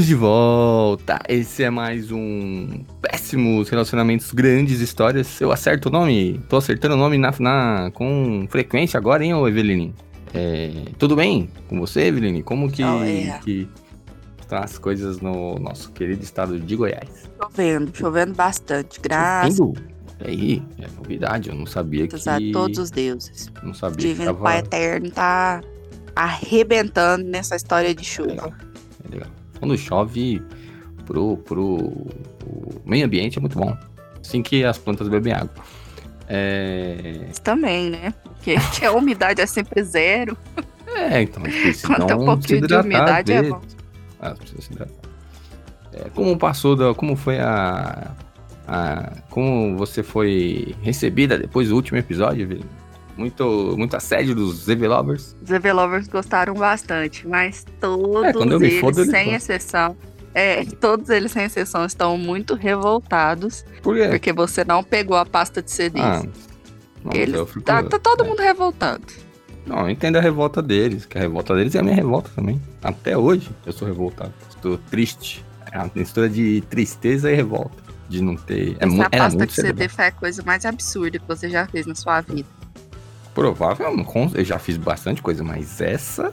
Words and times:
Estamos 0.00 0.06
de 0.06 0.14
volta. 0.14 1.18
Esse 1.28 1.62
é 1.62 1.68
mais 1.68 2.10
um 2.10 2.84
Péssimos 3.02 3.68
Relacionamentos 3.68 4.32
Grandes 4.32 4.80
Histórias. 4.80 5.38
Eu 5.42 5.52
acerto 5.52 5.90
o 5.90 5.92
nome? 5.92 6.40
Tô 6.48 6.56
acertando 6.56 6.94
o 6.94 6.96
nome 6.96 7.18
na, 7.18 7.30
na 7.38 7.90
com 7.92 8.46
frequência 8.48 8.96
agora, 8.96 9.22
hein, 9.22 9.34
ô 9.34 9.46
Eveline? 9.46 9.94
É, 10.32 10.70
tudo 10.98 11.14
bem 11.14 11.50
com 11.68 11.78
você, 11.78 12.04
Eveline? 12.04 12.42
Como 12.42 12.70
que, 12.70 12.82
Oh, 12.82 13.02
é. 13.04 13.38
que 13.44 13.68
estão 14.40 14.58
as 14.58 14.78
coisas 14.78 15.20
no 15.20 15.58
nosso 15.58 15.92
querido 15.92 16.22
estado 16.22 16.58
de 16.58 16.76
Goiás? 16.76 17.28
Chovendo, 17.42 17.90
chovendo 17.94 18.32
bastante. 18.32 18.98
Graças 19.00 19.58
Indo? 19.58 19.74
E 20.24 20.30
aí, 20.30 20.62
é 20.78 20.86
novidade, 20.96 21.50
eu 21.50 21.54
não 21.54 21.66
sabia 21.66 22.08
que... 22.08 22.16
a 22.16 22.38
todos 22.52 22.78
os 22.78 22.90
deuses. 22.90 23.52
Não 23.62 23.74
sabia 23.74 23.96
que 23.96 24.08
Divino 24.08 24.26
tava... 24.26 24.44
Pai 24.44 24.58
Eterno 24.60 25.10
tá 25.10 25.60
arrebentando 26.16 27.24
nessa 27.24 27.54
história 27.54 27.94
de 27.94 28.04
chuva. 28.04 28.30
Legal, 28.30 28.52
é 29.04 29.14
legal. 29.14 29.39
Quando 29.60 29.78
chove 29.78 30.42
pro, 31.06 31.36
pro, 31.36 32.06
meio 32.84 33.06
ambiente 33.06 33.38
é 33.38 33.40
muito 33.40 33.58
bom. 33.58 33.76
Assim 34.20 34.42
que 34.42 34.64
as 34.64 34.78
plantas 34.78 35.08
bebem 35.08 35.32
água. 35.32 35.50
É, 36.28 37.26
também, 37.42 37.90
né? 37.90 38.14
Porque 38.24 38.54
que 38.74 38.84
a 38.84 38.92
umidade 38.92 39.40
é 39.40 39.46
sempre 39.46 39.82
zero. 39.82 40.36
é 40.86 41.22
então, 41.22 41.42
Quando 41.86 42.06
tem 42.06 42.16
um 42.16 42.24
pouquinho 42.24 42.58
de 42.60 42.64
hidratar 42.64 42.84
umidade 42.84 43.32
é 43.32 43.42
bom. 43.42 43.60
Ah, 44.20 44.34
precisa 44.34 44.62
se 44.62 44.72
hidratar. 44.72 44.94
É, 45.92 46.08
como 46.14 46.36
passou 46.38 46.76
da. 46.76 46.94
Como 46.94 47.16
foi 47.16 47.38
a, 47.40 48.12
a. 48.66 49.12
Como 49.28 49.76
você 49.76 50.02
foi 50.02 50.74
recebida 50.82 51.36
depois 51.36 51.68
do 51.68 51.74
último 51.74 51.98
episódio, 51.98 52.46
Vili? 52.46 52.64
Muito, 53.20 53.74
muito 53.76 53.94
assédio 53.94 54.34
dos 54.34 54.64
ZV 54.64 54.88
Lovers. 54.88 55.36
Os 55.44 55.50
Evelovers 55.50 56.08
gostaram 56.08 56.54
bastante, 56.54 57.28
mas 57.28 57.66
todos 57.78 58.24
É, 58.24 58.54
eu 58.54 58.58
me 58.58 58.66
eles, 58.66 58.80
fodo, 58.80 59.04
sem 59.04 59.34
exceção, 59.34 59.94
é, 60.34 60.64
todos 60.80 61.10
eles, 61.10 61.30
sem 61.30 61.44
exceção, 61.44 61.84
estão 61.84 62.16
muito 62.16 62.54
revoltados 62.54 63.62
Por 63.82 63.94
quê? 63.96 64.08
porque 64.08 64.32
você 64.32 64.64
não 64.64 64.82
pegou 64.82 65.18
a 65.18 65.26
pasta 65.26 65.60
de 65.60 65.70
CDs. 65.70 66.02
Ah, 66.02 66.22
não, 67.04 67.12
Eles- 67.12 67.38
fico- 67.48 67.60
tá, 67.60 67.82
tá 67.82 67.98
todo 67.98 68.24
é. 68.24 68.26
mundo 68.26 68.40
revoltado. 68.40 69.02
Não, 69.66 69.80
eu 69.80 69.90
entendo 69.90 70.16
a 70.16 70.20
revolta 70.22 70.62
deles, 70.62 71.04
que 71.04 71.18
a 71.18 71.20
revolta 71.20 71.54
deles 71.54 71.74
é 71.74 71.80
a 71.80 71.82
minha 71.82 71.94
revolta 71.94 72.30
também. 72.34 72.58
Até 72.82 73.18
hoje 73.18 73.50
eu 73.66 73.72
sou 73.74 73.86
revoltado. 73.86 74.32
Estou 74.48 74.78
triste. 74.90 75.44
É 75.70 75.76
uma 75.78 75.90
mistura 75.94 76.26
de 76.28 76.62
tristeza 76.70 77.30
e 77.30 77.34
revolta. 77.36 77.76
De 78.08 78.22
não 78.22 78.34
ter. 78.34 78.72
É 78.80 78.86
Essa 78.86 78.96
mu- 78.96 79.02
era 79.02 79.24
pasta 79.24 79.46
de. 79.46 79.52
CD 79.52 79.88
foi 79.88 80.06
a 80.06 80.10
coisa 80.10 80.42
mais 80.42 80.64
absurda 80.64 81.18
que 81.18 81.28
você 81.28 81.48
já 81.50 81.66
fez 81.66 81.86
na 81.86 81.94
sua 81.94 82.20
vida. 82.22 82.48
Provável, 83.34 83.86
eu 84.34 84.44
já 84.44 84.58
fiz 84.58 84.76
bastante 84.76 85.22
coisa, 85.22 85.42
mas 85.44 85.80
essa, 85.80 86.32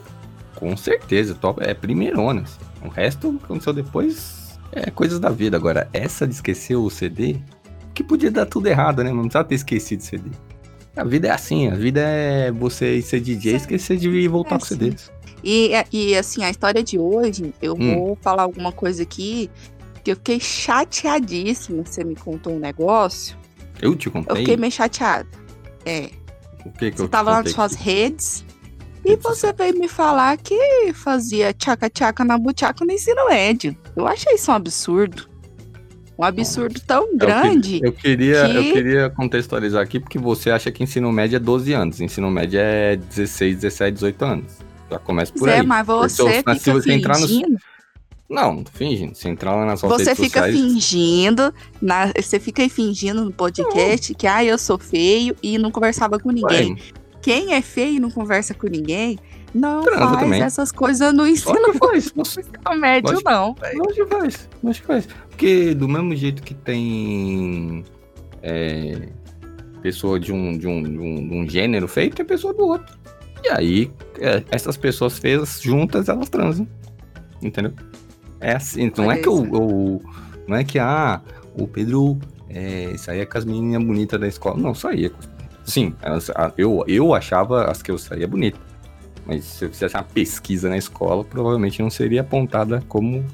com 0.55 0.75
certeza, 0.75 1.35
top, 1.35 1.61
é 1.63 1.73
primeirona. 1.73 2.41
assim. 2.41 2.59
O 2.83 2.89
resto 2.89 3.33
que 3.33 3.45
aconteceu 3.45 3.73
depois 3.73 4.59
é 4.71 4.89
coisas 4.89 5.19
da 5.19 5.29
vida. 5.29 5.55
Agora, 5.57 5.87
essa 5.93 6.27
de 6.27 6.33
esquecer 6.33 6.75
o 6.75 6.89
CD, 6.89 7.37
que 7.93 8.03
podia 8.03 8.31
dar 8.31 8.45
tudo 8.45 8.67
errado, 8.67 9.03
né? 9.03 9.11
Não 9.11 9.21
precisava 9.23 9.47
ter 9.47 9.55
esquecido 9.55 9.99
o 10.01 10.03
CD. 10.03 10.29
A 10.95 11.03
vida 11.03 11.27
é 11.27 11.31
assim, 11.31 11.67
a 11.67 11.75
vida 11.75 12.01
é 12.01 12.51
você 12.51 12.99
ser 13.03 13.19
DJ 13.19 13.53
e 13.53 13.55
esquecer 13.55 13.97
de 13.97 14.27
voltar 14.27 14.55
É 14.55 14.57
com 14.57 14.65
assim. 14.65 14.75
CDs. 14.75 15.11
E, 15.43 15.71
e 15.93 16.15
assim, 16.15 16.43
a 16.43 16.49
história 16.49 16.83
de 16.83 16.97
hoje, 16.97 17.53
eu 17.61 17.75
Hum. 17.79 17.95
vou 17.95 18.17
falar 18.21 18.43
alguma 18.43 18.71
coisa 18.71 19.03
aqui 19.03 19.49
que 20.03 20.11
eu 20.11 20.15
fiquei 20.15 20.39
chateadíssima. 20.39 21.83
Você 21.85 22.03
me 22.03 22.15
contou 22.15 22.53
um 22.53 22.59
negócio. 22.59 23.37
Eu 23.79 23.95
te 23.95 24.07
Eu 24.07 24.11
contei. 24.13 24.37
fiquei 24.37 24.57
meio 24.57 24.71
chateada. 24.71 25.27
É. 25.85 26.09
O 26.65 26.71
que 26.71 26.91
que 26.91 26.97
Você 26.97 27.03
eu 27.03 27.07
te 27.07 27.11
tava 27.11 27.31
lá 27.31 27.43
nas 27.43 27.51
suas 27.51 27.73
aqui? 27.73 27.83
redes 27.83 28.45
e 29.05 29.15
você 29.15 29.53
veio 29.53 29.77
me 29.79 29.87
falar 29.87 30.37
que 30.37 30.91
fazia 30.93 31.53
tchaca-tchaca 31.53 32.25
na 32.25 32.37
buchaca 32.37 32.83
no 32.83 32.91
ensino 32.91 33.27
médio. 33.27 33.75
Eu 33.95 34.05
achei 34.07 34.33
isso 34.35 34.51
um 34.51 34.55
absurdo. 34.55 35.29
Um 36.19 36.23
absurdo 36.23 36.79
tão 36.81 37.03
É 37.03 37.07
que- 37.09 37.15
grande. 37.17 37.79
Eu 37.83 37.91
queria, 37.93 38.47
eu 38.47 38.63
que- 38.63 38.73
queria 38.73 39.09
contextualizar 39.09 39.81
aqui, 39.83 39.99
porque 39.99 40.17
você 40.17 40.49
acha 40.49 40.71
que 40.71 40.83
ensino 40.83 41.11
médio 41.11 41.35
é 41.35 41.39
12 41.39 41.73
anos. 41.73 42.01
Ensino 42.01 42.29
médio 42.31 42.59
é 42.59 42.95
16, 42.95 43.55
17, 43.57 43.93
18 43.93 44.25
anos. 44.25 44.53
Já 44.89 44.97
começa 44.99 45.31
por 45.31 45.47
Zé, 45.47 45.59
aí. 45.59 45.65
mas 45.65 45.85
você 45.85 46.39
Então, 46.39 46.55
se 46.55 46.71
você 46.71 46.91
entrar 46.93 47.15
fingindo. 47.15 47.57
Não, 48.29 48.55
não 48.55 48.63
fingindo. 48.73 49.15
Se 49.15 49.29
entrar 49.29 49.55
lá 49.55 49.65
nas 49.65 49.81
Você 49.81 50.13
fica 50.15 50.41
sociais... 50.41 50.53
fingindo, 50.55 51.53
na- 51.81 52.11
você 52.19 52.39
fica 52.39 52.61
aí 52.61 52.69
fingindo 52.69 53.23
no 53.23 53.31
podcast 53.31 54.13
que 54.13 54.27
ah, 54.27 54.43
eu 54.43 54.57
sou 54.57 54.77
feio 54.77 55.35
e 55.41 55.57
não 55.57 55.71
conversava 55.71 56.19
com 56.19 56.29
ninguém. 56.31 56.73
Ué, 56.73 56.79
Quem 57.21 57.53
é 57.53 57.61
feio 57.61 57.93
e 57.95 57.99
não 57.99 58.11
conversa 58.11 58.53
com 58.53 58.67
ninguém, 58.67 59.17
não 59.53 59.81
Transa 59.81 60.07
faz 60.07 60.19
também. 60.19 60.41
essas 60.41 60.71
coisas 60.73 61.13
no 61.13 61.25
ensino 61.25 61.73
faz. 61.79 62.13
Nossa, 62.13 62.41
médio, 62.77 63.11
lógico. 63.11 63.29
não. 63.31 63.55
lógico 63.75 64.07
faz. 64.07 64.49
Lógico 64.61 64.87
faz. 64.87 65.07
Porque 65.29 65.73
do 65.73 65.87
mesmo 65.87 66.13
jeito 66.15 66.43
que 66.43 66.53
tem... 66.53 67.83
é, 68.41 69.09
pessoa 69.81 70.19
de 70.19 70.33
um, 70.33 70.57
de, 70.57 70.67
um, 70.67 70.83
de, 70.83 70.97
um, 70.97 71.27
de 71.29 71.33
um 71.35 71.49
gênero 71.49 71.87
feio, 71.87 72.11
tem 72.13 72.25
pessoa 72.25 72.53
do 72.53 72.65
outro. 72.65 72.97
E 73.43 73.49
aí, 73.49 73.91
é, 74.19 74.43
essas 74.51 74.75
pessoas 74.75 75.17
feias 75.17 75.61
juntas, 75.61 76.09
elas 76.09 76.27
transam. 76.27 76.67
Entendeu? 77.41 77.71
É 78.39 78.53
assim. 78.55 78.91
Não 78.97 79.11
é 79.11 79.15
que 79.17 79.29
isso. 79.29 79.43
o, 79.43 79.95
o- 79.97 80.01
Não 80.47 80.55
é 80.57 80.63
que, 80.63 80.79
ah, 80.79 81.21
o 81.57 81.67
Pedro 81.67 82.17
é, 82.49 82.93
saía 82.97 83.25
com 83.25 83.37
as 83.37 83.45
menininhas 83.45 83.83
bonitas 83.83 84.19
da 84.19 84.27
escola. 84.27 84.57
Não, 84.57 84.73
saía. 84.73 85.11
Sim, 85.65 85.93
elas- 86.01 86.31
eu, 86.57 86.83
eu 86.87 87.13
achava 87.13 87.65
as 87.65 87.81
que 87.81 87.91
eu 87.91 87.97
saía 87.97 88.27
bonita. 88.27 88.57
Mas 89.25 89.43
se 89.43 89.65
eu 89.65 89.69
fizesse 89.69 89.93
uma 89.95 90.03
pesquisa 90.03 90.69
na 90.69 90.77
escola, 90.77 91.23
provavelmente 91.23 91.81
não 91.81 91.89
seria 91.89 92.21
apontada 92.21 92.81
como 92.87 93.25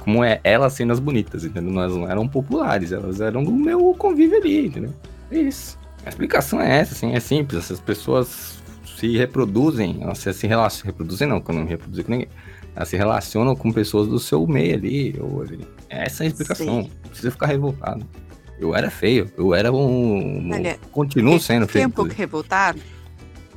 como 0.00 0.22
é 0.22 0.38
elas 0.44 0.74
sendo 0.74 0.92
as 0.92 0.98
bonitas, 1.00 1.44
entendeu? 1.44 1.72
Elas 1.82 1.96
não 1.96 2.06
eram 2.08 2.28
populares, 2.28 2.92
elas 2.92 3.20
eram 3.22 3.42
do 3.42 3.50
meu 3.52 3.94
convívio 3.94 4.36
ali, 4.38 4.66
entendeu? 4.66 4.92
É 5.30 5.38
isso. 5.38 5.78
A 6.04 6.10
explicação 6.10 6.60
é 6.60 6.76
essa, 6.78 6.92
assim, 6.92 7.12
é 7.14 7.20
simples. 7.20 7.64
Essas 7.64 7.80
pessoas 7.80 8.62
se 8.98 9.16
reproduzem, 9.16 9.98
elas 10.02 10.18
se, 10.18 10.30
se 10.34 10.46
relacionam, 10.46 10.92
reproduzem 10.92 11.26
não, 11.26 11.40
que 11.40 11.50
eu 11.50 11.54
não 11.54 11.62
me 11.62 11.68
reproduzi 11.70 12.04
com 12.04 12.12
ninguém. 12.12 12.28
Elas 12.74 12.88
se 12.88 12.96
relacionam 12.96 13.54
com 13.54 13.72
pessoas 13.72 14.08
do 14.08 14.18
seu 14.18 14.46
meio 14.46 14.74
ali, 14.74 15.16
ou 15.20 15.42
ali. 15.42 15.66
Essa 15.88 16.24
é 16.24 16.26
a 16.26 16.28
explicação. 16.28 16.82
Sim. 16.84 16.90
Não 17.02 17.08
precisa 17.10 17.30
ficar 17.30 17.46
revoltado. 17.46 18.04
Eu 18.58 18.74
era 18.74 18.90
feio, 18.90 19.30
eu 19.36 19.54
era 19.54 19.72
um. 19.72 20.50
Olha, 20.52 20.78
continuo 20.92 21.38
sendo 21.40 21.66
Fiquei 21.66 21.80
feio. 21.82 21.88
um 21.88 21.92
pouco 21.92 22.12
revoltada. 22.12 22.78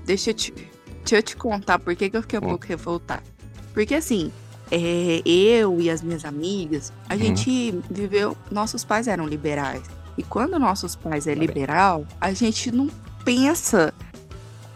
Deixa 0.05 0.29
eu 0.31 0.33
te, 0.33 0.53
deixa 0.53 1.15
eu 1.17 1.23
te 1.23 1.35
contar 1.35 1.79
por 1.79 1.95
que, 1.95 2.09
que 2.09 2.17
eu 2.17 2.21
fiquei 2.21 2.37
um 2.39 2.41
Conta. 2.41 2.51
pouco 2.53 2.65
revoltada. 2.67 3.23
Porque 3.73 3.93
assim, 3.95 4.31
é, 4.71 5.21
eu 5.25 5.79
e 5.81 5.89
as 5.89 6.01
minhas 6.01 6.25
amigas, 6.25 6.91
a 7.09 7.13
Uhum. 7.13 7.19
gente 7.19 7.79
viveu. 7.89 8.35
Nossos 8.51 8.83
pais 8.83 9.07
eram 9.07 9.27
liberais. 9.27 9.83
E 10.17 10.23
quando 10.23 10.57
nossos 10.57 10.95
pais 10.95 11.27
é 11.27 11.33
Tá 11.33 11.39
bem. 11.39 11.47
liberal, 11.47 12.05
a 12.19 12.33
gente 12.33 12.71
não 12.71 12.89
pensa 13.23 13.93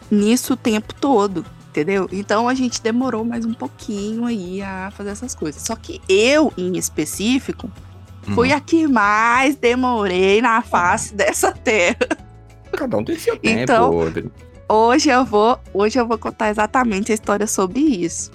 nisso 0.09 0.53
o 0.53 0.57
tempo 0.57 0.94
todo. 0.94 1.44
Entendeu? 1.71 2.07
Então 2.11 2.49
a 2.49 2.53
gente 2.53 2.81
demorou 2.81 3.23
mais 3.23 3.45
um 3.45 3.53
pouquinho 3.53 4.25
aí 4.25 4.61
a 4.61 4.91
fazer 4.91 5.11
essas 5.11 5.33
coisas. 5.33 5.61
Só 5.61 5.73
que 5.75 6.01
eu, 6.09 6.51
em 6.57 6.77
específico, 6.77 7.71
Uhum. 8.27 8.35
fui 8.35 8.51
a 8.51 8.59
que 8.59 8.85
mais 8.87 9.55
demorei 9.55 10.41
na 10.41 10.61
face 10.61 11.15
dessa 11.15 11.51
terra. 11.53 11.95
Cada 12.73 12.97
um 12.97 13.03
tem 13.05 13.17
seu 13.17 13.37
tempo. 13.37 13.61
Então. 13.61 13.91
Hoje 14.69 15.09
eu 15.09 15.23
vou, 15.25 15.57
hoje 15.73 15.97
eu 15.99 16.05
vou 16.07 16.17
contar 16.17 16.49
exatamente 16.49 17.11
a 17.11 17.15
história 17.15 17.47
sobre 17.47 17.79
isso. 17.79 18.29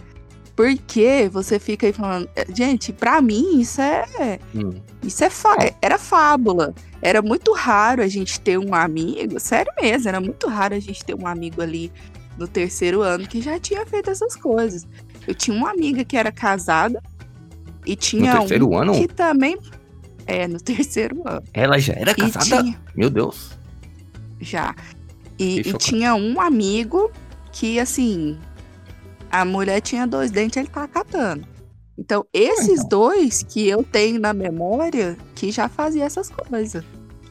Porque 0.55 1.29
você 1.31 1.59
fica 1.59 1.87
aí 1.87 1.93
falando, 1.93 2.29
gente, 2.55 2.91
pra 2.93 3.21
mim 3.21 3.61
isso 3.61 3.81
é, 3.83 4.39
Hum. 4.55 4.73
isso 5.03 5.23
é 5.23 5.29
fa- 5.31 5.57
era 5.83 5.99
fábula. 5.99 6.75
Era 7.03 7.21
muito 7.21 7.53
raro 7.53 8.03
a 8.03 8.09
gente 8.09 8.41
ter 8.41 8.59
um 8.59 8.75
amigo, 8.75 9.39
sério 9.39 9.71
mesmo, 9.81 10.09
era 10.09 10.21
muito 10.21 10.49
raro 10.49 10.75
a 10.75 10.81
gente 10.81 11.05
ter 11.05 11.15
um 11.15 11.27
amigo 11.27 11.61
ali 11.61 11.93
no 12.39 12.47
terceiro 12.47 13.03
ano 13.03 13.27
que 13.27 13.41
já 13.41 13.59
tinha 13.59 13.85
feito 13.87 14.11
essas 14.11 14.37
coisas. 14.37 14.87
Eu 15.27 15.35
tinha 15.35 15.57
uma 15.57 15.71
amiga 15.71 16.05
que 16.05 16.17
era 16.17 16.31
casada 16.31 17.03
e 17.85 17.97
tinha 17.97 18.35
No 18.35 18.41
terceiro 18.41 18.69
um 18.71 18.79
ano? 18.79 18.93
que 18.93 19.09
também 19.09 19.59
é 20.27 20.47
no 20.47 20.59
terceiro 20.61 21.23
ano. 21.27 21.43
Ela 21.53 21.79
já 21.79 21.95
era 21.95 22.15
casada? 22.15 22.63
tinha, 22.63 22.81
Meu 22.95 23.11
Deus. 23.11 23.53
Já. 24.41 24.75
E, 25.39 25.61
e 25.61 25.73
tinha 25.75 26.15
um 26.15 26.41
amigo 26.41 27.11
que, 27.53 27.79
assim, 27.79 28.39
a 29.31 29.45
mulher 29.45 29.81
tinha 29.81 30.07
dois 30.07 30.31
dentes, 30.31 30.57
ele 30.57 30.69
tava 30.69 30.89
catando. 30.89 31.47
Então, 31.99 32.27
esses 32.33 32.81
então. 32.81 32.89
dois 32.89 33.43
que 33.43 33.67
eu 33.67 33.83
tenho 33.83 34.21
na 34.21 34.35
memória 34.35 35.17
que 35.35 35.51
já 35.51 35.69
fazia 35.69 36.05
essas 36.05 36.29
coisas. 36.29 36.85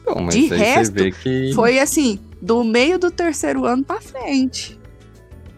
Bom, 0.04 0.28
De 0.28 0.46
resto, 0.46 0.94
que. 1.22 1.52
Foi 1.54 1.78
assim, 1.78 2.20
do 2.40 2.62
meio 2.64 2.98
do 2.98 3.10
terceiro 3.10 3.64
ano 3.64 3.84
pra 3.84 4.00
frente. 4.00 4.78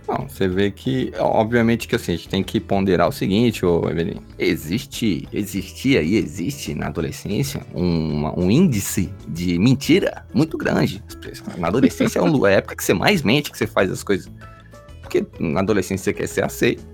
Não, 0.09 0.27
você 0.27 0.49
vê 0.49 0.71
que, 0.71 1.13
obviamente 1.19 1.87
que 1.87 1.95
assim, 1.95 2.13
a 2.13 2.17
gente 2.17 2.29
tem 2.31 2.43
que 2.43 2.59
ponderar 2.59 3.07
o 3.07 3.13
seguinte, 3.13 3.67
ô 3.67 3.89
Evelyn. 3.91 4.17
Existe, 4.39 5.29
existia 5.31 6.01
e 6.01 6.17
existe 6.17 6.75
na 6.75 6.87
adolescência 6.87 7.61
um, 7.75 8.27
um 8.45 8.51
índice 8.51 9.13
de 9.29 9.59
mentira 9.59 10.25
muito 10.33 10.57
grande. 10.57 11.05
Na 11.59 11.69
adolescência 11.69 12.19
é 12.21 12.23
é 12.23 12.47
a 12.47 12.51
época 12.53 12.75
que 12.75 12.83
você 12.83 12.95
mais 12.95 13.23
mente, 13.23 13.51
que 13.53 13.59
você 13.59 13.67
faz 13.67 13.91
as 13.91 14.03
coisas. 14.03 14.31
Porque 15.03 15.27
na 15.39 15.61
adolescência 15.61 16.05
você 16.05 16.13
quer 16.15 16.27
ser 16.27 16.43
aceito. 16.43 16.87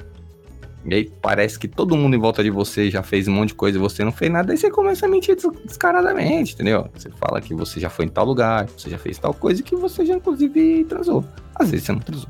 E 0.84 0.93
aí 0.94 1.10
parece 1.22 1.58
que 1.58 1.67
todo 1.69 1.96
mundo 1.96 2.14
em 2.14 2.19
volta 2.19 2.43
de 2.43 2.50
você 2.50 2.90
já 2.90 3.02
fez 3.02 3.26
um 3.28 3.32
monte 3.32 3.49
de 3.50 3.55
coisa 3.55 3.78
e 3.78 3.81
você 3.81 4.05
não 4.05 4.12
fez 4.12 4.31
nada, 4.31 4.52
aí 4.52 4.58
você 4.58 4.70
começa 4.70 5.06
a 5.06 5.08
mentir 5.08 5.34
des- 5.34 5.50
descaradamente, 5.64 6.52
entendeu? 6.52 6.88
Você 6.93 7.10
fala 7.10 7.40
que 7.40 7.55
você 7.55 7.81
já 7.81 7.88
foi 7.88 8.05
em 8.05 8.08
tal 8.08 8.26
lugar, 8.26 8.67
que 8.67 8.82
você 8.82 8.90
já 8.90 8.99
fez 8.99 9.17
tal 9.19 9.32
coisa 9.32 9.60
e 9.60 9.64
que 9.64 9.75
você 9.75 10.05
já 10.05 10.14
inclusive 10.14 10.84
transou. 10.84 11.25
Às 11.55 11.70
vezes 11.70 11.87
você 11.87 11.93
não 11.93 12.00
transou. 12.00 12.28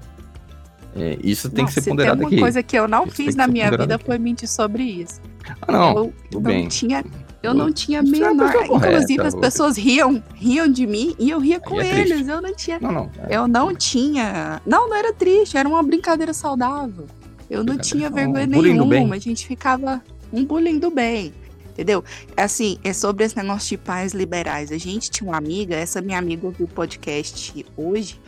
É, 0.96 1.18
isso 1.22 1.50
tem 1.50 1.62
Não, 1.62 1.66
que 1.66 1.72
ser 1.74 1.80
se 1.82 1.90
ponderado 1.90 2.18
tem 2.18 2.24
uma 2.26 2.30
aqui. 2.30 2.40
coisa 2.40 2.62
que 2.62 2.76
eu 2.78 2.86
não 2.86 3.04
Isso 3.06 3.16
fiz 3.16 3.34
na 3.34 3.46
minha 3.48 3.70
vida 3.70 3.96
aqui. 3.96 4.04
foi 4.04 4.16
mentir 4.18 4.48
sobre 4.48 4.82
isso. 4.84 5.20
Ah, 5.62 5.72
não, 5.72 5.88
eu 5.96 6.14
tudo 6.30 6.42
não 6.44 6.50
bem. 6.54 6.68
tinha. 6.68 7.04
Eu 7.42 7.52
não 7.52 7.70
tinha 7.70 8.00
Você 8.02 8.22
é 8.22 8.30
uma 8.30 8.44
menor. 8.44 8.66
correta, 8.66 8.92
Inclusive, 8.94 9.20
as 9.22 9.34
ô. 9.34 9.38
pessoas 9.38 9.76
riam, 9.76 10.22
riam 10.34 10.66
de 10.66 10.86
mim 10.86 11.14
e 11.18 11.28
eu 11.28 11.38
ria 11.38 11.60
com 11.60 11.78
é 11.80 11.90
triste. 11.90 12.12
eles. 12.12 12.28
Eu 12.28 12.40
não 12.40 12.54
tinha. 12.54 12.78
Não, 12.80 12.90
não. 12.92 13.10
é. 13.28 13.36
Eu 13.36 13.46
não 13.46 13.74
tinha. 13.74 14.62
Não, 14.64 14.88
não 14.88 14.96
era 14.96 15.12
triste, 15.12 15.56
era 15.58 15.68
uma 15.68 15.82
brincadeira 15.82 16.32
saudável. 16.32 17.06
Eu 17.50 17.62
não 17.62 17.76
tinha 17.76 18.08
vergonha 18.08 18.46
Um 18.46 18.62
nenhuma. 18.62 19.16
A 19.16 19.18
gente 19.18 19.46
ficava 19.46 20.02
um 20.32 20.42
bullying 20.44 20.78
do 20.78 20.90
bem. 20.90 21.34
Entendeu? 21.70 22.02
Assim, 22.36 22.78
é 22.84 22.92
sobre 22.92 23.24
esse 23.24 23.36
negócio 23.36 23.68
de 23.70 23.78
pais 23.78 24.12
liberais. 24.14 24.70
A 24.72 24.78
gente 24.78 25.10
tinha 25.10 25.28
uma 25.28 25.36
amiga, 25.36 25.74
essa 25.74 26.00
minha 26.00 26.18
amiga 26.18 26.46
ouviu 26.46 26.66
o 26.66 26.68
podcast 26.68 27.66
hoje. 27.76 28.18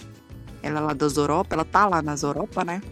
Ela 0.66 0.80
é 0.80 0.82
lá 0.82 0.92
das 0.92 1.16
Europa, 1.16 1.54
ela 1.54 1.64
tá 1.64 1.86
lá 1.86 2.02
nas 2.02 2.22
Europa, 2.22 2.64
né? 2.64 2.82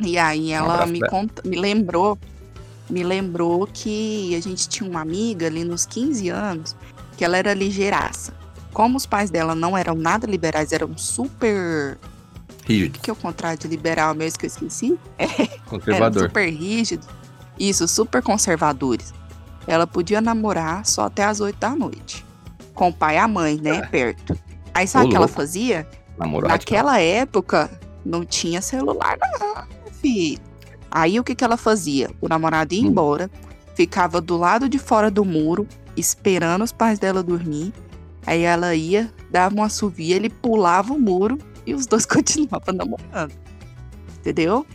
E 0.00 0.18
aí 0.18 0.52
ela 0.52 0.74
abraço 0.74 0.92
me, 0.92 1.00
conta, 1.08 1.42
me 1.46 1.56
lembrou, 1.56 2.18
me 2.90 3.02
lembrou 3.02 3.66
que 3.66 4.34
a 4.34 4.40
gente 4.40 4.68
tinha 4.68 4.88
uma 4.88 5.00
amiga 5.00 5.46
ali 5.46 5.64
nos 5.64 5.86
15 5.86 6.28
anos, 6.28 6.76
que 7.16 7.24
ela 7.24 7.36
era 7.36 7.54
ligeiraça. 7.54 8.34
Como 8.72 8.96
os 8.98 9.06
pais 9.06 9.30
dela 9.30 9.54
não 9.54 9.76
eram 9.76 9.94
nada 9.94 10.26
liberais, 10.26 10.72
eram 10.72 10.98
super 10.98 11.98
Rígido, 12.66 12.98
que 12.98 13.08
é 13.08 13.12
o 13.12 13.16
contrário 13.16 13.56
de 13.56 13.68
liberal 13.68 14.12
mesmo 14.12 14.40
que 14.40 14.46
eu 14.46 14.48
esqueci? 14.48 14.98
Eram 15.16 15.48
conservador. 15.66 16.22
super 16.24 16.50
rígidos. 16.50 17.06
Isso, 17.56 17.86
super 17.86 18.20
conservadores. 18.20 19.14
Ela 19.68 19.86
podia 19.86 20.20
namorar 20.20 20.84
só 20.84 21.02
até 21.04 21.24
as 21.24 21.40
8 21.40 21.56
da 21.56 21.70
noite. 21.70 22.26
Com 22.74 22.88
o 22.88 22.92
pai 22.92 23.14
e 23.14 23.18
a 23.18 23.28
mãe, 23.28 23.56
né? 23.62 23.82
Perto. 23.86 24.36
Aí 24.74 24.86
sabe 24.86 25.06
o 25.06 25.08
que 25.10 25.16
ela 25.16 25.28
fazia? 25.28 25.88
Namorado. 26.18 26.52
Naquela 26.52 27.00
época, 27.00 27.70
não 28.04 28.24
tinha 28.24 28.60
celular, 28.62 29.18
não, 29.20 29.92
filho. 29.92 30.40
Aí 30.90 31.18
o 31.20 31.24
que, 31.24 31.34
que 31.34 31.44
ela 31.44 31.56
fazia? 31.56 32.08
O 32.20 32.28
namorado 32.28 32.72
ia 32.74 32.82
Hum. 32.82 32.86
embora, 32.86 33.30
ficava 33.74 34.20
do 34.20 34.36
lado 34.36 34.68
de 34.68 34.78
fora 34.78 35.10
do 35.10 35.24
muro, 35.24 35.66
esperando 35.96 36.62
os 36.62 36.72
pais 36.72 36.98
dela 36.98 37.22
dormir. 37.22 37.72
Aí 38.26 38.42
ela 38.42 38.74
ia, 38.74 39.12
dava 39.30 39.54
um 39.54 39.62
assovio, 39.62 40.14
ele 40.16 40.30
pulava 40.30 40.92
o 40.92 40.98
muro 40.98 41.38
e 41.66 41.74
os 41.74 41.86
dois 41.86 42.04
continuavam 42.06 42.74
namorando. 42.74 43.32
Entendeu? 44.18 44.66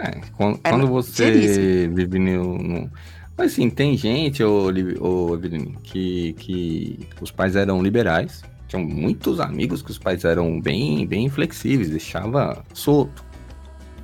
É, 0.00 0.20
quando, 0.36 0.58
quando 0.58 0.86
você 0.88 1.12
seríssimo. 1.12 1.94
vive 1.96 2.18
no, 2.18 2.58
no- 2.58 2.90
Mas 3.36 3.52
assim, 3.52 3.68
tem 3.70 3.96
gente, 3.96 4.42
ô, 4.42 4.68
ô 5.00 5.38
que, 5.82 6.32
que 6.34 7.08
os 7.20 7.30
pais 7.30 7.56
eram 7.56 7.82
liberais. 7.82 8.42
Tinham 8.68 8.84
muitos 8.84 9.40
amigos 9.40 9.82
que 9.82 9.90
os 9.90 9.98
pais 9.98 10.24
eram 10.24 10.60
bem, 10.60 11.06
bem 11.06 11.28
flexíveis, 11.28 11.88
deixava 11.88 12.62
solto. 12.74 13.24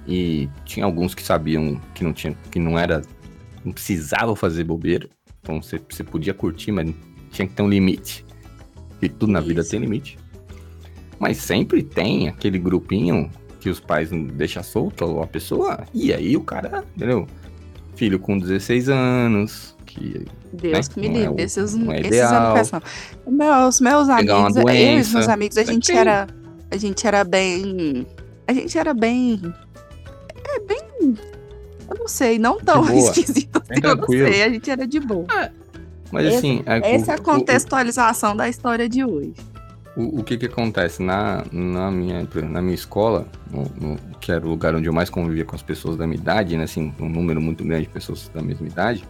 E 0.09 0.49
tinha 0.65 0.85
alguns 0.85 1.15
que 1.15 1.23
sabiam 1.23 1.81
que 1.95 2.03
não 2.03 2.13
tinha, 2.13 2.37
que 2.51 2.59
não 2.59 2.79
era, 2.79 3.03
não 3.65 3.73
precisava 3.73 4.35
fazer 4.35 4.65
bobeira. 4.65 5.09
Então 5.41 5.63
você, 5.63 5.79
você 5.89 6.03
podia 6.03 6.33
curtir, 6.33 6.73
mas 6.73 6.93
tinha 7.31 7.47
que 7.47 7.55
ter 7.55 7.63
um 7.63 7.69
limite. 7.69 8.25
E 9.03 9.09
tudo 9.09 9.33
na 9.33 9.41
vida 9.41 9.61
Isso. 9.61 9.71
tem 9.71 9.81
limite. 9.81 10.19
Mas 11.19 11.37
sempre 11.37 11.83
tem 11.83 12.29
aquele 12.29 12.59
grupinho 12.59 13.31
que 13.61 13.69
os 13.69 13.81
pais 13.81 14.11
deixam 14.11 14.63
solto 14.63 15.23
a 15.23 15.27
pessoa, 15.27 15.87
e 15.95 16.13
aí 16.13 16.37
o 16.37 16.43
cara, 16.43 16.85
entendeu? 16.95 17.27
Filho 17.97 18.19
com 18.19 18.39
16 18.39 18.91
anos, 18.91 19.75
que 19.87 20.27
Deus 20.55 20.89
Né? 20.89 20.95
que 20.95 21.01
me 21.01 21.09
Não 21.09 21.15
é 21.17 21.19
livre. 21.21 21.35
o- 21.35 21.41
esses 21.45 21.75
não 21.75 21.93
é 21.93 21.97
esses 22.01 22.07
ideal. 22.09 22.55
não. 23.27 23.33
Meus, 23.33 23.81
meus 23.81 24.09
amigos, 24.09 24.57
eu 24.57 24.69
e 24.71 25.01
os 25.01 25.13
meus 25.13 25.29
amigos, 25.29 25.59
a 25.59 25.65
gente 25.65 25.87
Tem. 25.89 25.97
era. 25.99 26.27
A 26.71 26.77
gente 26.77 27.07
era 27.07 27.23
bem. 27.25 28.07
A 28.47 28.53
gente 28.53 28.77
era 28.79 28.93
bem. 28.95 29.41
É 30.47 30.61
bem. 30.61 31.15
Eu 31.91 31.97
não 31.99 32.09
sei, 32.09 32.39
não 32.39 32.59
tão 32.59 32.83
esquisito 32.97 33.63
assim, 33.63 33.81
eu 33.83 33.97
não 33.97 34.07
sei. 34.07 34.43
A 34.43 34.49
gente 34.49 34.71
era 34.71 34.87
de 34.87 35.01
boa. 35.01 35.27
Mas 36.11 36.27
Essa- 36.27 36.39
assim, 36.39 36.63
é, 36.67 36.95
Essa 36.95 37.13
é 37.13 37.15
a 37.15 37.19
o- 37.19 37.21
o- 37.21 37.25
contextualização 37.25 38.37
da 38.37 38.49
história 38.49 38.89
de 38.89 39.05
hoje. 39.05 39.35
O, 39.97 40.21
o 40.21 40.25
que 40.25 40.37
que 40.37 40.47
acontece? 40.47 41.03
Na, 41.03 41.45
na, 41.53 41.91
minha, 41.91 42.27
na 42.51 42.61
minha 42.63 42.75
escola, 42.75 43.27
no, 43.51 43.63
no- 43.81 43.97
que 44.21 44.33
era 44.33 44.45
o 44.45 44.49
lugar 44.49 44.75
onde 44.75 44.89
eu 44.89 44.93
mais 44.93 45.09
convivia 45.09 45.45
com 45.45 45.55
as 45.55 45.63
pessoas 45.63 45.97
da 45.97 46.07
minha 46.07 46.19
idade, 46.19 46.57
né? 46.57 46.65
Assim, 46.65 46.93
um 47.01 47.09
número 47.09 47.41
muito 47.41 47.63
grande 47.65 47.83
de 47.85 47.89
pessoas 47.91 48.29
da 48.35 48.43
mesma 48.43 48.67
idade, 48.67 49.05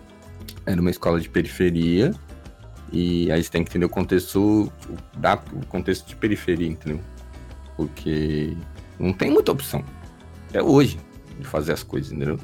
era 0.66 0.80
uma 0.80 0.90
escola 0.90 1.20
de 1.20 1.28
periferia. 1.28 2.12
E 2.92 3.30
aí 3.32 3.42
você 3.42 3.50
tem 3.50 3.64
que 3.64 3.70
entender 3.70 3.86
o 3.86 3.88
contexto, 3.88 4.72
da, 5.18 5.34
o 5.52 5.66
contexto 5.66 6.06
de 6.06 6.14
periferia, 6.16 6.68
entendeu? 6.68 7.00
Porque 7.76 8.56
não 9.00 9.12
tem 9.12 9.30
muita 9.30 9.50
opção, 9.50 9.82
até 10.48 10.62
hoje, 10.62 10.98
de 11.40 11.46
fazer 11.46 11.72
as 11.72 11.82
coisas, 11.82 12.12
entendeu? 12.12 12.38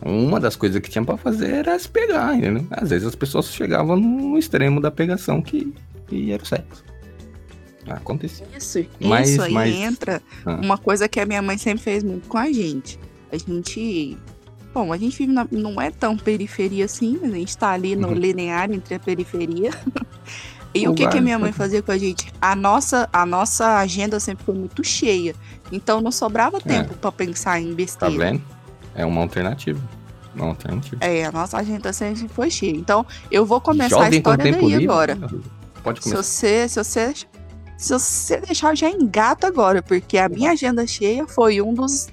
Uma 0.00 0.40
das 0.40 0.56
coisas 0.56 0.80
que 0.80 0.88
tinha 0.90 1.04
pra 1.04 1.16
fazer 1.18 1.50
era 1.52 1.78
se 1.78 1.88
pegar, 1.88 2.34
entendeu? 2.34 2.66
Às 2.70 2.90
vezes 2.90 3.06
as 3.06 3.14
pessoas 3.14 3.46
chegavam 3.52 3.96
no 3.96 4.38
extremo 4.38 4.80
da 4.80 4.90
pegação 4.90 5.42
que, 5.42 5.72
que 6.08 6.32
era 6.32 6.42
o 6.42 6.46
sexo. 6.46 6.82
Acontecia. 7.88 8.46
Isso, 8.56 8.84
Mas- 9.00 9.30
isso 9.30 9.42
aí 9.42 9.52
mas- 9.52 9.74
entra 9.74 10.22
Ah. 10.46 10.54
uma 10.62 10.78
coisa 10.78 11.08
que 11.08 11.20
a 11.20 11.26
minha 11.26 11.42
mãe 11.42 11.58
sempre 11.58 11.82
fez 11.82 12.02
muito 12.02 12.26
com 12.28 12.38
a 12.38 12.50
gente. 12.50 12.98
A 13.30 13.36
gente. 13.36 14.16
Bom, 14.74 14.92
a 14.92 14.96
gente 14.96 15.18
vive 15.18 15.32
na- 15.32 15.46
não 15.50 15.80
é 15.80 15.90
tão 15.90 16.16
periferia 16.16 16.84
assim, 16.86 17.18
a 17.22 17.28
gente 17.28 17.56
tá 17.56 17.70
ali 17.70 17.94
no 17.94 18.08
Uhum. 18.08 18.14
linear 18.14 18.70
entre 18.72 18.94
a 18.94 18.98
periferia. 19.00 19.70
e 20.74 20.88
o 20.88 20.94
que, 20.94 21.06
que 21.08 21.20
minha 21.20 21.38
mãe 21.38 21.52
fazia 21.52 21.82
com 21.82 21.92
a 21.92 21.98
gente? 21.98 22.32
A 22.40 22.56
nossa, 22.56 23.08
a 23.12 23.26
nossa 23.26 23.76
agenda 23.78 24.18
sempre 24.18 24.44
foi 24.44 24.54
muito 24.54 24.82
cheia. 24.82 25.34
Então 25.70 26.00
não 26.00 26.10
sobrava 26.10 26.60
tempo 26.60 26.94
pra 26.94 27.12
pensar 27.12 27.60
em 27.60 27.68
Tá 27.70 27.74
besteira. 27.74 28.16
vendo? 28.16 28.42
É 28.94 29.04
uma 29.04 29.20
alternativa. 29.20 29.80
Uma 30.34 30.46
alternativa. 30.46 30.96
É, 31.04 31.24
a 31.26 31.32
nossa 31.32 31.58
agenda 31.58 31.92
sempre 31.92 32.26
foi 32.28 32.50
cheia. 32.50 32.74
Então, 32.74 33.04
eu 33.30 33.44
vou 33.44 33.60
começar 33.60 33.96
Jovem 33.96 34.06
a 34.14 34.16
história 34.16 34.50
daí 34.52 34.60
livre, 34.66 34.84
agora. 34.84 35.18
Pode 35.82 35.98
Se 36.02 36.04
começar. 36.10 36.22
você, 36.22 36.68
se 36.68 36.82
você, 36.82 37.14
se 37.76 37.92
você 37.92 38.36
deixar, 38.40 38.74
já 38.74 38.88
engato 38.88 39.46
agora, 39.46 39.82
porque 39.82 40.16
a 40.16 40.28
minha 40.30 40.52
agenda 40.52 40.86
cheia 40.86 41.26
foi 41.26 41.60
um 41.60 41.74
dos, 41.74 42.08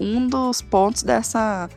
um 0.00 0.28
dos 0.28 0.62
pontos 0.62 1.02
dessa, 1.02 1.68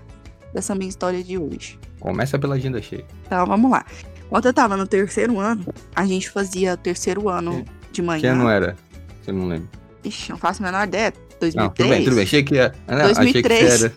dessa 0.58 0.74
minha 0.74 0.90
história 0.90 1.24
de 1.24 1.38
hoje. 1.38 1.80
Começa 2.00 2.38
pela 2.40 2.56
agenda 2.56 2.82
cheia. 2.82 3.06
Então, 3.26 3.46
vamos 3.46 3.70
lá. 3.70 3.86
Quando 4.28 4.48
eu 4.48 4.54
tava 4.54 4.76
no 4.76 4.88
terceiro 4.88 5.40
ano, 5.40 5.66
a 5.96 6.06
gente 6.06 6.30
fazia 6.32 6.76
terceiro 6.76 7.30
ano 7.30 7.64
de 7.92 8.02
manhã. 8.02 8.22
Que 8.22 8.28
ano 8.28 8.50
era? 8.50 8.76
Você 9.22 9.32
não 9.32 9.48
lembra? 9.48 9.70
Ixi, 10.04 10.32
não 10.32 10.38
faço 10.38 10.64
a 10.64 10.66
menor 10.66 10.88
ideia. 10.88 11.14
Não, 11.56 11.68
2003? 11.70 11.76
tudo 11.76 11.90
bem, 11.90 12.04
tudo 12.04 12.16
bem. 12.16 12.24
Achei 12.24 12.44
que, 12.44 12.56
ia- 12.56 12.74
ah, 12.88 12.96
não, 12.96 13.06
achei 13.06 13.14
que 13.32 13.42
2003. 13.48 13.80
você 13.80 13.86
era. 13.86 13.94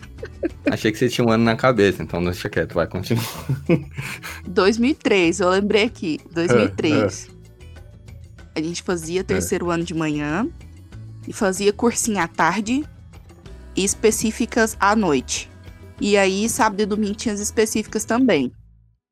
Achei 0.71 0.91
que 0.91 0.97
você 0.99 1.09
tinha 1.09 1.25
um 1.25 1.31
ano 1.31 1.43
na 1.43 1.55
cabeça, 1.55 2.03
então 2.03 2.23
deixa 2.23 2.47
quieto, 2.47 2.73
vai, 2.75 2.85
continua. 2.85 3.23
2003, 4.47 5.39
eu 5.39 5.49
lembrei 5.49 5.83
aqui. 5.85 6.19
É, 6.29 6.33
2003. 6.35 7.29
A 8.55 8.61
gente 8.61 8.83
fazia 8.83 9.23
terceiro 9.23 9.71
ano 9.71 9.83
de 9.83 9.93
manhã 9.95 10.47
e 11.27 11.33
fazia 11.33 11.73
cursinho 11.73 12.19
à 12.19 12.27
tarde 12.27 12.85
e 13.75 13.83
específicas 13.83 14.77
à 14.79 14.95
noite. 14.95 15.49
E 16.01 16.17
aí, 16.17 16.49
sábado 16.49 16.81
e 16.81 16.85
domingo 16.85 17.13
tinha 17.15 17.33
as 17.33 17.39
específicas 17.39 18.03
também. 18.03 18.51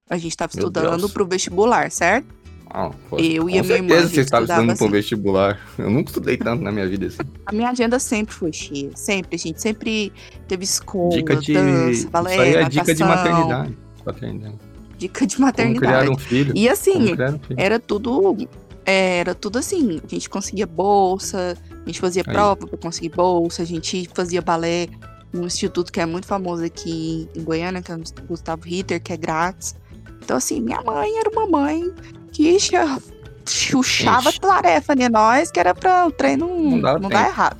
A 0.09 0.17
gente 0.17 0.31
estava 0.31 0.51
estudando 0.53 1.07
pro 1.09 1.25
vestibular, 1.25 1.91
certo? 1.91 2.27
Ah, 2.71 2.91
Eu 3.17 3.49
e 3.49 3.57
a 3.59 3.63
minha 3.63 3.75
irmã, 3.77 4.01
você 4.07 4.21
estava 4.21 4.43
estudando 4.45 4.65
para 4.67 4.73
assim. 4.73 4.89
vestibular. 4.91 5.59
Eu 5.77 5.89
nunca 5.89 6.09
estudei 6.09 6.37
tanto 6.37 6.63
na 6.63 6.71
minha 6.71 6.87
vida 6.87 7.07
assim. 7.07 7.17
A 7.45 7.51
minha 7.51 7.69
agenda 7.69 7.97
sempre 7.99 8.33
foi 8.33 8.51
cheia. 8.53 8.91
Sempre. 8.95 9.35
A 9.35 9.39
gente 9.39 9.61
sempre 9.61 10.11
teve 10.47 10.63
escola, 10.63 11.09
Dica 11.09 11.35
de. 11.35 11.53
dança, 11.53 12.09
balé, 12.09 12.31
Isso 12.33 12.41
aí 12.41 12.55
é 12.55 12.69
dica 12.69 12.93
de 12.95 13.03
maternidade. 13.03 13.77
Paternidade. 14.03 14.55
Dica 14.97 15.25
de 15.27 15.35
Como 15.35 15.47
maternidade. 15.47 15.97
criar 16.05 16.11
um 16.11 16.17
filho. 16.17 16.53
E 16.55 16.67
assim, 16.69 17.15
Como 17.15 17.35
um 17.35 17.39
filho. 17.39 17.55
era 17.59 17.79
tudo 17.79 18.37
era 18.85 19.35
tudo 19.35 19.59
assim 19.59 19.99
a 20.03 20.07
gente 20.07 20.27
conseguia 20.29 20.65
bolsa 20.65 21.55
a 21.69 21.85
gente 21.85 21.99
fazia 21.99 22.23
Aí. 22.25 22.33
prova 22.33 22.65
para 22.65 22.77
conseguir 22.77 23.09
bolsa 23.09 23.61
a 23.61 23.65
gente 23.65 24.09
fazia 24.15 24.41
balé 24.41 24.87
num 25.31 25.45
instituto 25.45 25.91
que 25.91 25.99
é 25.99 26.05
muito 26.05 26.25
famoso 26.27 26.63
aqui 26.63 27.29
em 27.35 27.43
Goiânia 27.43 27.81
que 27.81 27.91
é 27.91 27.95
o 27.95 28.01
Gustavo 28.27 28.63
Ritter 28.63 29.01
que 29.01 29.13
é 29.13 29.17
grátis 29.17 29.75
então 30.23 30.37
assim 30.37 30.59
minha 30.61 30.81
mãe 30.81 31.17
era 31.17 31.29
uma 31.29 31.47
mãe 31.47 31.91
que 32.31 32.59
cha- 32.59 32.99
chuchava 33.47 34.29
Ixi. 34.29 34.39
tarefa 34.39 34.95
de 34.95 35.09
nós 35.09 35.51
que 35.51 35.59
era 35.59 35.73
para 35.75 36.07
o 36.07 36.11
treino 36.11 36.47
Não 36.47 36.71
não, 36.71 36.81
dava 36.81 37.09
dar 37.09 37.27
errado 37.27 37.57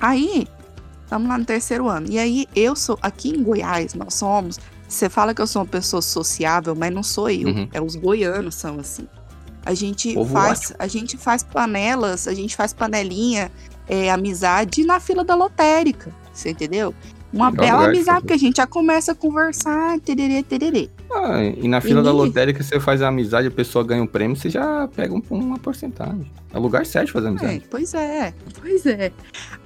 aí 0.00 0.46
estamos 1.02 1.28
lá 1.28 1.38
no 1.38 1.44
terceiro 1.44 1.88
ano 1.88 2.06
e 2.10 2.18
aí 2.18 2.46
eu 2.54 2.74
sou 2.74 2.98
aqui 3.02 3.30
em 3.30 3.42
Goiás 3.42 3.94
nós 3.94 4.14
somos 4.14 4.58
você 4.88 5.08
fala 5.08 5.34
que 5.34 5.40
eu 5.42 5.46
sou 5.46 5.62
uma 5.62 5.66
pessoa 5.68 6.00
sociável, 6.02 6.74
mas 6.76 6.92
não 6.92 7.02
sou 7.02 7.28
eu. 7.28 7.48
Uhum. 7.48 7.68
É 7.72 7.80
os 7.80 7.96
goianos 7.96 8.54
são 8.54 8.78
assim. 8.78 9.08
A 9.64 9.74
gente 9.74 10.14
faz, 10.26 10.72
a 10.78 10.86
gente 10.86 11.16
faz 11.16 11.42
panelas, 11.42 12.28
a 12.28 12.34
gente 12.34 12.54
faz 12.54 12.72
panelinha, 12.72 13.50
é, 13.88 14.10
amizade 14.10 14.84
na 14.84 14.98
fila 15.00 15.24
da 15.24 15.34
lotérica, 15.34 16.12
você 16.32 16.50
entendeu? 16.50 16.94
Uma 17.32 17.50
Melhor 17.50 17.64
bela 17.66 17.84
amizade, 17.88 18.20
porque 18.20 18.32
a 18.34 18.38
gente 18.38 18.58
já 18.58 18.66
começa 18.66 19.10
a 19.10 19.14
conversar, 19.14 19.98
tererê, 20.00 20.40
tererê. 20.42 20.88
Ah, 21.10 21.42
e 21.42 21.66
na 21.66 21.80
fila 21.80 22.00
da 22.00 22.10
E- 22.10 22.12
lotérica 22.12 22.62
você 22.62 22.78
faz 22.78 23.02
a 23.02 23.08
amizade, 23.08 23.48
a 23.48 23.50
pessoa 23.50 23.84
ganha 23.84 24.02
um 24.02 24.06
prêmio, 24.06 24.36
você 24.36 24.48
já 24.48 24.88
pega 24.94 25.12
um- 25.12 25.22
uma 25.30 25.58
porcentagem. 25.58 26.30
É 26.52 26.58
o 26.58 26.62
lugar 26.62 26.86
certo 26.86 27.10
fazer 27.10 27.26
É, 27.26 27.30
amizade. 27.30 27.64
pois 27.68 27.92
é, 27.92 28.32
pois 28.60 28.86
é. 28.86 29.10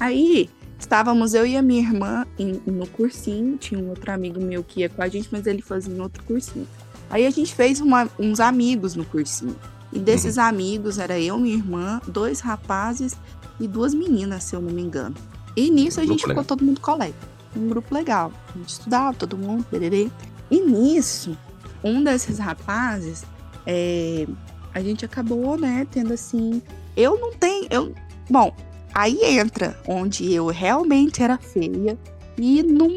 Aí, 0.01 0.49
estávamos 0.79 1.35
eu 1.35 1.45
e 1.47 1.57
a 1.59 1.63
minha 1.63 1.83
irmã 1.83 2.27
em- 2.39 2.61
no 2.67 2.87
cursinho, 2.87 3.59
tinha 3.59 3.79
um 3.79 3.91
outro 3.91 4.11
amigo 4.13 4.41
meu 4.41 4.65
que 4.65 4.81
ia 4.81 4.89
com 4.89 5.03
a 5.03 5.09
gente, 5.09 5.29
mas 5.31 5.47
ele 5.47 5.61
fazia 5.61 5.95
em 5.95 6.01
outro 6.01 6.23
cursinho. 6.25 6.67
Aí 7.11 7.27
a 7.27 7.31
gente 7.31 7.55
fez 7.55 7.81
uma- 7.81 8.09
uns 8.19 8.41
amigos 8.41 8.95
no 8.95 9.05
cursinho. 9.05 9.57
E 9.93 9.99
desses 9.99 10.37
Uhum. 10.37 10.43
amigos 10.45 10.99
era 10.99 11.19
eu, 11.19 11.39
minha 11.39 11.55
irmã, 11.57 12.01
dois 12.07 12.41
rapazes 12.41 13.15
e 13.61 13.67
duas 13.67 13.95
meninas, 13.95 14.45
se 14.45 14.55
eu 14.55 14.61
não 14.61 14.71
me 14.71 14.83
engano. 14.83 15.15
E 15.57 15.71
nisso 15.71 16.00
a 16.00 16.05
gente 16.05 16.19
ficou 16.19 16.29
legal. 16.29 16.45
todo 16.45 16.65
mundo 16.65 16.81
colega. 16.81 17.15
Um 17.57 17.69
grupo 17.69 17.95
legal. 17.95 18.33
A 18.55 18.59
gente 18.59 18.69
estudava, 18.69 19.17
todo 19.17 19.37
mundo, 19.37 19.67
bererê. 19.71 20.11
E 20.50 20.61
nisso, 20.61 21.37
um 21.83 22.03
desses 22.03 22.38
rapazes, 22.38 23.25
é, 23.67 24.27
a 24.73 24.81
gente 24.81 25.05
acabou, 25.05 25.59
né, 25.59 25.87
tendo 25.91 26.12
assim. 26.12 26.62
Eu 26.97 27.19
não 27.19 27.33
tenho. 27.33 27.67
Eu, 27.71 27.95
bom, 28.31 28.55
aí 28.95 29.19
entra 29.25 29.79
onde 29.87 30.33
eu 30.33 30.47
realmente 30.47 31.23
era 31.23 31.38
feia 31.38 31.99
e 32.37 32.62
não, 32.62 32.88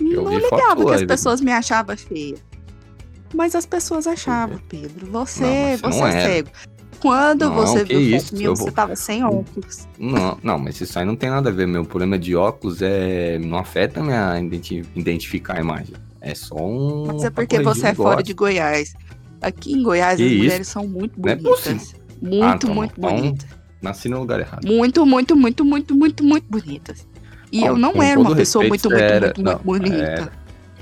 Eu 0.00 0.22
não 0.22 0.38
ligava 0.38 0.84
que 0.84 0.94
as 0.94 1.04
pessoas 1.04 1.40
me 1.40 1.52
achavam 1.52 1.96
feia. 1.96 2.36
Mas 3.32 3.54
as 3.54 3.64
pessoas 3.64 4.06
achavam, 4.06 4.58
Pedro. 4.68 5.06
Você, 5.06 5.78
Não, 5.82 5.90
você 5.90 5.98
você 5.98 6.02
é 6.02 6.10
cego. 6.10 6.50
Quando 7.00 7.46
Não, 7.46 7.54
você 7.54 7.84
viu 7.84 8.00
isso, 8.00 8.26
foto 8.26 8.36
minha, 8.36 8.46
eu 8.48 8.56
você 8.56 8.62
vou- 8.64 8.72
tava 8.72 8.94
sem 8.96 9.24
óculos. 9.24 9.88
Não, 9.98 10.38
não, 10.42 10.58
mas 10.58 10.80
isso 10.80 10.98
aí 10.98 11.04
não 11.04 11.16
tem 11.16 11.30
nada 11.30 11.48
a 11.48 11.52
ver. 11.52 11.66
Meu 11.66 11.84
problema 11.84 12.18
de 12.18 12.36
óculos 12.36 12.82
é. 12.82 13.38
não 13.38 13.58
afeta 13.58 14.00
a 14.00 14.02
minha 14.02 14.38
identi- 14.40 14.84
identificar 14.94 15.56
a 15.56 15.60
imagem. 15.60 15.94
É 16.20 16.34
só 16.34 16.56
um. 16.56 17.06
Mas 17.06 17.24
é 17.24 17.30
porque 17.30 17.60
você 17.62 17.88
é 17.88 17.94
fora 17.94 18.22
de 18.22 18.34
Goiás. 18.34 18.92
Aqui 19.40 19.72
em 19.72 19.82
Goiás 19.82 20.18
Que 20.18 20.24
as 20.24 20.30
isso? 20.30 20.38
mulheres 20.42 20.68
são 20.68 20.86
muito 20.86 21.14
é 21.26 21.34
bonitas. 21.34 21.50
possível. 21.50 22.00
muito, 22.20 22.44
Ah, 22.44 22.54
então, 22.56 22.74
muito 22.74 22.94
então, 22.98 23.10
bonitas. 23.16 23.46
Nasci 23.80 24.08
no 24.10 24.18
lugar 24.20 24.38
errado. 24.40 24.66
Muito, 24.66 25.06
muito, 25.06 25.34
muito, 25.34 25.64
muito, 25.64 25.94
muito, 25.94 26.22
muito 26.22 26.44
bonitas. 26.50 27.06
E 27.50 27.64
eu 27.64 27.78
não 27.78 28.02
era 28.02 28.20
uma 28.20 28.36
pessoa 28.36 28.62
muito, 28.68 28.90
muito, 28.90 29.02
era- 29.02 29.26
muito, 29.28 29.42
muito 29.42 29.56
não, 29.56 29.64
bonita. 29.64 29.96
era. 30.04 30.32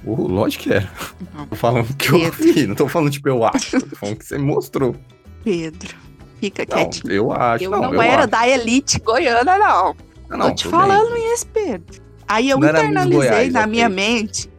Uh, 0.04 0.26
lógico 0.26 0.64
que 0.64 0.72
era. 0.72 0.90
Não. 1.34 1.46
Tô 1.46 1.54
falando 1.56 1.94
que 1.96 2.08
eu 2.08 2.18
Pedro. 2.18 2.37
vi, 2.54 2.66
não 2.66 2.75
tô 2.75 2.88
falando 2.88 3.10
tipo 3.12 3.28
eu 3.28 3.44
acho. 3.44 3.80
Tô 3.80 3.94
falando 3.96 4.16
que 4.16 4.25
você 4.26 4.37
mostrou. 4.37 4.96
Pedro, 5.44 5.94
fica 6.40 6.64
Não, 6.68 6.76
quietinho. 6.76 7.12
eu 7.12 7.33
acho. 7.33 7.64
Eu 7.64 7.71
não, 7.71 7.80
não, 7.83 7.95
eu 7.95 8.02
era 8.02 8.18
acho. 8.23 8.28
da 8.28 8.49
elite 8.49 8.99
goiana, 9.00 9.59
não. 9.59 9.97
Não, 10.30 10.49
Tô 10.49 10.54
te 10.54 10.68
falando 10.68 11.12
bem. 11.14 11.35
Pedro. 11.52 12.02
Aí 12.26 12.50
eu 12.50 12.59
Não 12.59 12.68
internalizei 12.68 13.16
Goiás, 13.18 13.52
na 13.52 13.66
minha 13.66 13.88
mente. 13.88 14.50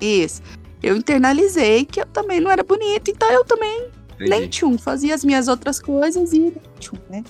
Isso. 0.00 0.42
Eu 0.82 0.96
internalizei 0.96 1.86
que 1.86 2.00
eu 2.00 2.06
também 2.06 2.40
não 2.40 2.50
era 2.50 2.62
bonita, 2.62 3.10
então 3.10 3.30
eu 3.30 3.42
também 3.44 3.88
Entendi. 4.16 4.30
nem 4.30 4.48
tchum, 4.48 4.76
fazia 4.76 5.14
as 5.14 5.24
minhas 5.24 5.48
outras 5.48 5.80
coisas 5.80 6.32
e 6.34 6.38
nem 6.38 6.52
tchum, 6.78 6.96
né? 7.08 7.24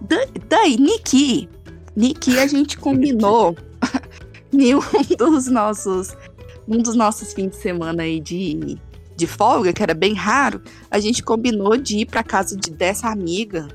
Da- 0.00 0.26
Daí, 0.48 0.78
Niki, 0.78 1.48
Niki, 1.94 2.38
a 2.38 2.46
gente 2.46 2.78
combinou 2.78 3.54
em 4.52 4.74
um 4.74 4.80
dos 5.18 5.46
nossos, 5.48 6.16
um 6.66 6.78
dos 6.78 6.94
nossos 6.96 7.34
fins 7.34 7.50
de 7.50 7.56
semana 7.56 8.04
aí 8.04 8.20
de, 8.20 8.78
de 9.16 9.26
folga, 9.26 9.72
que 9.72 9.82
era 9.82 9.94
bem 9.94 10.14
raro, 10.14 10.62
a 10.90 10.98
gente 10.98 11.22
combinou 11.22 11.76
de 11.76 11.98
ir 11.98 12.06
pra 12.06 12.22
casa 12.22 12.56
de, 12.56 12.70
dessa 12.70 13.08
amiga 13.08 13.68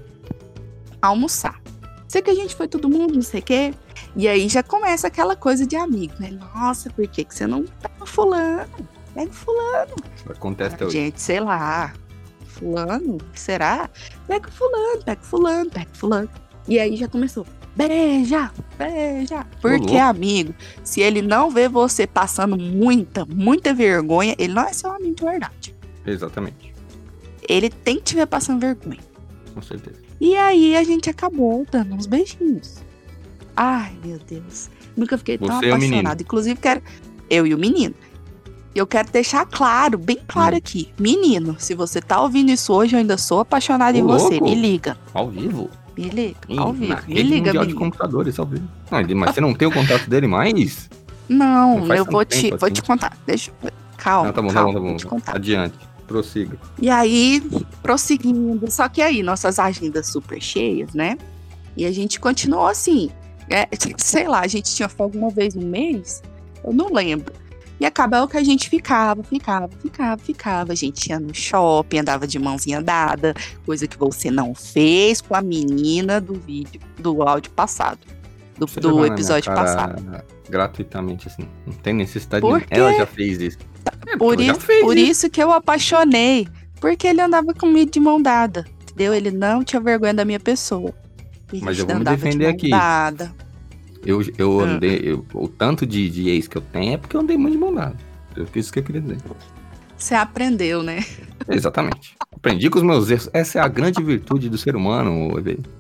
almoçar. 1.01 1.62
Sei 2.08 2.22
que 2.22 2.29
a 2.31 2.36
gente 2.36 2.55
foi 2.55 2.67
todo 2.67 2.89
mundo, 2.89 3.13
não 3.13 3.22
sei 3.22 3.39
o 3.39 3.43
quê. 3.43 3.74
E 4.15 4.27
aí 4.27 4.50
já 4.50 4.63
começa 4.63 5.08
aquela 5.08 5.36
coisa 5.36 5.65
de 5.65 5.75
amigo, 5.75 6.13
né? 6.19 6.31
Nossa, 6.31 6.89
por 6.89 7.08
que, 7.08 7.24
que 7.24 7.36
você 7.36 7.46
não 7.46 7.63
pega 7.63 8.03
o 8.03 8.05
fulano? 8.05 8.89
Pega 9.13 9.29
o 9.29 9.34
fulano. 9.34 9.96
Acontece 10.27 10.84
hoje. 10.84 10.98
Gente, 10.98 11.22
sei 11.22 11.39
lá. 11.39 11.93
Fulano? 12.46 13.19
Será? 13.36 13.89
Pega 14.27 14.50
o 14.50 14.51
fulano, 14.51 15.03
pega 15.03 15.22
o 15.22 15.25
fulano, 15.25 15.69
pega 15.69 15.91
o 15.93 15.98
fulano. 15.98 16.29
E 16.67 16.79
aí 16.79 16.96
já 16.96 17.08
começou. 17.08 17.46
Beija, 17.88 18.51
beija. 18.77 19.48
Porque, 19.62 19.93
louco. 19.93 19.98
amigo, 20.00 20.53
se 20.83 21.00
ele 21.00 21.21
não 21.21 21.50
vê 21.50 21.69
você 21.69 22.05
passando 22.05 22.57
muita, 22.57 23.25
muita 23.25 23.74
vergonha, 23.74 24.36
ele 24.38 24.53
não 24.53 24.63
é 24.63 24.74
seu 24.74 24.91
amigo 24.91 25.15
de 25.15 25.24
verdade. 25.24 25.75
Exatamente. 26.05 26.74
Ele 27.48 27.69
tem 27.69 27.95
que 27.95 28.01
te 28.03 28.15
ver 28.15 28.27
passando 28.27 28.59
vergonha. 28.59 29.00
Com 29.53 29.62
certeza. 29.62 29.98
E 30.19 30.36
aí 30.36 30.75
a 30.75 30.83
gente 30.83 31.09
acabou 31.09 31.65
dando 31.71 31.95
uns 31.95 32.05
beijinhos. 32.05 32.83
Ai, 33.55 33.93
meu 34.03 34.19
Deus. 34.19 34.69
Nunca 34.98 35.17
fiquei 35.17 35.38
tão 35.38 35.48
Você 35.48 35.53
o 35.71 35.75
menino. 35.75 35.86
apaixonada. 35.93 36.21
Inclusive, 36.21 36.59
quero. 36.59 36.81
Eu 37.29 37.48
e 37.48 37.53
o 37.53 37.57
menino. 37.57 37.95
Eu 38.75 38.86
quero 38.86 39.09
deixar 39.12 39.45
claro, 39.45 39.98
bem 39.98 40.19
claro 40.27 40.55
Hum. 40.55 40.57
aqui. 40.57 40.89
Menino, 41.00 41.55
se 41.59 41.74
você 41.74 42.01
tá 42.01 42.21
ouvindo 42.21 42.51
isso 42.51 42.74
hoje, 42.74 42.95
eu 42.95 43.00
ainda 43.00 43.17
sou 43.17 43.39
apaixonada 43.39 43.98
em 43.98 44.03
você. 44.03 44.31
louco. 44.38 44.43
Me 44.45 44.55
liga. 44.55 44.98
Ao 45.13 45.29
vivo. 45.29 45.69
Me 45.99 46.09
liga. 46.09 46.37
Ao 46.57 46.71
vivo. 46.73 46.95
Me 47.07 47.21
liga, 47.23 47.35
mundial 47.47 47.53
de 47.53 47.59
menino. 47.73 47.79
computadores, 47.79 48.39
ao 48.39 48.45
vivo. 48.45 48.67
Não, 48.89 48.99
ele- 48.99 49.15
mas 49.15 49.33
você 49.35 49.41
não 49.41 49.53
tem 49.53 49.67
o 49.67 49.71
contato 49.71 50.09
dele 50.09 50.27
mais? 50.27 50.89
Não, 51.27 51.85
Não 51.85 51.95
eu 51.95 52.05
vou 52.05 52.23
te, 52.25 52.41
tempo 52.43 52.57
vou 52.57 52.65
assim. 52.67 52.73
te 52.73 52.81
contar. 52.81 53.17
Deixa. 53.25 53.51
Calma. 53.97 54.27
Não, 54.27 54.33
tá 54.33 54.41
bom, 54.41 54.47
tá 54.47 54.53
calma, 54.53 54.73
bom, 54.73 54.85
tá 54.85 54.91
bom. 54.91 54.97
te 54.97 55.05
contar. 55.05 55.35
Adiante. 55.35 55.75
Prossiga. 56.07 56.57
E 56.81 56.89
aí, 56.89 57.41
prosseguindo. 57.83 58.69
Só 58.71 58.87
que 58.89 59.01
aí, 59.01 59.21
nossas 59.21 59.59
agendas 59.59 60.07
super 60.07 60.41
cheias, 60.41 60.93
né? 60.93 61.17
E 61.77 61.85
a 61.85 61.91
gente 61.91 62.19
continuou 62.19 62.65
assim. 62.67 63.09
É, 63.49 63.67
sei 63.97 64.27
lá, 64.27 64.39
a 64.39 64.47
gente 64.47 64.73
tinha 64.73 64.87
folga 64.89 65.17
uma 65.17 65.29
vez 65.29 65.53
no 65.55 65.65
mês, 65.67 66.21
eu 66.63 66.73
não 66.73 66.91
lembro. 66.93 67.33
E 67.79 67.86
acabou 67.86 68.27
que 68.27 68.38
a 68.38 68.43
gente 68.43 68.69
ficava, 68.69 69.24
ficava, 69.24 69.69
ficava, 69.81 70.21
ficava. 70.21 70.74
A 70.74 70.75
gente 70.75 71.09
ia 71.09 71.19
no 71.19 71.33
shopping, 71.33 72.00
andava 72.00 72.27
de 72.27 72.38
mãozinha 72.38 72.81
dada, 72.81 73.33
coisa 73.65 73.88
que 73.88 73.98
você 73.98 74.29
não 74.29 74.53
fez 74.53 75.21
com 75.21 75.33
a 75.33 75.41
menina 75.41 76.19
do 76.19 76.33
vídeo, 76.33 76.81
do 76.98 77.24
áudio 77.24 77.51
passado. 77.51 78.00
Do, 78.57 78.65
do 78.65 79.05
episódio 79.05 79.53
passado. 79.53 80.03
Gratuitamente, 80.50 81.29
assim. 81.29 81.48
Não 81.65 81.74
tem 81.75 81.93
necessidade 81.93 82.41
Por 82.41 82.59
nenhuma. 82.69 82.89
Ela 82.89 82.98
já 82.98 83.05
fez 83.05 83.39
isso. 83.39 83.57
É, 84.07 84.17
Por, 84.17 84.41
isso, 84.41 84.59
por 84.81 84.98
isso 84.98 85.29
que 85.29 85.41
eu 85.41 85.51
apaixonei. 85.51 86.48
Porque 86.81 87.07
ele 87.07 87.21
andava 87.21 87.53
comigo 87.53 87.89
de 87.89 88.00
mão 88.00 88.21
dada. 88.21 88.65
Entendeu? 88.81 89.13
Ele 89.13 89.31
não 89.31 89.63
tinha 89.63 89.79
vergonha 89.79 90.13
da 90.13 90.25
minha 90.25 90.39
pessoa. 90.39 90.93
Mas 91.62 91.79
eu 91.79 91.86
vou 91.86 91.95
me 91.95 92.03
de 92.03 92.12
defender 92.12 92.48
mão 92.48 92.53
aqui. 92.53 92.69
Dada. 92.69 93.33
Eu, 94.05 94.21
eu 94.37 94.59
Ah. 94.61 94.63
andei. 94.63 95.01
eu- 95.03 95.25
o 95.33 95.47
tanto 95.47 95.85
de, 95.85 96.09
de 96.09 96.29
ex 96.29 96.47
que 96.47 96.57
eu 96.57 96.61
tenho 96.61 96.93
é 96.93 96.97
porque 96.97 97.15
eu 97.15 97.21
andei 97.21 97.37
muito 97.37 97.53
de 97.53 97.59
mão 97.59 97.73
dada. 97.73 97.95
Fiz 98.51 98.65
isso 98.65 98.73
que 98.73 98.79
eu 98.79 98.83
queria 98.83 99.01
dizer. 99.01 99.17
Você 99.97 100.15
aprendeu, 100.15 100.81
né? 100.81 101.03
Exatamente. 101.49 102.15
Aprendi 102.33 102.69
com 102.69 102.77
os 102.77 102.83
meus 102.85 103.09
erros. 103.09 103.29
Essa 103.33 103.59
é 103.59 103.61
a 103.61 103.67
grande 103.67 104.01
virtude 104.01 104.47
do 104.49 104.57
ser 104.57 104.75
humano. 104.75 105.29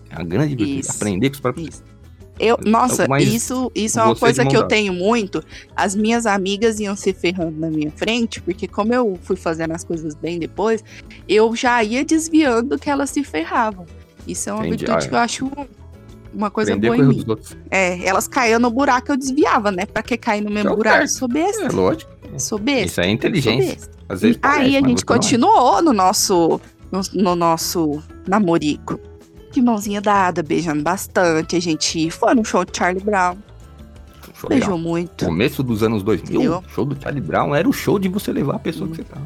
É 0.09 0.15
a 0.15 0.23
grande 0.23 0.55
virtude. 0.55 0.79
Isso. 0.79 0.91
Aprender 0.91 1.29
com 1.29 1.35
os 1.35 1.39
próprios 1.39 1.69
Isso. 1.69 1.83
Eu, 2.37 2.57
nossa, 2.65 3.05
Mas 3.07 3.27
isso, 3.27 3.69
isso 3.75 3.99
é 3.99 4.03
uma 4.03 4.15
coisa 4.15 4.45
que 4.45 4.55
eu 4.55 4.63
tenho 4.65 4.93
muito. 4.93 5.43
As 5.75 5.93
minhas 5.93 6.25
amigas 6.25 6.79
iam 6.79 6.95
se 6.95 7.11
ferrando 7.11 7.59
na 7.59 7.69
minha 7.69 7.91
frente, 7.91 8.41
porque 8.41 8.65
como 8.65 8.93
eu 8.93 9.19
fui 9.23 9.35
fazendo 9.35 9.71
as 9.73 9.83
coisas 9.83 10.15
bem 10.15 10.39
depois, 10.39 10.81
eu 11.27 11.53
já 11.53 11.83
ia 11.83 12.03
desviando 12.05 12.79
que 12.79 12.89
elas 12.89 13.09
se 13.09 13.25
ferravam. 13.25 13.85
Isso 14.25 14.49
é 14.49 14.53
uma 14.53 14.65
Entendi. 14.65 14.85
virtude 14.85 15.03
Ah, 15.03 15.05
é. 15.05 15.09
que 15.09 15.15
eu 15.15 15.19
acho 15.19 15.51
uma 16.33 16.49
coisa 16.51 16.73
Aprender 16.73 16.87
boa 16.87 17.13
em 17.13 17.17
mim. 17.17 17.25
É, 17.71 18.05
elas 18.05 18.27
caíam 18.27 18.59
no 18.59 18.69
buraco, 18.69 19.11
eu 19.11 19.17
desviava, 19.17 19.71
né? 19.71 19.85
Pra 19.85 20.01
que 20.03 20.17
cair 20.17 20.41
no 20.41 20.49
mesmo 20.49 20.69
Tá 20.71 20.75
buraco? 20.75 20.97
certo. 20.99 21.11
Sou 21.11 21.27
besta. 21.27 21.63
É 21.63 21.69
lógico. 21.69 22.11
Sou 22.37 22.59
besta. 22.59 22.85
Isso 22.85 23.01
é 23.01 23.09
inteligência. 23.09 23.77
Às 24.07 24.21
vezes 24.21 24.37
E 24.37 24.39
parece, 24.39 24.61
aí 24.61 24.77
a 24.77 24.81
gente 24.87 25.01
é. 25.03 25.05
continuou 25.05 25.81
no 25.81 25.93
nosso, 25.93 26.59
no, 26.91 27.01
no 27.13 27.35
nosso 27.35 28.01
namorico. 28.27 28.99
De 29.51 29.61
mãozinha 29.61 29.99
dada, 29.99 30.43
beijando 30.43 30.83
bastante. 30.83 31.55
A 31.55 31.59
gente 31.59 32.11
foi 32.11 32.35
no 32.35 32.45
show 32.45 32.63
de 32.63 32.77
Charlie 32.77 33.03
Brown. 33.03 33.35
Show 34.35 34.49
legal. 34.49 34.69
Beijou 34.69 34.77
muito. 34.77 35.25
Começo 35.25 35.63
dos 35.63 35.81
anos 35.83 36.03
2000, 36.03 36.39
Entendeu? 36.41 36.63
show 36.73 36.85
do 36.85 36.95
Charlie 37.01 37.21
Brown 37.21 37.53
era 37.55 37.67
o 37.67 37.73
show 37.73 37.97
de 37.99 38.07
você 38.07 38.31
levar 38.31 38.55
a 38.55 38.59
pessoa 38.59 38.87
que 38.89 38.97
você 38.97 39.03
tava. 39.03 39.25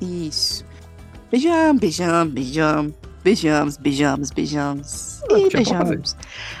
Isso. 0.00 0.64
Beijamos, 1.30 1.80
beijamos, 1.80 2.32
beijamos. 2.32 2.92
Beijamos, 3.24 3.76
beijamos, 3.78 4.30
beijamos. 4.30 5.22
Ah, 5.30 5.38
E 5.38 5.48
beijamos. 5.48 6.14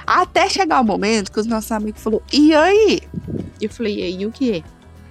Até 0.06 0.48
chegar 0.48 0.80
o 0.80 0.84
momento 0.84 1.30
que 1.30 1.38
os 1.38 1.46
nossos 1.46 1.70
amigos 1.70 2.02
falaram, 2.02 2.24
e 2.32 2.54
aí? 2.54 3.00
Eu 3.60 3.68
falei, 3.68 4.00
e 4.00 4.02
aí 4.02 4.26
o 4.26 4.32
quê? 4.32 4.64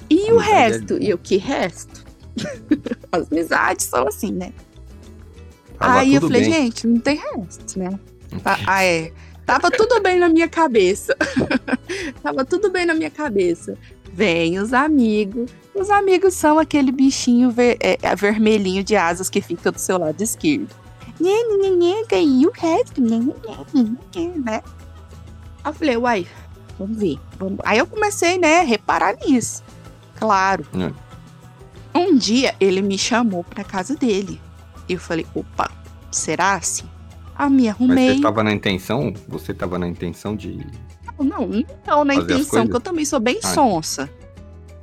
E 0.10 0.32
o 0.32 0.40
Amizade 0.40 0.50
é- 0.52 0.70
resto? 0.70 0.98
E 1.04 1.14
o 1.14 1.18
que 1.18 1.38
resto? 1.38 2.04
As 3.12 3.32
amizades 3.32 3.86
são 3.86 4.08
assim, 4.08 4.32
né? 4.32 4.52
Tava 5.78 6.00
aí 6.00 6.16
eu 6.16 6.22
falei, 6.22 6.42
bem. 6.42 6.52
gente, 6.52 6.88
não 6.88 7.00
tem 7.00 7.18
resto, 7.18 7.78
né? 7.78 8.00
Tá- 8.44 8.60
ah, 8.66 8.84
é. 8.84 9.12
Tava 9.46 9.70
tudo 9.70 10.02
bem 10.02 10.18
na 10.18 10.30
minha 10.30 10.48
cabeça. 10.48 11.16
Tava 12.24 12.44
tudo 12.46 12.72
bem 12.72 12.86
na 12.86 12.94
minha 12.96 13.12
cabeça. 13.12 13.78
Vem 14.12 14.58
os 14.58 14.74
amigos. 14.74 15.52
Os 15.76 15.90
amigos 15.92 16.34
são 16.34 16.58
aquele 16.58 16.92
bichinho 16.92 17.52
ver- 17.52 17.78
é, 17.80 17.98
é, 18.02 18.16
vermelhinho 18.16 18.84
de 18.84 18.96
asas 18.96 19.30
que 19.30 19.42
fica 19.42 19.72
do 19.72 19.80
seu 19.80 19.98
lado 20.00 20.20
esquerdo. 20.22 20.70
E 21.20 21.24
nhê, 21.24 21.40
nhê, 24.16 24.28
né? 24.40 24.62
Aí 25.64 25.72
eu 25.72 25.74
falei, 25.74 25.98
uai, 25.98 26.28
vamos 26.78 26.98
ver. 26.98 27.20
Vamos... 27.40 27.60
Aí 27.64 27.78
eu 27.78 27.88
comecei, 27.88 28.38
né, 28.38 28.60
a 28.62 28.64
reparar 28.64 29.16
nisso. 29.26 29.64
Claro. 30.18 30.66
Hum. 30.74 30.92
Um 31.96 32.16
dia 32.18 32.56
ele 32.60 32.82
me 32.82 32.98
chamou 32.98 33.44
pra 33.44 33.64
casa 33.64 33.96
dele. 33.96 34.42
E 34.90 34.94
eu 34.94 35.00
falei, 35.00 35.26
opa, 35.36 35.72
será 36.12 36.56
assim? 36.56 36.86
Aí 37.36 37.50
me 37.50 37.56
Mas 37.56 37.64
você 37.64 37.70
arrumei. 37.84 38.22
tava 38.22 38.44
na 38.44 38.52
intenção? 38.52 39.14
Você 39.28 39.54
tava 39.54 39.78
na 39.80 39.88
intenção 39.88 40.36
de. 40.36 40.58
Não, 41.20 41.48
não 41.88 42.04
na 42.04 42.16
Fazer 42.16 42.34
as 42.34 42.40
intenção, 42.40 42.50
coisas? 42.50 42.70
que 42.70 42.76
eu 42.76 42.82
também 42.82 43.06
sou 43.06 43.20
bem 43.20 43.40
Ah. 43.44 43.54
sonsa. 43.54 44.10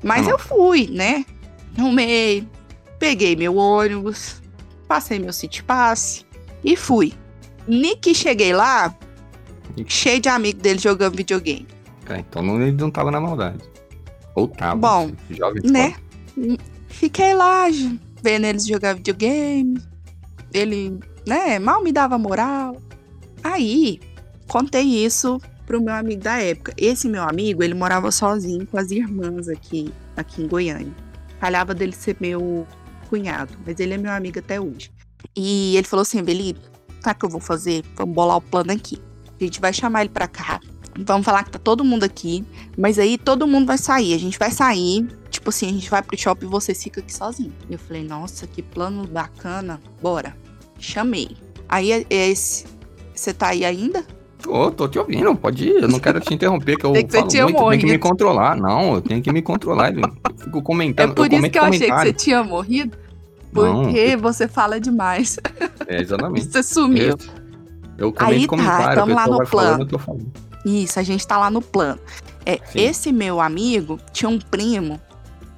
Mas 0.03 0.21
Ah, 0.21 0.23
não. 0.25 0.31
eu 0.31 0.39
fui, 0.39 0.89
né? 0.91 1.25
Arrumei, 1.77 2.49
peguei 2.99 3.37
meu 3.37 3.57
ônibus, 3.57 4.41
passei 4.91 5.21
meu 5.21 5.33
city 5.33 5.63
pass 5.63 6.27
e 6.65 6.75
fui. 6.75 7.13
Nem 7.69 7.97
que 7.97 8.13
cheguei 8.13 8.53
lá, 8.53 8.93
cheio 9.87 10.21
de 10.21 10.29
amigo 10.29 10.61
dele 10.61 10.81
jogando 10.81 11.17
videogame. 11.17 11.69
É, 12.09 12.19
então 12.19 12.43
não, 12.43 12.61
ele 12.61 12.73
não 12.73 12.91
tava 12.91 13.13
na 13.13 13.21
maldade. 13.21 13.63
Ou 14.35 14.49
tava. 14.49 14.75
Bom, 14.75 15.13
jovem 15.31 15.63
né? 15.71 15.95
Fiquei 16.89 17.35
lá, 17.35 17.67
vendo 18.21 18.47
eles 18.47 18.67
jogar 18.67 18.95
videogame. 18.95 19.81
Ele, 20.53 20.99
né, 21.25 21.61
mal 21.61 21.85
me 21.85 21.93
dava 21.93 22.19
moral. 22.19 22.83
Aí, 23.45 24.01
contei 24.49 24.83
isso 24.83 25.41
pro 25.67 25.81
meu 25.81 25.95
amigo 25.95 26.21
da 26.21 26.43
época. 26.43 26.75
Esse 26.77 27.09
meu 27.09 27.23
amigo, 27.23 27.63
ele 27.63 27.75
morava 27.75 28.11
sozinho 28.11 28.67
com 28.67 28.77
as 28.77 28.91
irmãs 28.91 29.49
aqui, 29.49 29.93
aqui 30.17 30.43
em 30.43 30.49
Goiânia. 30.49 30.93
Calhava 31.39 31.73
dele 31.73 31.93
ser 31.93 32.17
meu 32.19 32.67
cunhado, 33.11 33.53
mas 33.67 33.81
ele 33.81 33.95
é 33.95 33.99
meu 33.99 34.13
amigo 34.13 34.39
até 34.39 34.61
hoje. 34.61 34.93
E 35.37 35.77
ele 35.77 35.87
falou 35.87 36.03
assim, 36.03 36.23
Beli, 36.23 36.57
sabe 37.01 37.17
o 37.17 37.19
que 37.19 37.27
eu 37.27 37.31
vou 37.31 37.41
fazer? 37.41 37.83
Vamos 37.97 38.15
bolar 38.15 38.37
o 38.37 38.41
plano 38.41 38.73
aqui. 38.73 39.03
A 39.39 39.45
gente 39.45 39.61
vai 39.61 39.73
chamar 39.73 40.03
ele 40.03 40.11
pra 40.11 40.29
cá. 40.29 40.61
Vamos 40.99 41.25
falar 41.25 41.45
que 41.45 41.51
tá 41.51 41.59
todo 41.59 41.85
mundo 41.85 42.05
aqui. 42.05 42.45
Mas 42.79 42.99
aí 42.99 43.19
todo 43.19 43.47
mundo 43.47 43.67
vai 43.67 43.79
sair. 43.79 44.15
A 44.15 44.19
gente 44.19 44.39
vai 44.39 44.51
sair. 44.51 45.09
Tipo 45.29 45.51
assim, 45.51 45.67
a 45.69 45.73
gente 45.73 45.91
vai 45.91 46.03
pro 46.03 46.17
shopping 46.17 46.47
e 46.47 46.49
você 46.49 46.75
fica 46.75 47.01
aqui 47.01 47.13
sozinho. 47.13 47.53
Eu 47.69 47.79
falei, 47.79 48.05
nossa, 48.05 48.47
que 48.47 48.63
plano 48.63 49.07
bacana. 49.07 49.81
Bora. 50.01 50.37
Chamei. 50.79 51.37
Aí 51.69 51.93
é 51.93 52.07
esse. 52.11 52.67
Você 53.15 53.33
tá 53.33 53.49
aí 53.49 53.65
ainda? 53.65 54.05
Tô, 54.43 54.71
tô 54.71 54.89
te 54.89 54.99
ouvindo, 54.99 55.35
pode 55.37 55.69
ir. 55.69 55.83
Eu 55.83 55.89
não 55.89 55.99
quero 55.99 56.21
te 56.21 56.35
interromper, 56.35 56.77
que 56.77 56.87
eu 56.87 56.93
Tem 56.95 57.07
que 57.07 57.17
falo 57.17 57.29
tinha 57.29 57.45
muito, 57.45 57.59
eu 57.59 57.69
tenho 57.71 57.81
que 57.81 57.87
me 57.87 57.99
controlar. 57.99 58.57
Não, 58.57 58.95
eu 58.95 59.01
tenho 59.01 59.23
que 59.23 59.33
me 59.33 59.43
controlar. 59.43 59.95
Eu 59.95 60.03
fico 60.37 60.63
comentando. 60.63 61.11
é 61.11 61.15
por 61.15 61.27
isso 61.27 61.37
comento 61.37 61.53
que 61.53 61.59
eu 61.59 61.63
achei 61.63 61.79
que 61.79 61.85
você 61.85 61.91
comentário. 61.91 62.13
tinha 62.15 62.43
morrido. 62.43 62.99
Não. 63.53 63.83
Porque 63.85 64.17
você 64.17 64.49
fala 64.49 64.81
demais. 64.81 65.39
É, 65.87 66.01
exatamente. 66.01 66.47
Você 66.47 66.63
sumiu. 66.63 67.17
Eu 67.99 68.09
Aí 68.09 68.13
comento 68.13 68.41
tá, 68.43 68.49
comentário, 68.49 69.01
tamo 69.01 69.13
o 69.13 69.17
lá 69.17 69.27
no 69.27 69.47
plano. 69.47 69.89
eu 69.91 69.99
falando. 69.99 70.33
Isso, 70.65 70.99
a 70.99 71.03
gente 71.03 71.27
tá 71.27 71.39
lá 71.39 71.51
no 71.51 71.61
plano. 71.61 72.01
É, 72.47 72.59
Sim. 72.65 72.81
esse 72.81 73.13
meu 73.13 73.41
amigo 73.41 73.99
tinha 74.13 74.29
um 74.29 74.39
primo 74.39 75.01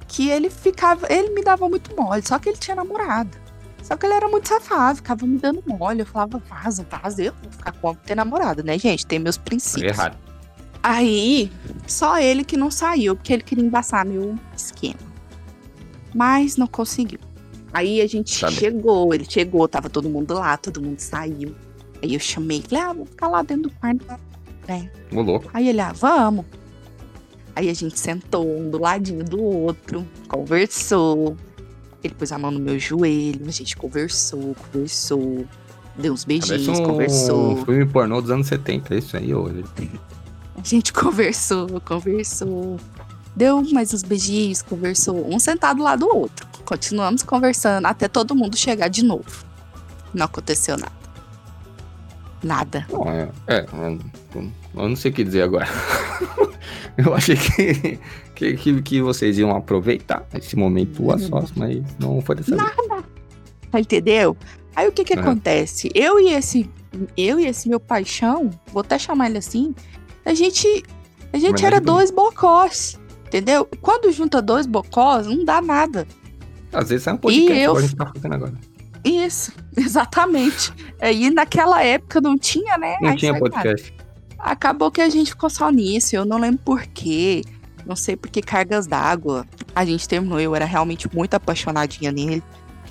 que 0.07 0.29
ele 0.29 0.49
ficava. 0.49 1.11
Ele 1.11 1.29
me 1.29 1.41
dava 1.41 1.67
muito 1.69 1.95
mole, 1.95 2.21
só 2.25 2.37
que 2.39 2.49
ele 2.49 2.57
tinha 2.57 2.75
namorada. 2.75 3.42
Só 3.83 3.95
que 3.97 4.05
ele 4.05 4.13
era 4.15 4.27
muito 4.29 4.47
safado, 4.47 4.95
ficava 4.95 5.27
me 5.27 5.37
dando 5.37 5.61
mole. 5.67 5.99
Eu 5.99 6.05
falava, 6.05 6.39
vaza, 6.49 6.87
vaza. 6.89 7.21
Eu 7.21 7.33
vou 7.43 7.51
ficar 7.51 7.71
com 7.73 7.93
ter 7.93 8.15
namorada, 8.15 8.63
né, 8.63 8.79
gente? 8.79 9.05
Tem 9.05 9.19
meus 9.19 9.37
princípios. 9.37 9.91
errado. 9.91 10.17
Aí, 10.81 11.51
só 11.85 12.17
ele 12.17 12.43
que 12.43 12.57
não 12.57 12.71
saiu, 12.71 13.15
porque 13.15 13.31
ele 13.33 13.43
queria 13.43 13.63
embaçar 13.63 14.05
meu 14.05 14.35
esquema. 14.55 14.99
Mas 16.15 16.57
não 16.57 16.67
conseguiu. 16.67 17.19
Aí 17.73 18.01
a 18.01 18.07
gente 18.07 18.39
Tá 18.39 18.47
bem. 18.47 18.55
chegou, 18.57 19.13
ele 19.13 19.25
chegou, 19.27 19.67
tava 19.67 19.89
todo 19.89 20.09
mundo 20.09 20.33
lá, 20.33 20.55
todo 20.57 20.81
mundo 20.81 20.99
saiu. 20.99 21.55
Aí 22.01 22.13
eu 22.13 22.19
chamei, 22.19 22.61
falei, 22.61 22.83
ah, 22.83 22.93
vou 22.93 23.05
ficar 23.05 23.27
lá 23.27 23.41
dentro 23.41 23.63
do 23.63 23.71
quarto. 23.71 24.05
Ô, 25.13 25.21
louco. 25.21 25.49
Aí 25.53 25.67
ele, 25.69 25.81
ah, 25.81 25.91
vamos. 25.93 26.45
Aí 27.55 27.69
a 27.69 27.73
gente 27.73 27.97
sentou 27.99 28.47
um 28.47 28.69
do 28.69 28.79
ladinho 28.79 29.23
do 29.23 29.41
outro, 29.41 30.07
conversou. 30.27 31.35
Ele 32.03 32.13
pôs 32.13 32.31
a 32.31 32.37
mão 32.37 32.51
no 32.51 32.59
meu 32.59 32.77
joelho, 32.77 33.47
a 33.47 33.51
gente 33.51 33.77
conversou, 33.77 34.55
conversou. 34.71 35.45
Deu 35.95 36.13
uns 36.13 36.25
Parece 36.25 36.49
beijinhos, 36.49 36.79
um 36.79 36.83
conversou. 36.83 37.65
filme 37.65 37.85
pornô 37.85 38.19
dos 38.19 38.31
anos 38.31 38.47
70, 38.47 38.93
é 38.93 38.97
isso 38.97 39.15
aí, 39.15 39.33
ô. 39.33 39.47
A 39.47 40.63
gente 40.63 40.91
conversou, 40.93 41.79
conversou. 41.81 42.79
Deu 43.35 43.61
mais 43.71 43.93
uns 43.93 44.03
beijinhos, 44.03 44.61
conversou. 44.61 45.27
Um 45.33 45.39
sentado 45.39 45.81
lá 45.81 45.95
do 45.95 46.07
outro. 46.07 46.47
Continuamos 46.65 47.23
conversando 47.23 47.85
até 47.85 48.07
todo 48.07 48.35
mundo 48.35 48.57
chegar 48.57 48.87
de 48.87 49.03
novo. 49.03 49.45
Não 50.13 50.25
aconteceu 50.25 50.77
nada. 50.77 51.03
Nada. 52.43 52.85
Bom, 52.89 53.09
é, 53.09 53.29
é, 53.47 53.65
eu 54.35 54.89
não 54.89 54.95
sei 54.95 55.11
o 55.11 55.13
que 55.13 55.23
dizer 55.23 55.43
agora. 55.43 55.67
eu 56.97 57.13
achei 57.13 57.37
que, 57.37 57.99
que, 58.35 58.53
que, 58.55 58.81
que 58.81 59.01
vocês 59.01 59.37
iam 59.37 59.51
aproveitar 59.55 60.25
esse 60.33 60.55
momento 60.55 61.11
a 61.11 61.17
sós, 61.17 61.51
mas 61.55 61.81
não 61.99 62.21
foi 62.21 62.35
dessa 62.35 62.55
vez. 62.55 63.03
Tá 63.71 63.79
entendeu? 63.79 64.35
Aí 64.75 64.87
o 64.87 64.91
que 64.91 65.03
que 65.03 65.13
Aham. 65.13 65.21
acontece? 65.31 65.89
Eu 65.93 66.19
e 66.19 66.33
esse 66.33 66.69
eu 67.17 67.39
e 67.39 67.45
esse 67.47 67.67
meu 67.67 67.79
paixão, 67.79 68.49
vou 68.71 68.81
até 68.81 68.99
chamar 68.99 69.27
ele 69.29 69.39
assim, 69.39 69.73
a 70.25 70.33
gente 70.33 70.67
a 71.31 71.37
gente 71.37 71.45
Homenagem 71.49 71.65
era 71.65 71.81
dois 71.81 72.11
bocós, 72.11 72.99
entendeu? 73.27 73.67
Quando 73.81 74.11
junta 74.11 74.41
dois 74.41 74.67
bocós, 74.67 75.25
não 75.27 75.43
dá 75.43 75.59
nada. 75.61 76.07
Às 76.71 76.89
vezes 76.89 77.07
é 77.07 77.13
um 77.13 77.17
podcast, 77.17 77.63
eu- 77.63 77.75
a 77.77 77.81
gente 77.81 77.95
tá 77.95 78.11
fazendo 78.13 78.33
agora. 78.35 78.53
Isso, 79.03 79.51
exatamente. 79.75 80.71
E 81.01 81.29
naquela 81.29 81.83
época 81.83 82.21
não 82.21 82.37
tinha, 82.37 82.77
né? 82.77 82.95
Não 83.01 83.09
Aí 83.09 83.17
tinha 83.17 83.37
podcast. 83.37 83.91
cara, 83.91 84.03
Acabou 84.39 84.91
que 84.91 85.01
a 85.01 85.09
gente 85.09 85.31
ficou 85.31 85.49
só 85.49 85.69
nisso. 85.69 86.15
Eu 86.15 86.25
não 86.25 86.37
lembro 86.37 86.59
por 86.65 86.85
quê. 86.87 87.41
Não 87.85 87.95
sei 87.95 88.15
por 88.15 88.29
que 88.29 88.41
cargas 88.41 88.87
d'água. 88.87 89.45
A 89.75 89.83
gente 89.85 90.07
terminou. 90.07 90.39
Eu 90.39 90.55
era 90.55 90.65
realmente 90.65 91.07
muito 91.13 91.33
apaixonadinha 91.33 92.11
nele. 92.11 92.41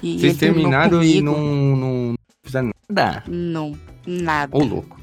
E 0.03 0.19
Vocês 0.19 0.37
terminaram 0.37 1.03
e 1.03 1.21
não, 1.23 1.77
não 1.77 2.15
fizeram 2.43 2.71
nada. 2.89 3.23
Não, 3.29 3.73
nada. 4.07 4.57
Ô, 4.57 4.63
louco. 4.65 5.01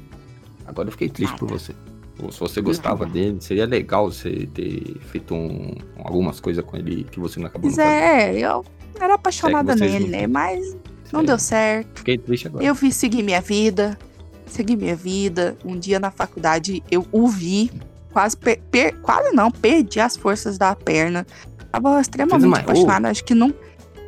Agora 0.66 0.88
eu 0.88 0.92
fiquei 0.92 1.08
triste 1.08 1.36
por 1.36 1.48
você. 1.48 1.74
Ou 2.22 2.30
se 2.30 2.38
você 2.38 2.60
gostava 2.60 3.06
dele, 3.06 3.38
seria 3.40 3.64
legal 3.64 4.12
você 4.12 4.46
ter 4.52 4.98
feito 5.06 5.34
um- 5.34 5.74
algumas 6.04 6.38
coisas 6.38 6.62
com 6.64 6.76
ele 6.76 7.04
que 7.04 7.18
você 7.18 7.40
não 7.40 7.46
acabou 7.46 7.70
fazendo. 7.70 7.86
é, 7.90 8.38
eu 8.38 8.64
era 9.00 9.14
apaixonada 9.14 9.74
nele, 9.74 10.00
não- 10.00 10.08
né? 10.10 10.26
Mas 10.26 10.76
não 11.10 11.20
Sei. 11.20 11.26
deu 11.26 11.38
certo. 11.38 11.98
Fiquei 12.00 12.18
triste 12.18 12.46
agora. 12.46 12.62
Eu 12.62 12.74
fiz 12.74 12.94
seguir 12.94 13.22
minha 13.22 13.40
vida. 13.40 13.98
Segui 14.46 14.76
minha 14.76 14.94
vida. 14.94 15.56
Um 15.64 15.78
dia 15.78 15.98
na 15.98 16.10
faculdade 16.10 16.82
eu 16.90 17.06
o 17.10 17.26
vi. 17.26 17.70
Quase, 18.12 18.36
per- 18.36 18.60
per- 18.70 18.96
quase 19.00 19.32
não, 19.34 19.50
perdi 19.50 20.00
as 20.00 20.16
forças 20.16 20.58
da 20.58 20.74
perna. 20.74 21.26
Tava 21.70 22.00
extremamente 22.00 22.60
apaixonada. 22.60 23.08
Acho 23.10 23.24
que 23.24 23.34
não. 23.34 23.54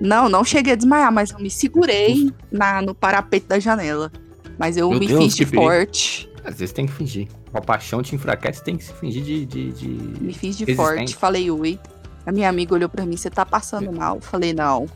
Não, 0.00 0.28
não 0.28 0.42
cheguei 0.44 0.72
a 0.72 0.76
desmaiar, 0.76 1.12
mas 1.12 1.30
eu 1.30 1.38
me 1.38 1.48
segurei 1.48 2.32
na, 2.50 2.82
no 2.82 2.92
parapeito 2.94 3.46
da 3.46 3.60
janela. 3.60 4.10
Mas 4.58 4.76
eu 4.76 4.90
Meu 4.90 4.98
me 4.98 5.06
Deus, 5.06 5.22
fiz 5.24 5.36
de 5.36 5.46
forte. 5.46 6.28
Às 6.44 6.56
vezes 6.58 6.72
tem 6.72 6.86
que 6.86 6.92
fingir. 6.92 7.28
A 7.54 7.60
paixão 7.60 8.02
te 8.02 8.14
enfraquece, 8.16 8.64
tem 8.64 8.76
que 8.76 8.82
se 8.84 8.92
fingir 8.94 9.22
de. 9.22 9.46
de, 9.46 9.72
de... 9.72 9.88
Me 10.20 10.32
fiz 10.32 10.56
de 10.56 10.64
Resistente. 10.64 10.76
forte. 10.76 11.16
Falei, 11.16 11.50
ui. 11.50 11.78
A 12.26 12.32
minha 12.32 12.48
amiga 12.48 12.74
olhou 12.74 12.88
pra 12.88 13.06
mim, 13.06 13.16
você 13.16 13.30
tá 13.30 13.46
passando 13.46 13.92
mal? 13.92 14.16
Eu 14.16 14.20
Falei, 14.20 14.52
não. 14.52 14.86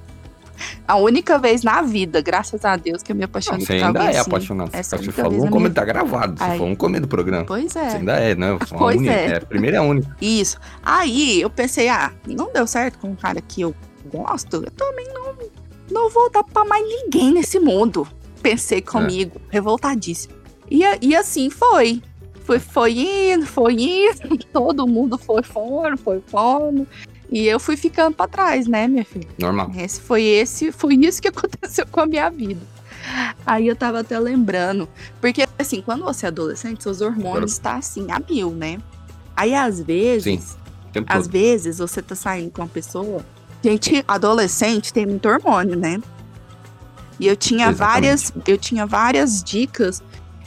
A 0.86 0.96
única 0.96 1.38
vez 1.38 1.62
na 1.62 1.82
vida, 1.82 2.20
graças 2.20 2.64
a 2.64 2.76
Deus, 2.76 3.02
que 3.02 3.12
eu 3.12 3.16
me 3.16 3.20
Não, 3.22 3.26
apaixonei 3.26 3.60
você 3.66 3.78
por 3.78 3.86
ainda 3.86 4.00
alguém 4.00 4.16
é 4.16 4.20
assim. 4.20 4.30
apaixonado. 4.30 4.70
essa 4.72 4.96
Você 4.96 5.02
única 5.04 5.22
falou 5.22 5.46
um 5.46 5.50
minha 5.58 5.70
tá 5.70 5.84
gravado. 5.84 6.38
Você 6.38 6.44
falou 6.44 6.68
um 6.68 6.76
começo 6.76 7.02
do 7.02 7.08
programa. 7.08 7.44
Pois 7.44 7.72
Você 7.72 7.78
é. 7.78 7.88
ainda 7.88 8.12
é, 8.14 8.34
né? 8.34 8.52
Uma 8.70 8.78
Pois 8.78 8.96
única. 8.96 9.12
é. 9.12 9.36
a 9.36 9.40
primeira 9.40 9.76
e 9.76 9.78
a 9.78 9.82
única. 9.82 10.16
Isso. 10.20 10.58
Aí 10.82 11.40
eu 11.40 11.50
pensei, 11.50 11.88
ah, 11.88 12.12
não 12.26 12.52
deu 12.52 12.66
certo 12.66 12.98
com 12.98 13.08
um 13.08 13.16
cara 13.16 13.40
que 13.40 13.60
eu 13.62 13.74
gosto, 14.12 14.56
eu 14.64 14.70
também 14.70 15.06
não, 15.12 15.34
não 15.90 16.10
vou 16.10 16.30
dar 16.30 16.44
pra 16.44 16.64
mais 16.64 16.84
ninguém 16.86 17.32
nesse 17.32 17.58
mundo. 17.58 18.06
Pensei 18.42 18.80
comigo, 18.80 19.40
revoltadíssimo. 19.50 20.34
E, 20.70 20.82
e 21.02 21.16
assim 21.16 21.50
foi. 21.50 22.02
Foi, 22.44 22.60
foi 22.60 22.92
indo, 22.92 23.44
foi 23.44 23.72
indo, 23.74 24.38
todo 24.52 24.86
mundo 24.86 25.18
foi 25.18 25.42
fora, 25.42 25.96
foi 25.96 26.22
fora. 26.28 26.86
E 27.30 27.46
eu 27.46 27.58
fui 27.58 27.76
ficando 27.76 28.14
pra 28.14 28.28
trás, 28.28 28.66
né, 28.66 28.86
minha 28.86 29.04
filha? 29.04 29.28
Normal. 29.38 29.70
Esse 29.76 30.00
foi 30.00 30.22
esse, 30.22 30.70
foi 30.70 30.94
isso 31.04 31.20
que 31.20 31.28
aconteceu 31.28 31.86
com 31.86 32.00
a 32.00 32.06
minha 32.06 32.30
vida. 32.30 32.60
Aí 33.46 33.68
eu 33.68 33.76
tava 33.76 34.00
até 34.00 34.18
lembrando, 34.18 34.88
porque 35.20 35.46
assim, 35.58 35.80
quando 35.80 36.04
você 36.04 36.26
é 36.26 36.28
adolescente, 36.28 36.82
seus 36.82 37.00
hormônios 37.00 37.52
estão 37.52 37.76
assim, 37.76 38.10
a 38.10 38.18
mil, 38.18 38.50
né? 38.50 38.78
Aí 39.36 39.54
às 39.54 39.80
vezes, 39.80 40.42
Sim. 40.94 41.04
Às 41.06 41.24
todo. 41.24 41.32
vezes 41.32 41.78
você 41.78 42.02
tá 42.02 42.14
saindo 42.14 42.50
com 42.50 42.62
uma 42.62 42.68
pessoa, 42.68 43.24
gente, 43.62 44.04
adolescente 44.08 44.92
tem 44.92 45.06
muito 45.06 45.28
hormônio, 45.28 45.76
né? 45.76 46.00
E 47.20 47.26
eu 47.26 47.36
tinha 47.36 47.70
Exatamente. 47.70 47.78
várias, 47.78 48.32
eu 48.46 48.58
tinha 48.58 48.86
várias 48.86 49.42
dicas 49.42 50.02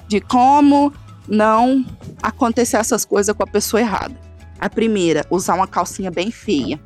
de 0.07 0.19
como 0.19 0.91
não 1.27 1.85
acontecer 2.21 2.77
essas 2.77 3.05
coisas 3.05 3.35
com 3.35 3.43
a 3.43 3.47
pessoa 3.47 3.79
errada. 3.79 4.28
A 4.59 4.69
primeira, 4.69 5.25
usar 5.29 5.55
uma 5.55 5.67
calcinha 5.67 6.11
bem 6.11 6.31
feia. 6.31 6.79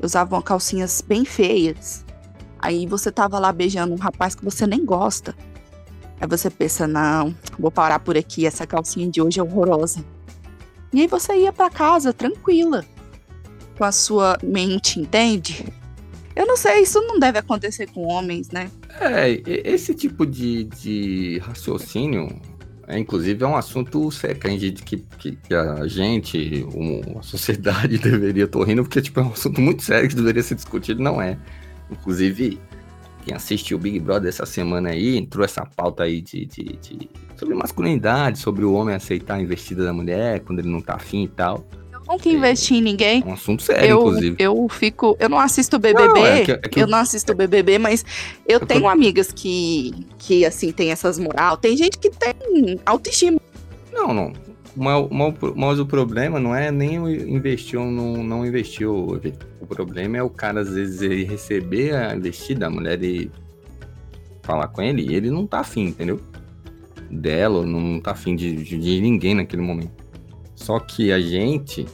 Eu 0.00 0.06
usava 0.06 0.42
calcinhas 0.42 1.00
bem 1.00 1.24
feias. 1.24 2.04
Aí 2.58 2.86
você 2.86 3.12
tava 3.12 3.38
lá 3.38 3.52
beijando 3.52 3.94
um 3.94 3.98
rapaz 3.98 4.34
que 4.34 4.44
você 4.44 4.66
nem 4.66 4.84
gosta. 4.84 5.34
Aí 6.20 6.26
você 6.28 6.50
pensa, 6.50 6.86
não, 6.86 7.34
vou 7.58 7.70
parar 7.70 7.98
por 7.98 8.16
aqui, 8.16 8.46
essa 8.46 8.66
calcinha 8.66 9.10
de 9.10 9.20
hoje 9.20 9.40
é 9.40 9.42
horrorosa. 9.42 10.04
E 10.92 11.00
aí 11.00 11.06
você 11.06 11.34
ia 11.36 11.52
para 11.52 11.70
casa 11.70 12.12
tranquila, 12.12 12.84
com 13.76 13.84
a 13.84 13.90
sua 13.90 14.38
mente, 14.42 15.00
entende? 15.00 15.64
Eu 16.34 16.46
não 16.46 16.56
sei, 16.56 16.82
isso 16.82 17.00
não 17.00 17.18
deve 17.18 17.38
acontecer 17.38 17.90
com 17.90 18.06
homens, 18.06 18.50
né? 18.50 18.70
É, 19.00 19.30
esse 19.68 19.94
tipo 19.94 20.24
de, 20.24 20.64
de 20.64 21.38
raciocínio, 21.38 22.40
é, 22.92 22.98
inclusive, 22.98 23.42
é 23.42 23.46
um 23.46 23.56
assunto 23.56 24.10
sério 24.10 24.38
que 24.38 24.72
que, 25.18 25.32
que, 25.32 25.54
a, 25.54 25.86
gente 25.86 26.66
a 27.18 27.22
sociedade 27.22 27.96
deveria, 27.98 28.46
tô 28.46 28.62
rindo, 28.62 28.82
porque 28.82 29.00
tipo, 29.00 29.18
é 29.18 29.22
um 29.22 29.32
assunto 29.32 29.62
muito 29.62 29.82
sério 29.82 30.10
que 30.10 30.14
deveria 30.14 30.42
ser 30.42 30.56
discutido, 30.56 31.02
não 31.02 31.20
é. 31.20 31.38
Inclusive, 31.90 32.60
quem 33.24 33.34
assistiu 33.34 33.78
o 33.78 33.80
Big 33.80 33.98
Brother 33.98 34.28
essa 34.28 34.44
semana 34.44 34.90
aí, 34.90 35.16
entrou 35.16 35.42
essa 35.42 35.64
pauta 35.64 36.02
aí 36.02 36.20
de, 36.20 36.44
de, 36.44 36.64
de, 36.82 37.08
sobre 37.34 37.54
masculinidade, 37.54 38.38
sobre 38.38 38.62
o 38.62 38.74
homem 38.74 38.94
aceitar 38.94 39.36
a 39.36 39.42
investida 39.42 39.84
da 39.84 39.92
mulher 39.94 40.40
quando 40.40 40.58
ele 40.58 40.68
não 40.68 40.82
tá 40.82 40.94
afim 40.96 41.24
e 41.24 41.28
tal. 41.28 41.66
Nunca 42.08 42.28
investi 42.28 42.74
em 42.74 42.82
ninguém. 42.82 43.22
É 43.24 43.28
um 43.28 43.32
assunto 43.32 43.62
sério, 43.62 43.88
eu, 43.88 43.98
inclusive. 43.98 44.36
Eu 44.38 44.68
fico. 44.68 45.16
Eu 45.18 45.28
não 45.28 45.38
assisto 45.38 45.78
BBB. 45.78 46.20
Não, 46.20 46.26
é 46.26 46.44
que, 46.44 46.52
é 46.52 46.58
que 46.58 46.78
eu, 46.80 46.82
eu 46.82 46.86
não 46.86 46.98
assisto 46.98 47.34
BBB, 47.34 47.78
mas 47.78 48.04
eu, 48.46 48.58
eu 48.60 48.66
tenho 48.66 48.82
tô... 48.82 48.88
amigas 48.88 49.32
que, 49.32 49.92
que, 50.18 50.44
assim, 50.44 50.72
tem 50.72 50.90
essas 50.90 51.18
moral. 51.18 51.56
Tem 51.56 51.76
gente 51.76 51.98
que 51.98 52.10
tem 52.10 52.80
autoestima. 52.84 53.40
Não, 53.92 54.12
não. 54.12 54.32
Mas, 54.74 55.06
mas, 55.54 55.78
o 55.78 55.84
problema 55.84 56.40
não 56.40 56.54
é 56.54 56.70
nem 56.70 56.94
investir 56.94 57.78
ou 57.78 57.86
não, 57.86 58.22
não 58.24 58.46
investir. 58.46 58.88
O, 58.88 59.20
o 59.60 59.66
problema 59.66 60.16
é 60.16 60.22
o 60.22 60.30
cara, 60.30 60.60
às 60.60 60.70
vezes, 60.70 61.02
ele 61.02 61.24
receber 61.24 61.94
a 61.94 62.14
investida, 62.14 62.66
a 62.66 62.70
mulher 62.70 63.02
e 63.02 63.30
falar 64.42 64.68
com 64.68 64.82
ele, 64.82 65.02
e 65.02 65.14
ele 65.14 65.30
não 65.30 65.46
tá 65.46 65.60
afim, 65.60 65.84
entendeu? 65.84 66.20
Dela, 67.10 67.64
não 67.66 68.00
tá 68.00 68.12
afim 68.12 68.34
de, 68.34 68.56
de, 68.56 68.78
de 68.78 69.00
ninguém 69.00 69.34
naquele 69.34 69.62
momento. 69.62 70.01
Só 70.62 70.78
que 70.78 71.10
a 71.10 71.20
gente 71.20 71.86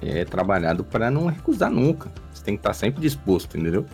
é 0.00 0.24
trabalhado 0.24 0.84
para 0.84 1.10
não 1.10 1.26
recusar 1.26 1.70
nunca. 1.70 2.10
Você 2.32 2.44
tem 2.44 2.54
que 2.54 2.60
estar 2.60 2.70
tá 2.70 2.74
sempre 2.74 3.00
disposto, 3.00 3.56
entendeu? 3.56 3.84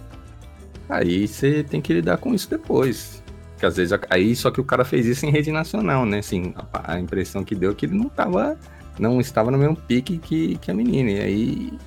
Aí 0.88 1.26
você 1.26 1.64
tem 1.64 1.80
que 1.80 1.92
lidar 1.92 2.18
com 2.18 2.34
isso 2.34 2.48
depois. 2.48 3.22
Que 3.58 3.64
às 3.64 3.76
vezes 3.76 3.98
aí 4.10 4.36
só 4.36 4.50
que 4.50 4.60
o 4.60 4.64
cara 4.64 4.84
fez 4.84 5.06
isso 5.06 5.24
em 5.24 5.30
rede 5.30 5.50
nacional, 5.50 6.04
né? 6.04 6.18
Assim, 6.18 6.54
a, 6.72 6.94
a 6.94 7.00
impressão 7.00 7.42
que 7.42 7.54
deu 7.54 7.70
é 7.70 7.74
que 7.74 7.86
ele 7.86 7.96
não 7.96 8.08
tava 8.08 8.58
não 8.98 9.20
estava 9.20 9.50
no 9.50 9.56
mesmo 9.56 9.76
pique 9.76 10.18
que, 10.18 10.58
que 10.58 10.70
a 10.70 10.74
menina. 10.74 11.10
E 11.10 11.20
aí 11.20 11.78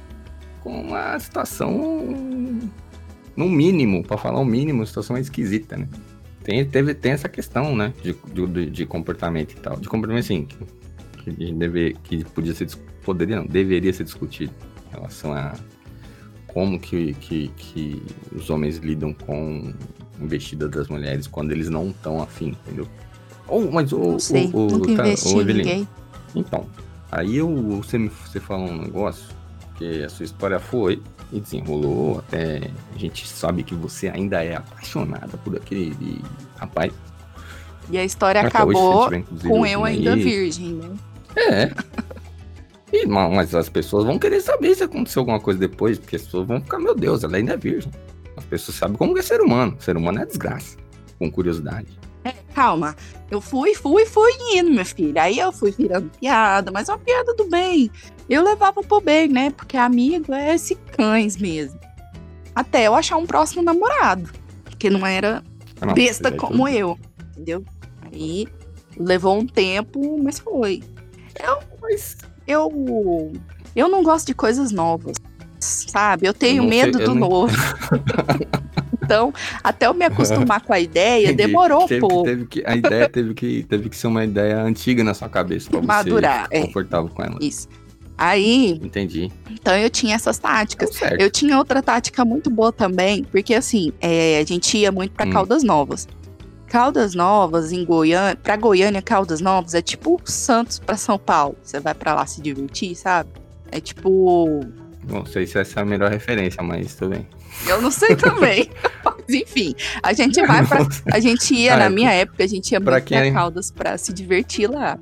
com 0.62 0.82
uma 0.82 1.20
situação 1.20 1.72
no 3.36 3.50
mínimo, 3.50 4.04
para 4.04 4.18
falar 4.18 4.40
o 4.40 4.46
mínimo, 4.46 4.80
uma 4.80 4.86
situação 4.86 5.18
esquisita, 5.18 5.78
né? 5.78 5.88
Tem, 6.44 6.66
teve, 6.66 6.94
tem 6.96 7.12
essa 7.12 7.30
questão, 7.30 7.76
né, 7.76 7.94
de, 8.02 8.16
de, 8.34 8.70
de 8.70 8.86
comportamento 8.86 9.52
e 9.52 9.56
tal. 9.56 9.78
De 9.78 9.88
comportamento, 9.88 10.24
assim, 10.24 10.48
que, 11.24 11.32
deve, 11.54 11.96
que 12.04 12.24
podia 12.26 12.54
ser, 12.54 12.68
poderia 13.04 13.38
não, 13.38 13.46
deveria 13.46 13.92
ser 13.94 14.04
discutido 14.04 14.54
em 14.90 14.96
relação 14.96 15.34
a 15.34 15.54
como 16.48 16.80
que, 16.80 17.14
que, 17.16 17.48
que 17.56 18.04
os 18.36 18.50
homens 18.50 18.78
lidam 18.78 19.14
com 19.14 19.74
investida 20.20 20.68
das 20.68 20.88
mulheres 20.88 21.28
quando 21.28 21.52
eles 21.52 21.70
não 21.70 21.90
estão 21.90 22.22
afim, 22.22 22.50
entendeu? 22.50 22.88
Ou, 23.48 23.72
mas 23.72 23.92
o, 23.92 24.00
não 24.00 24.20
sei, 24.20 24.50
o, 24.54 24.68
nunca 24.68 24.96
tá, 24.96 25.08
investi 25.08 25.34
o, 25.34 25.46
ninguém. 25.46 25.88
Então, 26.36 26.66
aí 27.12 27.38
eu, 27.38 27.54
você, 27.82 27.98
me, 27.98 28.10
você 28.10 28.40
falou 28.40 28.70
um 28.70 28.82
negócio 28.82 29.26
que 29.78 30.04
a 30.04 30.10
sua 30.10 30.26
história 30.26 30.60
foi 30.60 31.02
e 31.32 31.40
desenrolou 31.40 32.20
até 32.20 32.70
a 32.94 32.98
gente 32.98 33.28
sabe 33.28 33.64
que 33.64 33.74
você 33.74 34.10
ainda 34.10 34.44
é 34.44 34.56
apaixonada 34.56 35.38
por 35.38 35.56
aquele 35.56 36.22
rapaz. 36.58 36.94
E 37.90 37.98
a 37.98 38.04
história 38.04 38.42
até 38.42 38.50
acabou 38.50 39.10
tiver, 39.10 39.24
com 39.48 39.66
eu 39.66 39.84
ainda 39.84 40.14
aí. 40.14 40.24
virgem, 40.24 40.74
né? 40.74 40.90
É. 41.36 41.72
E, 42.94 43.06
mas 43.06 43.56
as 43.56 43.70
pessoas 43.70 44.06
vão 44.06 44.20
querer 44.20 44.42
saber 44.42 44.76
se 44.76 44.84
aconteceu 44.84 45.22
alguma 45.22 45.40
coisa 45.40 45.60
depois, 45.60 45.98
porque 45.98 46.18
as 46.18 46.24
pessoas 46.24 46.48
vão 46.48 46.62
ficar, 46.62 46.78
meu 46.78 46.94
Deus, 46.94 47.24
ela 47.24 47.38
ainda 47.38 47.54
é 47.54 47.58
virgem. 47.58 47.92
As 48.36 48.44
pessoas 48.46 48.78
sabem 48.78 48.98
como 48.98 49.18
é 49.18 49.22
ser 49.22 49.42
humano. 49.42 49.76
Ser 49.80 49.96
humano 49.96 50.22
é 50.22 50.26
desgraça. 50.26 50.78
Com 51.18 51.32
curiosidade. 51.32 51.88
É, 52.24 52.34
calma. 52.54 52.96
Eu 53.30 53.40
fui, 53.40 53.74
fui, 53.74 54.06
fui 54.06 54.32
indo, 54.54 54.70
minha 54.70 54.86
filha. 54.86 55.24
Aí 55.24 55.40
eu 55.40 55.52
fui 55.52 55.72
virando 55.72 56.10
piada, 56.20 56.72
mas 56.72 56.90
uma 56.90 56.98
piada 56.98 57.34
do 57.34 57.48
bem. 57.50 57.90
Eu 58.30 58.44
levava 58.44 58.82
pro 58.84 59.02
bem, 59.02 59.28
né? 59.28 59.52
Porque 59.52 59.78
amigo 59.78 60.34
é 60.34 60.54
esse 60.54 60.76
cães 60.76 61.38
mesmo. 61.38 61.80
Até 62.54 62.88
eu 62.88 62.96
achar 62.96 63.18
um 63.18 63.26
próximo 63.26 63.62
namorado. 63.62 64.30
Porque 64.64 64.90
não 64.90 65.06
era 65.06 65.44
ah, 65.80 65.86
não, 65.86 65.94
besta 65.94 66.32
como 66.32 66.68
eu. 66.68 66.98
Entendeu? 67.32 67.64
Aí 68.02 68.48
levou 68.98 69.38
um 69.38 69.46
tempo, 69.46 70.22
mas 70.22 70.40
foi. 70.40 70.84
Eu, 71.40 71.60
mas 71.82 72.18
eu, 72.48 73.34
eu 73.76 73.90
não 73.90 74.04
gosto 74.04 74.28
de 74.28 74.34
coisas 74.34 74.72
novas, 74.72 75.16
sabe? 75.60 76.28
Eu 76.28 76.34
tenho 76.34 76.64
eu 76.64 76.70
medo 76.70 76.98
sei, 76.98 77.06
do 77.06 77.16
novo. 77.16 77.56
então, 79.04 79.34
até 79.64 79.88
eu 79.88 79.94
me 79.94 80.06
acostumar 80.06 80.62
com 80.62 80.74
a 80.74 80.80
ideia, 80.80 81.34
demorou 81.34 81.88
teve, 81.88 82.04
um 82.04 82.08
pouco. 82.08 82.24
Teve 82.24 82.46
que, 82.46 82.64
a 82.66 82.76
ideia 82.76 83.10
teve 83.10 83.34
que, 83.34 83.64
teve 83.64 83.90
que 83.90 83.98
ser 83.98 84.08
uma 84.08 84.24
ideia 84.24 84.62
antiga 84.62 85.04
na 85.04 85.14
sua 85.14 85.30
cabeça 85.30 85.70
pra 85.70 85.82
Madurar, 85.82 86.48
você 86.48 86.58
é. 86.58 86.62
confortável 86.66 87.10
com 87.10 87.24
ela. 87.24 87.38
Isso. 87.42 87.68
Aí. 88.18 88.80
Entendi. 88.84 89.32
Então 89.50 89.76
eu 89.76 89.90
tinha 89.90 90.14
essas 90.14 90.38
táticas. 90.38 90.92
Eu 91.18 91.32
tinha 91.32 91.58
outra 91.58 91.82
tática 91.82 92.24
muito 92.24 92.52
boa 92.52 92.72
também, 92.72 93.24
porque 93.24 93.56
assim, 93.56 93.92
é, 94.00 94.40
a 94.40 94.46
gente 94.46 94.78
ia 94.78 94.92
muito 94.92 95.12
para 95.14 95.26
hum. 95.26 95.32
Caldas 95.32 95.64
Novas. 95.64 96.08
Caldas 96.72 97.14
Novas, 97.14 97.74
em 97.74 97.84
Goiânia, 97.84 98.34
pra 98.34 98.56
Goiânia, 98.56 99.02
Caldas 99.02 99.42
Novas 99.42 99.74
é 99.74 99.82
tipo 99.82 100.22
Santos 100.24 100.80
para 100.80 100.96
São 100.96 101.20
Paulo. 101.20 101.58
Você 101.62 101.82
vai 101.82 101.94
para 101.94 102.14
lá 102.14 102.26
se 102.26 102.42
divertir, 102.42 102.96
sabe? 102.96 103.30
É 103.70 103.82
tipo. 103.82 104.62
Não 105.06 105.26
sei 105.26 105.46
se 105.46 105.60
essa 105.60 105.82
é 105.82 105.84
a 105.84 105.86
melhor 105.86 106.10
referência, 106.10 106.64
mas 106.64 106.96
tudo 106.96 107.10
bem. 107.10 107.28
Eu 107.68 107.82
não 107.82 107.92
sei 107.92 108.16
também. 108.16 108.70
mas 109.04 109.28
enfim, 109.28 109.76
a 110.02 110.14
gente 110.14 110.42
vai 110.48 110.66
pra. 110.66 110.88
A 111.12 111.20
gente 111.20 111.54
ia, 111.54 111.74
ah, 111.74 111.78
na 111.78 111.90
minha 111.90 112.10
época, 112.14 112.42
a 112.42 112.48
gente 112.48 112.72
ia 112.72 112.80
pra 112.80 113.02
quem... 113.02 113.18
pra 113.18 113.28
é- 113.28 113.32
Caldas 113.32 113.70
pra 113.70 113.98
se 113.98 114.14
divertir 114.14 114.72
lá. 114.72 114.98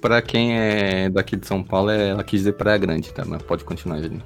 Pra 0.00 0.22
quem 0.22 0.58
é 0.58 1.10
daqui 1.10 1.36
de 1.36 1.46
São 1.46 1.62
Paulo, 1.62 1.90
ela 1.90 2.24
quis 2.24 2.40
dizer 2.40 2.54
Praia 2.54 2.78
Grande, 2.78 3.12
tá? 3.12 3.22
Mas 3.22 3.42
pode 3.42 3.64
continuar, 3.64 4.00
Julinho. 4.00 4.22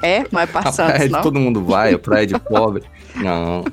É? 0.00 0.24
Não 0.30 0.40
é 0.40 0.46
pra 0.46 0.70
Santos, 0.70 1.10
não? 1.10 1.22
Todo 1.22 1.40
mundo 1.40 1.64
vai, 1.64 1.92
a 1.92 1.98
praia 1.98 2.24
de 2.24 2.38
pobre. 2.38 2.84
Não. 3.16 3.64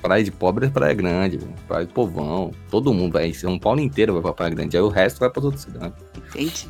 Praia 0.00 0.22
de 0.22 0.30
pobre 0.30 0.66
é 0.66 0.70
praia 0.70 0.94
grande, 0.94 1.38
praia 1.66 1.84
de 1.84 1.92
povão. 1.92 2.52
Todo 2.70 2.94
mundo 2.94 3.12
vai. 3.12 3.32
São 3.32 3.58
Paulo 3.58 3.80
inteiro 3.80 4.12
vai 4.12 4.22
pra 4.22 4.32
praia 4.32 4.54
grande. 4.54 4.76
Aí 4.76 4.82
o 4.82 4.88
resto 4.88 5.20
vai 5.20 5.30
pra 5.30 5.42
outras 5.42 5.62
cidades. 5.62 5.96
Entendi. 6.16 6.68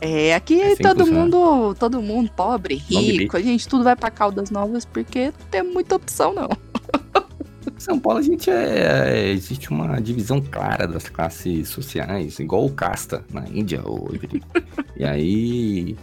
É, 0.00 0.34
aqui 0.34 0.60
é 0.60 0.76
todo 0.76 1.06
mundo, 1.06 1.74
todo 1.78 2.02
mundo 2.02 2.30
pobre, 2.36 2.74
rico, 2.74 3.34
a 3.34 3.40
gente 3.40 3.66
tudo 3.66 3.82
vai 3.82 3.96
para 3.96 4.10
Caldas 4.10 4.50
Novas 4.50 4.84
porque 4.84 5.26
não 5.26 5.46
tem 5.50 5.62
muita 5.62 5.96
opção 5.96 6.34
não. 6.34 6.50
São 7.78 7.98
Paulo 7.98 8.18
a 8.18 8.22
gente 8.22 8.50
é, 8.50 9.08
é, 9.08 9.28
existe 9.30 9.70
uma 9.70 9.98
divisão 10.00 10.40
clara 10.40 10.86
das 10.86 11.08
classes 11.08 11.68
sociais, 11.68 12.38
igual 12.38 12.66
o 12.66 12.70
casta 12.70 13.24
na 13.32 13.48
Índia 13.48 13.80
ou 13.84 14.10
E 14.96 15.04
aí 15.04 15.96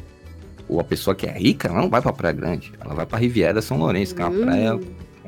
a 0.80 0.84
pessoa 0.84 1.16
que 1.16 1.26
é 1.26 1.32
rica, 1.32 1.68
ela 1.68 1.82
não 1.82 1.90
vai 1.90 2.02
para 2.02 2.14
Praia 2.14 2.34
Grande, 2.34 2.74
ela 2.80 2.94
vai 2.94 3.06
para 3.06 3.20
Riviera 3.20 3.62
São 3.62 3.78
Lourenço, 3.78 4.16
que 4.16 4.22
é 4.22 4.26
uma 4.26 4.46
praia 4.46 4.80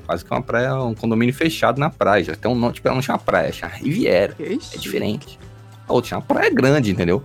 quase 0.05 0.23
que 0.23 0.31
uma 0.31 0.41
praia, 0.41 0.75
um 0.75 0.93
condomínio 0.93 1.33
fechado 1.33 1.79
na 1.79 1.89
praia. 1.89 2.23
Já 2.23 2.35
tem 2.35 2.49
um 2.49 2.55
nome, 2.55 2.73
tipo, 2.73 2.87
ela 2.87 2.95
não 2.95 3.01
chama 3.01 3.19
praia, 3.19 3.51
chama 3.51 3.73
Riviera. 3.73 4.35
É 4.39 4.77
diferente. 4.77 5.39
A 5.87 5.93
outra 5.93 6.09
chama 6.09 6.21
praia 6.21 6.49
grande, 6.49 6.91
entendeu? 6.91 7.23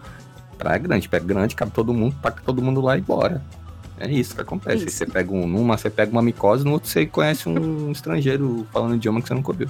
Praia 0.59 0.79
grande, 0.79 1.09
pega 1.09 1.25
grande, 1.25 1.55
cabe 1.55 1.73
todo 1.73 1.95
mundo, 1.95 2.17
paga 2.21 2.43
todo 2.45 2.61
mundo 2.61 2.81
lá 2.81 2.97
e 2.97 3.01
bora. 3.01 3.43
É 3.99 4.11
isso 4.11 4.35
que 4.35 4.41
acontece. 4.41 4.87
Isso. 4.87 4.97
Você 4.97 5.07
pega 5.07 5.33
um, 5.33 5.47
numa, 5.47 5.77
você 5.77 5.91
pega 5.91 6.11
uma 6.11 6.23
micose, 6.23 6.65
no 6.65 6.73
outro 6.73 6.89
você 6.89 7.07
conhece 7.07 7.49
um 7.49 7.93
estrangeiro 7.93 8.67
falando 8.73 8.97
idioma 8.97 9.21
que 9.21 9.29
você 9.29 9.35
nunca 9.35 9.51
ouviu. 9.51 9.69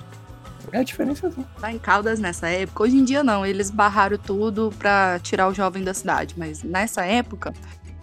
É 0.72 0.78
a 0.78 0.82
diferença. 0.84 1.26
Assim. 1.26 1.44
Lá 1.60 1.72
em 1.72 1.78
Caldas, 1.78 2.20
nessa 2.20 2.48
época, 2.48 2.84
hoje 2.84 2.96
em 2.96 3.04
dia 3.04 3.24
não, 3.24 3.44
eles 3.44 3.70
barraram 3.70 4.16
tudo 4.16 4.72
pra 4.78 5.18
tirar 5.20 5.48
o 5.48 5.54
jovem 5.54 5.82
da 5.82 5.92
cidade. 5.92 6.34
Mas 6.38 6.62
nessa 6.62 7.04
época, 7.04 7.52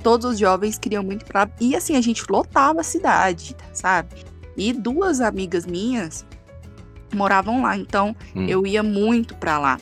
todos 0.04 0.32
os 0.32 0.38
jovens 0.38 0.78
queriam 0.78 1.04
muito 1.04 1.26
pra. 1.26 1.50
E 1.62 1.76
assim, 1.76 1.96
a 1.96 2.02
gente 2.02 2.26
lotava 2.30 2.82
a 2.82 2.84
cidade, 2.84 3.56
sabe? 3.74 4.10
E 4.58 4.74
duas 4.74 5.22
amigas 5.22 5.65
minhas 5.65 6.26
moravam 7.13 7.62
lá, 7.62 7.78
então 7.78 8.15
hum. 8.36 8.46
eu 8.48 8.65
ia 8.65 8.84
muito 8.84 9.36
para 9.36 9.60
lá. 9.60 9.80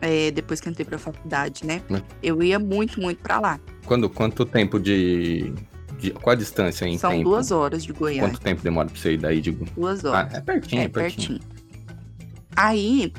É, 0.00 0.30
depois 0.30 0.60
que 0.60 0.68
entrei 0.68 0.84
pra 0.84 0.98
faculdade, 0.98 1.64
né? 1.64 1.80
Hum. 1.90 2.00
Eu 2.22 2.42
ia 2.42 2.58
muito, 2.58 3.00
muito 3.00 3.22
para 3.22 3.40
lá. 3.40 3.60
Quando, 3.86 4.10
quanto 4.10 4.44
tempo 4.44 4.78
de, 4.78 5.52
de. 5.98 6.10
Qual 6.10 6.32
a 6.32 6.36
distância 6.36 6.86
em 6.86 6.98
São 6.98 7.12
tempo? 7.12 7.24
duas 7.30 7.50
horas 7.50 7.84
de 7.84 7.92
Goiânia. 7.92 8.28
Quanto 8.28 8.40
tempo 8.40 8.62
demora 8.62 8.88
pra 8.88 9.00
você 9.00 9.12
ir 9.12 9.18
daí 9.18 9.40
de. 9.40 9.52
Duas 9.52 10.04
horas. 10.04 10.34
Ah, 10.34 10.38
é 10.38 10.40
pertinho, 10.40 10.82
é, 10.82 10.84
é 10.84 10.88
pertinho. 10.88 11.38
pertinho. 11.38 11.62
Aí, 12.54 13.12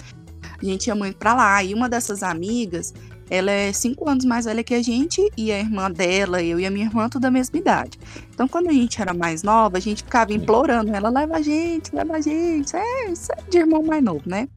a 0.61 0.65
gente 0.65 0.87
ia 0.87 0.95
muito 0.95 1.17
pra 1.17 1.33
lá. 1.33 1.63
E 1.63 1.73
uma 1.73 1.87
dessas 1.89 2.21
amigas, 2.21 2.93
ela 3.29 3.51
é 3.51 3.71
cinco 3.71 4.09
anos 4.09 4.25
mais 4.25 4.45
velha 4.45 4.63
que 4.63 4.73
a 4.73 4.81
gente 4.81 5.21
e 5.37 5.51
a 5.51 5.59
irmã 5.59 5.89
dela, 5.89 6.41
eu 6.41 6.59
e 6.59 6.65
a 6.65 6.71
minha 6.71 6.85
irmã, 6.85 7.09
tudo 7.09 7.23
da 7.23 7.31
mesma 7.31 7.57
idade. 7.57 7.97
Então, 8.33 8.47
quando 8.47 8.69
a 8.69 8.73
gente 8.73 9.01
era 9.01 9.13
mais 9.13 9.43
nova, 9.43 9.77
a 9.77 9.79
gente 9.79 10.03
ficava 10.03 10.33
implorando 10.33 10.93
ela, 10.93 11.09
leva 11.09 11.37
a 11.37 11.41
gente, 11.41 11.95
leva 11.95 12.17
a 12.17 12.21
gente. 12.21 12.75
É, 12.75 13.09
isso 13.09 13.31
é 13.31 13.49
de 13.49 13.57
irmão 13.57 13.83
mais 13.83 14.03
novo, 14.03 14.23
né? 14.25 14.47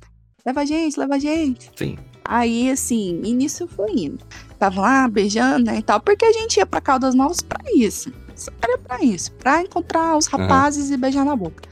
Leva 0.45 0.61
a 0.61 0.65
gente, 0.65 0.99
leva 0.99 1.15
a 1.15 1.19
gente. 1.19 1.71
Sim. 1.77 1.97
Aí, 2.25 2.71
assim, 2.71 3.21
início 3.25 3.67
foi 3.69 3.91
indo. 3.93 4.25
Tava 4.59 4.81
lá 4.81 5.09
beijando, 5.09 5.67
né, 5.67 5.79
e 5.79 5.83
tal, 5.83 6.01
porque 6.01 6.25
a 6.25 6.33
gente 6.33 6.57
ia 6.57 6.67
pra 6.67 6.81
Caldas 6.81 7.15
Novas 7.15 7.41
pra 7.41 7.61
isso. 7.75 8.13
Era 8.61 8.79
pra 8.79 9.03
isso, 9.03 9.33
pra 9.33 9.63
encontrar 9.63 10.17
os 10.17 10.27
rapazes 10.27 10.89
uhum. 10.89 10.95
e 10.95 10.97
beijar 10.97 11.25
na 11.25 11.35
boca. 11.35 11.63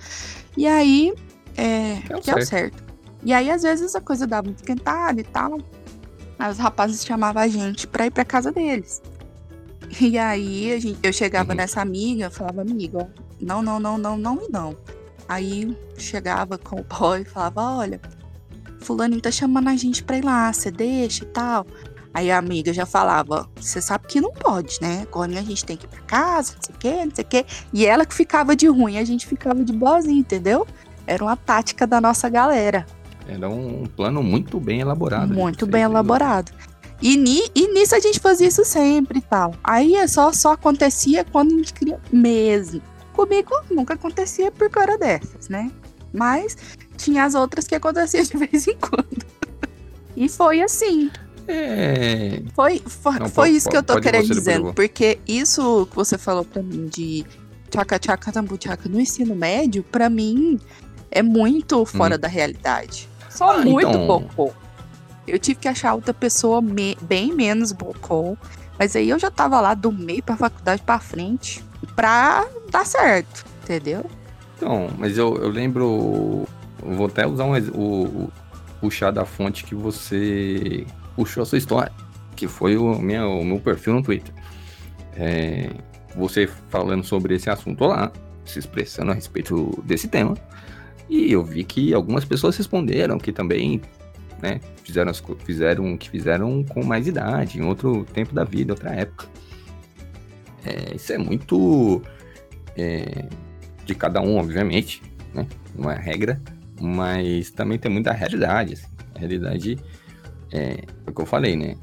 E 0.56 0.66
aí, 0.66 1.12
é, 1.56 1.96
deu, 2.08 2.20
deu 2.20 2.22
certo. 2.22 2.46
certo. 2.46 2.84
E 3.22 3.32
aí, 3.32 3.50
às 3.50 3.62
vezes, 3.62 3.94
a 3.94 4.00
coisa 4.00 4.26
dava 4.26 4.44
muito 4.44 4.58
esquentada 4.58 5.20
e 5.20 5.24
tal. 5.24 5.58
Aí 6.38 6.50
os 6.50 6.58
rapazes 6.58 7.04
chamavam 7.04 7.42
a 7.42 7.48
gente 7.48 7.86
pra 7.86 8.06
ir 8.06 8.10
pra 8.10 8.24
casa 8.24 8.52
deles. 8.52 9.02
E 10.00 10.18
aí, 10.18 10.78
gente, 10.80 10.98
eu 11.02 11.12
chegava 11.12 11.50
uhum. 11.50 11.56
nessa 11.56 11.80
amiga, 11.80 12.30
falava, 12.30 12.62
amiga, 12.62 13.08
não, 13.40 13.62
não, 13.62 13.78
não, 13.78 13.98
não, 13.98 14.16
não 14.16 14.42
e 14.42 14.50
não. 14.50 14.76
Aí 15.28 15.76
chegava 15.96 16.58
com 16.58 16.80
o 16.80 16.84
boy 16.84 17.22
e 17.22 17.24
falava, 17.24 17.62
olha, 17.62 18.00
fulano 18.80 19.20
tá 19.20 19.30
chamando 19.30 19.68
a 19.68 19.76
gente 19.76 20.02
pra 20.02 20.18
ir 20.18 20.24
lá, 20.24 20.52
você 20.52 20.70
deixa 20.70 21.24
e 21.24 21.28
tal. 21.28 21.66
Aí 22.12 22.30
a 22.30 22.38
amiga 22.38 22.72
já 22.72 22.86
falava, 22.86 23.48
você 23.56 23.80
sabe 23.80 24.06
que 24.06 24.20
não 24.20 24.32
pode, 24.32 24.78
né? 24.80 25.02
Agora 25.02 25.30
a 25.32 25.42
gente 25.42 25.64
tem 25.64 25.76
que 25.76 25.84
ir 25.84 25.88
pra 25.88 26.00
casa, 26.02 26.54
não 26.54 26.62
sei 26.62 26.74
o 26.74 26.78
quê, 26.78 27.04
não 27.04 27.14
sei 27.14 27.24
o 27.24 27.28
quê. 27.28 27.46
E 27.72 27.86
ela 27.86 28.06
que 28.06 28.14
ficava 28.14 28.54
de 28.54 28.68
ruim, 28.68 28.98
a 28.98 29.04
gente 29.04 29.26
ficava 29.26 29.64
de 29.64 29.72
boazinha, 29.72 30.20
entendeu? 30.20 30.66
Era 31.06 31.24
uma 31.24 31.36
tática 31.36 31.86
da 31.86 32.00
nossa 32.00 32.28
galera. 32.28 32.86
Era 33.28 33.48
um 33.48 33.84
plano 33.84 34.22
muito 34.22 34.60
bem 34.60 34.80
elaborado. 34.80 35.32
Muito 35.32 35.66
bem 35.66 35.82
elaborado. 35.82 36.52
E, 37.00 37.16
ni, 37.16 37.42
e 37.54 37.68
nisso 37.72 37.94
a 37.94 38.00
gente 38.00 38.20
fazia 38.20 38.48
isso 38.48 38.64
sempre 38.64 39.18
e 39.18 39.22
tal. 39.22 39.54
Aí 39.62 39.94
é 39.94 40.06
só, 40.06 40.32
só 40.32 40.52
acontecia 40.52 41.24
quando 41.24 41.52
a 41.52 41.56
gente 41.56 41.74
queria 41.74 42.00
mesmo. 42.12 42.80
Comigo 43.12 43.50
nunca 43.70 43.94
acontecia 43.94 44.50
por 44.50 44.70
causa 44.70 44.96
dessas, 44.98 45.48
né? 45.48 45.70
Mas 46.12 46.56
tinha 46.96 47.24
as 47.24 47.34
outras 47.34 47.66
que 47.66 47.74
aconteciam 47.74 48.24
de 48.24 48.36
vez 48.38 48.66
em 48.66 48.76
quando. 48.76 49.24
e 50.16 50.28
foi 50.28 50.62
assim. 50.62 51.10
É... 51.46 52.42
Foi, 52.54 52.80
foi, 52.86 53.18
Não, 53.18 53.28
foi 53.28 53.48
pode, 53.48 53.56
isso 53.56 53.68
que 53.68 53.76
eu 53.76 53.82
tô 53.82 54.00
querendo 54.00 54.32
dizendo. 54.32 54.72
Porque 54.72 55.18
isso 55.26 55.86
que 55.90 55.96
você 55.96 56.16
falou 56.16 56.44
pra 56.44 56.62
mim 56.62 56.86
de 56.86 57.24
tchaca 57.70 57.98
tchaca 57.98 58.32
tambu 58.32 58.56
tchaca 58.56 58.88
no 58.88 59.00
ensino 59.00 59.34
médio, 59.34 59.82
pra 59.82 60.08
mim 60.08 60.58
é 61.10 61.22
muito 61.22 61.84
fora 61.84 62.16
hum. 62.16 62.18
da 62.18 62.28
realidade. 62.28 63.08
Só 63.34 63.50
ah, 63.50 63.58
muito 63.58 63.88
então... 63.88 64.06
bocô. 64.06 64.52
Eu 65.26 65.38
tive 65.38 65.58
que 65.58 65.68
achar 65.68 65.94
outra 65.94 66.14
pessoa 66.14 66.60
me 66.60 66.96
bem 67.02 67.32
menos 67.32 67.72
bocô. 67.72 68.36
Mas 68.78 68.94
aí 68.94 69.08
eu 69.08 69.18
já 69.18 69.30
tava 69.30 69.60
lá 69.60 69.74
do 69.74 69.90
meio 69.90 70.22
pra 70.22 70.36
faculdade 70.36 70.82
pra 70.82 70.98
frente 70.98 71.64
pra 71.94 72.46
dar 72.70 72.86
certo, 72.86 73.44
entendeu? 73.62 74.04
Então, 74.56 74.88
mas 74.98 75.18
eu, 75.18 75.36
eu 75.36 75.48
lembro. 75.48 76.46
vou 76.78 77.06
até 77.06 77.26
usar 77.26 77.44
um, 77.44 77.56
o, 77.70 78.04
o 78.04 78.32
puxar 78.80 79.10
da 79.10 79.24
fonte 79.24 79.64
que 79.64 79.74
você 79.74 80.86
puxou 81.16 81.42
a 81.42 81.46
sua 81.46 81.58
história, 81.58 81.92
que 82.36 82.46
foi 82.46 82.76
o, 82.76 82.98
minha, 82.98 83.26
o 83.26 83.44
meu 83.44 83.58
perfil 83.58 83.94
no 83.94 84.02
Twitter. 84.02 84.34
É, 85.16 85.70
você 86.16 86.48
falando 86.68 87.04
sobre 87.04 87.34
esse 87.34 87.48
assunto 87.48 87.84
lá, 87.84 88.12
se 88.44 88.58
expressando 88.58 89.12
a 89.12 89.14
respeito 89.14 89.82
desse 89.84 90.08
tema. 90.08 90.34
E 91.08 91.32
eu 91.32 91.44
vi 91.44 91.64
que 91.64 91.92
algumas 91.92 92.24
pessoas 92.24 92.56
responderam 92.56 93.18
que 93.18 93.32
também 93.32 93.80
né, 94.40 94.60
fizeram, 94.82 95.10
as, 95.10 95.22
fizeram 95.44 95.94
o 95.94 95.98
que 95.98 96.08
fizeram 96.10 96.62
com 96.64 96.84
mais 96.84 97.06
idade, 97.06 97.58
em 97.58 97.62
outro 97.62 98.04
tempo 98.12 98.34
da 98.34 98.44
vida, 98.44 98.72
outra 98.72 98.90
época. 98.90 99.26
É, 100.64 100.94
isso 100.94 101.12
é 101.12 101.18
muito 101.18 102.02
é, 102.76 103.26
de 103.84 103.94
cada 103.94 104.20
um, 104.20 104.36
obviamente, 104.36 105.02
né? 105.32 105.46
Não 105.76 105.90
é 105.90 105.98
regra, 105.98 106.40
mas 106.80 107.50
também 107.50 107.78
tem 107.78 107.90
muita 107.90 108.12
realidade. 108.12 108.74
Assim. 108.74 108.86
A 109.14 109.18
realidade 109.18 109.78
é, 110.52 110.84
é 111.06 111.10
o 111.10 111.12
que 111.12 111.20
eu 111.20 111.26
falei, 111.26 111.56
né? 111.56 111.76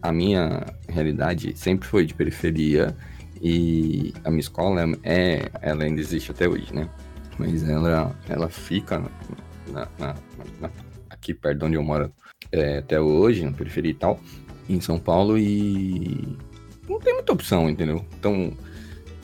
A 0.00 0.12
minha 0.12 0.66
realidade 0.88 1.56
sempre 1.56 1.88
foi 1.88 2.04
de 2.04 2.14
periferia 2.14 2.96
e 3.40 4.12
a 4.24 4.30
minha 4.30 4.40
escola 4.40 4.82
é, 5.02 5.48
ela 5.60 5.84
ainda 5.84 6.00
existe 6.00 6.30
até 6.30 6.48
hoje, 6.48 6.72
né? 6.74 6.88
Mas 7.42 7.68
ela, 7.68 8.14
ela 8.28 8.48
fica 8.48 9.02
na, 9.68 9.88
na, 9.98 10.14
na, 10.60 10.70
aqui 11.10 11.34
perto 11.34 11.58
de 11.58 11.64
onde 11.64 11.74
eu 11.74 11.82
moro 11.82 12.12
é, 12.52 12.78
até 12.78 13.00
hoje, 13.00 13.44
na 13.44 13.50
periferia 13.50 13.90
e 13.90 13.94
tal, 13.94 14.20
em 14.68 14.80
São 14.80 14.98
Paulo 14.98 15.36
e 15.36 16.38
não 16.88 17.00
tem 17.00 17.14
muita 17.14 17.32
opção, 17.32 17.68
entendeu? 17.68 18.04
Então, 18.16 18.52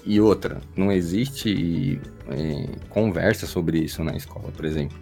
e 0.04 0.20
outra, 0.20 0.60
não 0.76 0.90
existe 0.90 2.00
é, 2.28 2.66
conversa 2.88 3.46
sobre 3.46 3.78
isso 3.78 4.02
na 4.02 4.16
escola, 4.16 4.50
por 4.50 4.64
exemplo. 4.64 4.98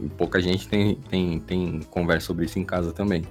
E 0.00 0.08
pouca 0.08 0.38
gente 0.38 0.68
tem, 0.68 0.96
tem, 1.08 1.40
tem 1.40 1.80
conversa 1.88 2.26
sobre 2.26 2.44
isso 2.44 2.58
em 2.58 2.64
casa 2.64 2.92
também. 2.92 3.24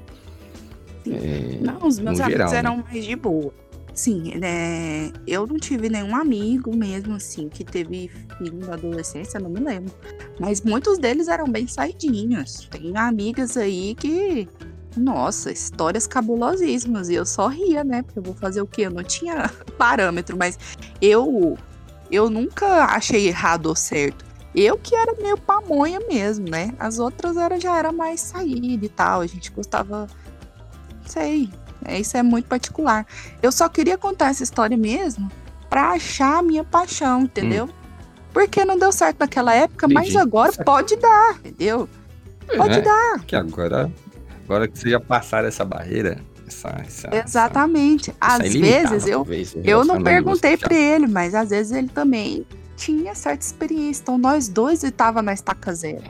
É, 1.06 1.60
não, 1.62 1.88
os 1.88 2.00
meus 2.00 2.20
amigos 2.20 2.50
geral, 2.50 2.54
eram 2.54 2.78
né? 2.78 2.84
mais 2.90 3.06
de 3.06 3.16
boa. 3.16 3.54
Sim, 3.94 4.34
né? 4.40 5.12
Eu 5.28 5.46
não 5.46 5.58
tive 5.58 5.88
nenhum 5.88 6.16
amigo 6.16 6.76
mesmo, 6.76 7.14
assim, 7.16 7.48
que 7.48 7.64
teve 7.64 8.10
filho 8.38 8.58
na 8.66 8.74
adolescência, 8.74 9.40
não 9.40 9.50
me 9.50 9.60
lembro. 9.60 9.94
Mas 10.40 10.62
muitos 10.62 10.98
deles 10.98 11.28
eram 11.28 11.46
bem 11.46 11.68
saidinhos. 11.68 12.68
Tem 12.72 12.98
amigas 12.98 13.56
aí 13.56 13.94
que 13.96 14.48
nossa, 14.96 15.52
histórias 15.52 16.08
cabulosíssimas. 16.08 17.10
E 17.10 17.16
eu 17.16 17.26
só 17.26 17.48
ria, 17.48 17.84
né? 17.84 18.02
Porque 18.04 18.20
eu 18.20 18.24
vou 18.24 18.36
fazer 18.36 18.62
o 18.62 18.68
quê? 18.68 18.84
Eu 18.84 18.92
não 18.92 19.04
tinha 19.04 19.50
parâmetro, 19.78 20.38
mas 20.38 20.58
eu 21.02 21.58
eu 22.12 22.30
nunca 22.30 22.86
achei 22.86 23.28
errado 23.28 23.68
ou 23.68 23.76
certo. 23.76 24.24
Eu 24.54 24.78
que 24.78 24.96
era 24.96 25.16
meio 25.20 25.38
pamonha 25.38 26.00
mesmo, 26.00 26.48
né? 26.48 26.74
As 26.78 27.00
outras 27.00 27.38
era, 27.38 27.60
já 27.60 27.78
era 27.78 27.92
mais 27.92 28.22
saída 28.22 28.86
e 28.86 28.90
tal. 28.90 29.22
A 29.22 29.28
gente 29.28 29.52
gostava. 29.52 30.08
Sei. 31.06 31.50
É, 31.86 32.00
isso 32.00 32.16
é 32.18 32.24
muito 32.24 32.48
particular. 32.48 33.06
Eu 33.42 33.52
só 33.52 33.68
queria 33.70 33.98
contar 33.98 34.30
essa 34.30 34.44
história 34.44 34.78
mesmo 34.78 35.32
pra 35.70 35.92
achar 35.92 36.40
a 36.40 36.44
minha 36.44 36.64
paixão, 36.64 37.22
entendeu? 37.22 37.66
Hum. 37.66 37.84
Porque 38.32 38.66
não 38.66 38.78
deu 38.78 38.92
certo 38.92 39.20
naquela 39.20 39.54
época, 39.54 39.86
Entendi. 39.86 40.14
mas 40.14 40.16
agora 40.16 40.52
pode 40.64 40.96
dar, 40.96 41.40
entendeu? 41.46 41.88
Pode 42.58 42.80
é, 42.80 42.82
dar. 42.82 43.20
Que 43.26 43.36
agora 43.36 43.92
Agora 44.46 44.68
que 44.68 44.78
vocês 44.78 44.92
já 44.92 45.00
passaram 45.00 45.48
essa 45.48 45.64
barreira, 45.64 46.20
essa, 46.46 46.70
essa, 46.86 47.16
Exatamente. 47.16 48.14
Essa, 48.22 48.44
às 48.44 48.54
vezes 48.54 49.08
eu, 49.08 49.26
eu 49.64 49.86
não 49.86 50.02
perguntei 50.04 50.58
para 50.58 50.76
ele, 50.76 51.08
mas 51.08 51.34
às 51.34 51.50
vezes 51.50 51.72
ele 51.72 51.88
também 51.88 52.46
tinha 52.76 53.16
certa 53.16 53.44
experiência. 53.46 54.02
Então 54.02 54.18
nós 54.18 54.48
dois 54.50 54.84
estava 54.84 55.22
na 55.22 55.34
estaca 55.34 55.74
zero. 55.74 56.04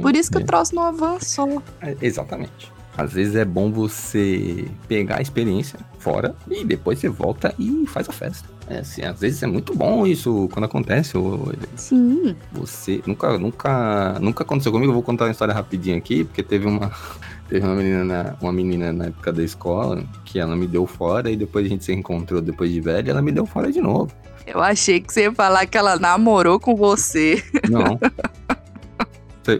Por 0.00 0.14
isso 0.14 0.30
que 0.30 0.38
é. 0.38 0.40
o 0.40 0.44
troço 0.46 0.74
não 0.74 0.84
avançou. 0.84 1.62
É, 1.80 1.96
exatamente. 2.00 2.72
Às 3.00 3.12
vezes 3.12 3.34
é 3.34 3.44
bom 3.44 3.70
você 3.70 4.68
pegar 4.86 5.18
a 5.18 5.22
experiência 5.22 5.78
fora 5.98 6.34
e 6.48 6.64
depois 6.64 6.98
você 6.98 7.08
volta 7.08 7.54
e 7.58 7.84
faz 7.86 8.08
a 8.08 8.12
festa. 8.12 8.48
É 8.68 8.78
assim, 8.78 9.02
às 9.02 9.18
vezes 9.18 9.42
é 9.42 9.46
muito 9.46 9.74
bom 9.74 10.06
isso 10.06 10.48
quando 10.52 10.64
acontece. 10.64 11.16
Ou, 11.16 11.52
Sim. 11.76 12.36
Você 12.52 13.02
nunca, 13.06 13.38
nunca, 13.38 14.18
nunca 14.20 14.44
aconteceu 14.44 14.70
comigo. 14.70 14.90
Eu 14.90 14.94
vou 14.94 15.02
contar 15.02 15.24
uma 15.24 15.30
história 15.30 15.54
rapidinho 15.54 15.96
aqui, 15.96 16.24
porque 16.24 16.42
teve 16.42 16.66
uma 16.66 16.92
Teve 17.50 17.66
uma 17.66 17.74
menina, 17.74 18.04
na, 18.04 18.36
uma 18.40 18.52
menina 18.52 18.92
na 18.92 19.06
época 19.06 19.32
da 19.32 19.42
escola 19.42 20.04
que 20.24 20.38
ela 20.38 20.54
me 20.54 20.68
deu 20.68 20.86
fora 20.86 21.28
e 21.28 21.36
depois 21.36 21.66
a 21.66 21.68
gente 21.68 21.84
se 21.84 21.92
encontrou 21.92 22.40
depois 22.40 22.70
de 22.70 22.80
velha 22.80 23.10
ela 23.10 23.20
me 23.20 23.32
deu 23.32 23.44
fora 23.44 23.72
de 23.72 23.80
novo. 23.80 24.12
Eu 24.46 24.62
achei 24.62 25.00
que 25.00 25.12
você 25.12 25.22
ia 25.22 25.32
falar 25.32 25.66
que 25.66 25.76
ela 25.76 25.98
namorou 25.98 26.60
com 26.60 26.76
você. 26.76 27.42
Não. 27.68 27.98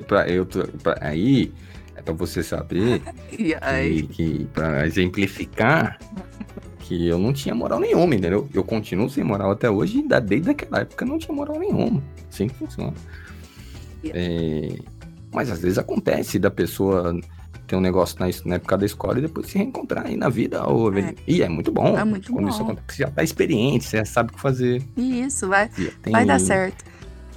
pra, 0.07 0.29
eu, 0.29 0.47
pra, 0.81 0.99
aí, 1.01 1.53
é 2.01 2.03
pra 2.03 2.15
você 2.15 2.43
saber 2.43 3.01
que, 3.31 4.03
que 4.09 4.45
pra 4.53 4.87
exemplificar 4.87 5.99
que 6.81 7.07
eu 7.07 7.19
não 7.19 7.33
tinha 7.33 7.55
moral 7.55 7.79
nenhuma, 7.79 8.15
entendeu? 8.15 8.49
Eu 8.53 8.65
continuo 8.65 9.09
sem 9.09 9.23
moral 9.23 9.53
até 9.53 9.71
hoje 9.71 10.05
desde 10.25 10.51
aquela 10.51 10.81
época 10.81 11.05
não 11.05 11.19
tinha 11.19 11.35
moral 11.35 11.59
nenhuma. 11.59 12.03
Assim 12.29 12.49
que 12.49 12.55
funciona. 12.55 12.95
É, 14.05 14.77
mas 15.33 15.51
às 15.51 15.61
vezes 15.61 15.79
acontece 15.79 16.39
da 16.39 16.51
pessoa 16.51 17.15
ter 17.67 17.77
um 17.77 17.81
negócio 17.81 18.19
na, 18.19 18.27
na, 18.45 18.57
época 18.57 18.77
da 18.77 18.85
escola 18.85 19.19
e 19.19 19.23
depois 19.23 19.47
se 19.47 19.59
reencontrar 19.59 20.07
aí 20.07 20.17
na 20.17 20.29
vida. 20.29 20.67
Ou, 20.67 20.93
é. 20.99 21.15
E 21.29 21.43
é 21.43 21.49
muito 21.49 21.71
bom. 21.71 21.97
É 21.97 22.03
muito 22.03 22.33
Quando 22.33 22.47
bom. 22.47 22.51
isso 22.51 22.63
acontece, 22.63 22.87
você 22.89 23.03
já 23.05 23.11
tá 23.11 23.23
experiente, 23.23 23.85
você 23.85 23.99
já 23.99 24.05
sabe 24.05 24.31
o 24.33 24.35
que 24.35 24.41
fazer. 24.41 24.83
Isso, 24.97 25.47
vai, 25.47 25.69
tem... 25.69 26.13
vai 26.13 26.27
dar 26.27 26.41
certo. 26.41 26.85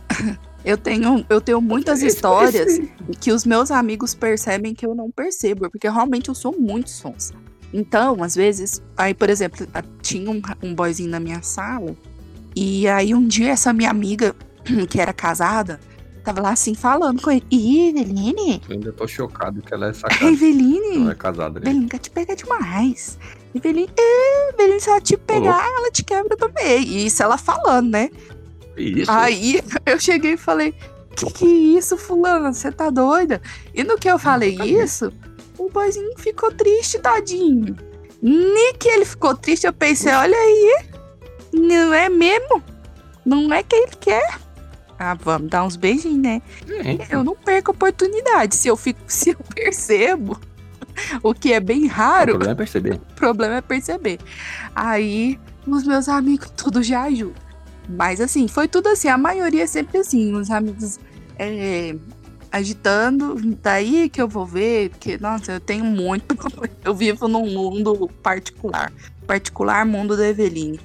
Eu 0.65 0.77
tenho, 0.77 1.25
eu 1.29 1.41
tenho 1.41 1.59
muitas 1.61 2.01
histórias 2.01 2.79
que 3.19 3.31
os 3.31 3.45
meus 3.45 3.69
amigos 3.69 4.13
percebem 4.13 4.73
que 4.73 4.85
eu 4.85 4.95
não 4.95 5.11
percebo, 5.11 5.69
porque 5.69 5.89
realmente 5.89 6.29
eu 6.29 6.35
sou 6.35 6.57
muito 6.57 6.89
sonsa. 6.89 7.33
Então, 7.73 8.23
às 8.23 8.35
vezes, 8.35 8.81
aí, 8.95 9.13
por 9.13 9.29
exemplo, 9.29 9.67
tinha 10.01 10.29
um, 10.29 10.41
um 10.61 10.73
boyzinho 10.73 11.09
na 11.09 11.19
minha 11.19 11.41
sala, 11.41 11.95
e 12.55 12.87
aí 12.87 13.13
um 13.13 13.27
dia 13.27 13.51
essa 13.51 13.73
minha 13.73 13.89
amiga, 13.89 14.35
que 14.89 15.01
era 15.01 15.11
casada, 15.11 15.79
Tava 16.23 16.41
lá 16.41 16.51
assim 16.51 16.73
falando 16.73 17.21
com 17.21 17.29
ele. 17.29 17.43
Ih, 17.51 17.89
Eveline? 17.89 18.61
Eu 18.69 18.75
ainda 18.75 18.93
tô 18.93 19.05
chocado 19.05 19.61
que 19.61 19.73
ela 19.73 19.89
é 19.89 19.93
sacada. 19.93 20.31
Eveline? 20.31 21.01
Ela 21.01 21.11
é 21.11 21.15
casada, 21.15 21.59
né? 21.59 21.65
Eveline 21.65 21.89
quer 21.89 21.99
te 21.99 22.09
pegar 22.09 22.35
demais. 22.35 23.19
Eveline, 23.53 23.89
Eveline, 24.57 24.79
se 24.79 24.89
ela 24.89 25.01
te 25.01 25.17
pegar, 25.17 25.65
ela 25.67 25.91
te 25.91 26.01
quebra 26.03 26.37
também. 26.37 26.81
E 26.81 27.05
isso 27.07 27.21
ela 27.21 27.37
falando, 27.37 27.91
né? 27.91 28.09
Isso. 28.77 29.11
Aí 29.11 29.61
eu 29.85 29.99
cheguei 29.99 30.33
e 30.33 30.37
falei: 30.37 30.73
Que 31.15 31.25
que 31.27 31.45
é 31.45 31.77
isso, 31.77 31.97
fulano? 31.97 32.53
Você 32.53 32.71
tá 32.71 32.89
doida? 32.89 33.41
E 33.73 33.83
no 33.83 33.97
que 33.97 34.09
eu 34.09 34.19
falei 34.19 34.57
isso, 34.61 35.11
o 35.57 35.69
boizinho 35.69 36.17
ficou 36.17 36.51
triste, 36.51 36.99
tadinho. 36.99 37.75
Nem 38.21 38.73
que 38.75 38.87
ele 38.87 39.05
ficou 39.05 39.35
triste, 39.35 39.67
eu 39.67 39.73
pensei, 39.73 40.13
olha 40.13 40.37
aí, 40.37 40.85
não 41.53 41.93
é 41.93 42.07
mesmo? 42.07 42.63
Não 43.25 43.53
é 43.53 43.61
que 43.61 43.75
ele 43.75 43.91
quer. 43.99 44.39
Ah, 44.97 45.13
vamos 45.13 45.49
dar 45.49 45.63
uns 45.65 45.75
beijinhos, 45.75 46.21
né? 46.21 46.41
Gente, 46.65 47.11
Eu 47.11 47.23
não 47.23 47.35
perco 47.35 47.71
a 47.71 47.73
oportunidade. 47.73 48.55
Se 48.55 48.69
eu 48.69 48.77
fico, 48.77 48.99
se 49.07 49.31
eu 49.31 49.37
percebo, 49.53 50.39
o 51.21 51.33
que 51.33 51.51
é 51.51 51.59
bem 51.59 51.85
o 51.85 51.89
raro, 51.89 52.31
problema 52.31 52.53
é 52.53 52.55
perceber. 52.55 52.93
o 52.93 53.13
problema 53.15 53.55
é 53.55 53.61
perceber. 53.61 54.19
Aí, 54.73 55.37
os 55.67 55.83
meus 55.85 56.07
amigos 56.07 56.49
tudo 56.55 56.81
já 56.81 57.03
ajudam. 57.03 57.43
Mas 57.89 58.21
assim, 58.21 58.47
foi 58.47 58.67
tudo 58.67 58.87
assim. 58.87 59.07
A 59.07 59.17
maioria 59.17 59.63
é 59.63 59.67
sempre 59.67 59.99
assim. 59.99 60.33
Os 60.33 60.49
amigos 60.49 60.99
é, 61.37 61.95
agitando. 62.51 63.35
Daí 63.61 64.09
que 64.09 64.21
eu 64.21 64.27
vou 64.27 64.45
ver. 64.45 64.89
Porque, 64.91 65.17
nossa, 65.17 65.53
eu 65.53 65.59
tenho 65.59 65.85
muito. 65.85 66.35
Eu 66.83 66.93
vivo 66.93 67.27
num 67.27 67.49
mundo 67.49 68.09
particular. 68.21 68.91
Particular 69.25 69.85
mundo 69.85 70.17
da 70.17 70.27
Eveline. 70.27 70.79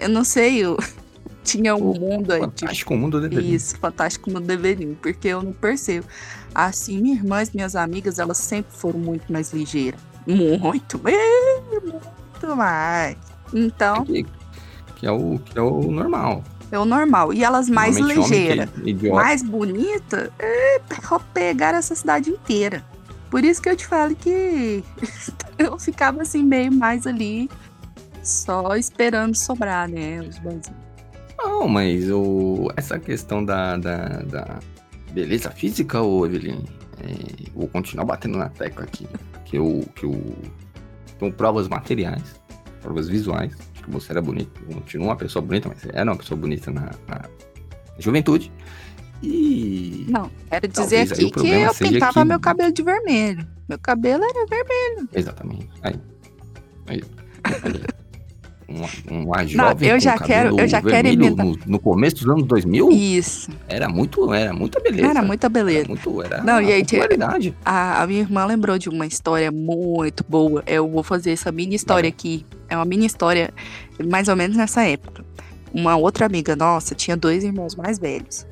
Eu 0.00 0.08
não 0.08 0.24
sei, 0.24 0.64
eu 0.64 0.76
tinha 1.44 1.76
um 1.76 1.94
mundo 1.94 2.32
aí. 2.32 2.40
tipo, 2.40 2.60
Fantástico 2.60 2.96
mundo 2.96 3.20
deveria. 3.20 3.54
isso, 3.54 3.78
fantástico 3.78 4.30
mundo 4.30 4.46
da 4.46 4.54
Eveline. 4.54 4.96
Porque 4.96 5.28
eu 5.28 5.42
não 5.42 5.52
percebo. 5.52 6.06
Assim, 6.52 7.00
minha 7.00 7.14
irmã 7.14 7.42
e 7.42 7.48
minhas 7.54 7.76
amigas, 7.76 8.18
elas 8.18 8.38
sempre 8.38 8.76
foram 8.76 8.98
muito 8.98 9.32
mais 9.32 9.52
ligeiras. 9.52 10.00
Muito, 10.26 11.00
muito 11.00 12.56
mais. 12.56 13.16
Então, 13.54 14.04
Que, 14.04 14.26
que 15.00 15.06
é 15.06 15.10
o, 15.10 15.38
que 15.38 15.58
é 15.58 15.62
o 15.62 15.90
normal. 15.90 16.44
é 16.70 16.78
o 16.78 16.84
normal. 16.84 17.32
E 17.32 17.42
elas 17.42 17.70
mais 17.70 17.96
é 17.96 18.02
ligeiras. 18.02 18.68
Idiota. 18.84 19.16
mais 19.16 19.42
bonita, 19.42 20.30
é, 20.38 20.78
pegaram 21.32 21.78
essa 21.78 21.94
cidade 21.94 22.28
inteira. 22.28 22.84
Por 23.30 23.42
isso 23.42 23.62
que 23.62 23.70
eu 23.70 23.76
te 23.76 23.86
falo 23.86 24.14
que 24.14 24.84
eu 25.58 25.78
ficava 25.78 26.20
assim 26.20 26.42
meio 26.42 26.70
mais 26.70 27.06
ali, 27.06 27.48
só 28.22 28.76
esperando 28.76 29.34
sobrar, 29.34 29.88
né? 29.88 30.20
Os 30.20 30.38
banzinhos. 30.38 30.90
Não, 31.38 31.66
mas 31.66 32.10
o, 32.10 32.70
essa 32.76 32.98
questão 32.98 33.42
da, 33.42 33.78
da, 33.78 34.06
da 34.24 34.58
beleza 35.12 35.50
física, 35.50 36.02
ô 36.02 36.26
Eveline, 36.26 36.68
é, 37.02 37.50
vou 37.54 37.66
continuar 37.68 38.04
batendo 38.04 38.36
na 38.36 38.50
tecla 38.50 38.84
aqui. 38.84 39.08
Que 39.46 39.56
eu, 39.56 39.88
que 39.96 40.04
eu 40.04 40.36
tenho 41.18 41.32
provas 41.32 41.68
materiais, 41.68 42.38
provas 42.82 43.08
visuais, 43.08 43.56
que 43.82 43.90
você 43.90 44.12
era 44.12 44.20
bonito. 44.22 44.60
Continua 44.72 45.08
uma 45.08 45.16
pessoa 45.16 45.42
bonita, 45.44 45.68
mas 45.68 45.84
era 45.92 46.10
uma 46.10 46.16
pessoa 46.16 46.38
bonita 46.38 46.70
na, 46.70 46.90
na 47.08 47.22
juventude. 47.98 48.52
E. 49.22 50.06
Não, 50.08 50.30
quero 50.48 50.66
dizer 50.68 50.80
Talvez 50.80 51.12
aqui 51.12 51.30
que 51.30 51.38
eu 51.38 51.74
pintava 51.74 52.12
que- 52.22 52.24
meu 52.24 52.40
cabelo 52.40 52.72
de 52.72 52.82
vermelho. 52.82 53.46
Meu 53.68 53.78
cabelo 53.78 54.24
era 54.24 54.46
vermelho. 54.46 55.08
Exatamente. 55.14 55.68
Aí. 55.82 56.00
Aí. 56.86 57.02
Uma, 58.70 58.88
jovem 59.46 59.88
eu 59.88 59.94
com 59.96 60.00
já 60.00 60.16
quero- 60.18 60.60
eu 60.60 60.68
já 60.68 60.80
quero 60.80 61.08
emendar. 61.08 61.44
no, 61.44 61.58
no 61.66 61.78
começo 61.80 62.16
dos 62.16 62.28
anos 62.28 62.44
2000 62.46 62.88
Isso. 62.92 63.50
era 63.68 63.88
muito 63.88 64.32
era 64.32 64.52
muita 64.52 64.78
beleza 64.80 65.08
Era 65.08 65.22
muita 65.22 65.46
Era 65.46 65.52
beleza. 65.52 65.88
muito 65.88 66.22
era 66.22 66.42
Não, 66.42 66.60
e 66.62 66.72
popularidade 66.84 67.56
A, 67.64 68.02
a 68.02 68.06
minha 68.06 68.20
irmã 68.20 68.44
lembrou 68.46 68.78
de 68.78 68.88
uma 68.88 69.06
história 69.06 69.50
muito 69.50 70.24
boa. 70.28 70.62
Eu 70.66 70.88
vou 70.88 71.02
fazer 71.02 71.32
essa 71.32 71.50
mini 71.50 71.74
história 71.74 72.08
aqui. 72.08 72.46
É 72.68 72.76
uma 72.76 72.84
mini 72.84 73.06
história, 73.06 73.52
mais 74.08 74.28
ou 74.28 74.36
menos 74.36 74.56
nessa 74.56 74.84
época. 74.84 75.24
Uma 75.74 75.96
outra 75.96 76.26
amiga 76.26 76.54
nossa 76.54 76.94
tinha 76.94 77.16
dois 77.16 77.42
irmãos 77.42 77.74
mais 77.74 77.98
velhos. 77.98 78.46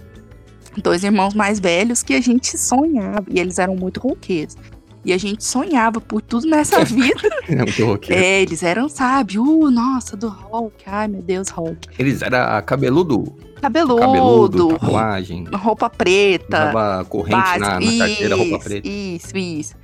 Dois 0.83 1.03
irmãos 1.05 1.35
mais 1.35 1.59
velhos 1.61 2.03
que 2.03 2.15
a 2.15 2.21
gente 2.21 2.57
sonhava. 2.59 3.25
E 3.29 3.39
eles 3.41 3.59
eram 3.59 3.75
muito 3.77 4.01
roqueiros. 4.01 4.57
E 5.09 5.13
a 5.15 5.17
gente 5.17 5.43
sonhava 5.43 6.03
por 6.03 6.21
tudo 6.21 6.47
nessa 6.47 6.85
vida. 6.85 7.31
Era 7.49 7.65
muito 7.65 7.83
roqueiro. 7.87 8.23
É, 8.23 8.43
eles 8.43 8.63
eram, 8.63 8.91
sabe? 8.91 9.39
Uh, 9.39 9.71
nossa, 9.71 10.15
do 10.15 10.29
rock. 10.29 10.85
Ai, 10.85 11.09
meu 11.09 11.23
Deus, 11.23 11.49
rock. 11.49 11.89
Eles 11.99 12.21
eram 12.21 12.39
cabeludo, 12.67 13.35
Cabeludo, 13.59 14.01
cabeludo, 14.03 14.69
tatuagem, 14.69 15.45
roupa 15.51 15.89
preta. 15.89 16.69
usava 16.69 17.05
corrente 17.07 17.59
na, 17.59 17.81
na 17.81 17.99
carteira, 17.99 18.37
roupa 18.37 18.57
isso, 18.57 18.65
preta. 18.65 18.87
Isso, 18.89 19.37
isso. 19.39 19.75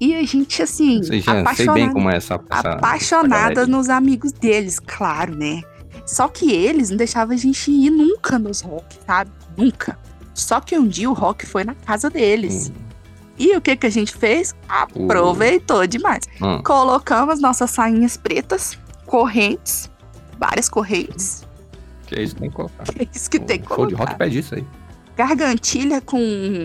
E 0.00 0.14
a 0.16 0.22
gente, 0.24 0.60
assim, 0.60 1.00
já 1.00 1.22
sei 1.22 1.40
apaixonada, 1.42 1.78
bem 1.78 1.92
como 1.92 2.10
é 2.10 2.16
essa, 2.16 2.34
essa 2.34 2.58
essa 2.58 2.70
apaixonada 2.72 3.54
galera. 3.54 3.66
nos 3.68 3.88
amigos 3.88 4.32
deles, 4.32 4.80
claro, 4.80 5.36
né? 5.36 5.62
Só 6.04 6.26
que 6.26 6.50
eles 6.50 6.90
não 6.90 6.96
deixavam 6.96 7.36
a 7.36 7.38
gente 7.38 7.70
ir 7.70 7.88
nunca 7.90 8.36
nos 8.36 8.62
rock, 8.62 8.96
sabe? 9.06 9.30
Nunca. 9.56 9.96
Só 10.34 10.60
que 10.60 10.76
um 10.76 10.88
dia 10.88 11.08
o 11.08 11.12
rock 11.12 11.46
foi 11.46 11.62
na 11.62 11.74
casa 11.74 12.10
deles. 12.10 12.68
Hum, 12.70 12.81
E 13.38 13.56
o 13.56 13.60
que 13.60 13.74
que 13.76 13.86
a 13.86 13.90
gente 13.90 14.14
fez? 14.14 14.52
o- 14.52 15.04
Aproveitou 15.04 15.86
demais. 15.86 16.24
hum, 16.40 16.62
Colocamos 16.62 17.40
nossas 17.40 17.70
sainhas 17.70 18.16
pretas, 18.16 18.78
correntes, 19.06 19.90
várias 20.38 20.68
correntes. 20.68 21.44
que 22.06 22.14
é 22.16 22.22
isso 22.22 22.34
que 22.34 22.40
tem 22.40 22.50
que 22.50 22.56
colocar. 22.56 22.84
É 22.98 23.08
isso 23.14 23.30
que 23.30 23.38
tem 23.40 23.58
que 23.60 23.72
o 23.72 23.74
show 23.74 23.86
de 23.86 23.94
rock 23.94 24.14
pede 24.16 24.38
isso 24.38 24.54
aí. 24.54 24.64
Gargantilha 25.16 26.00
com 26.00 26.18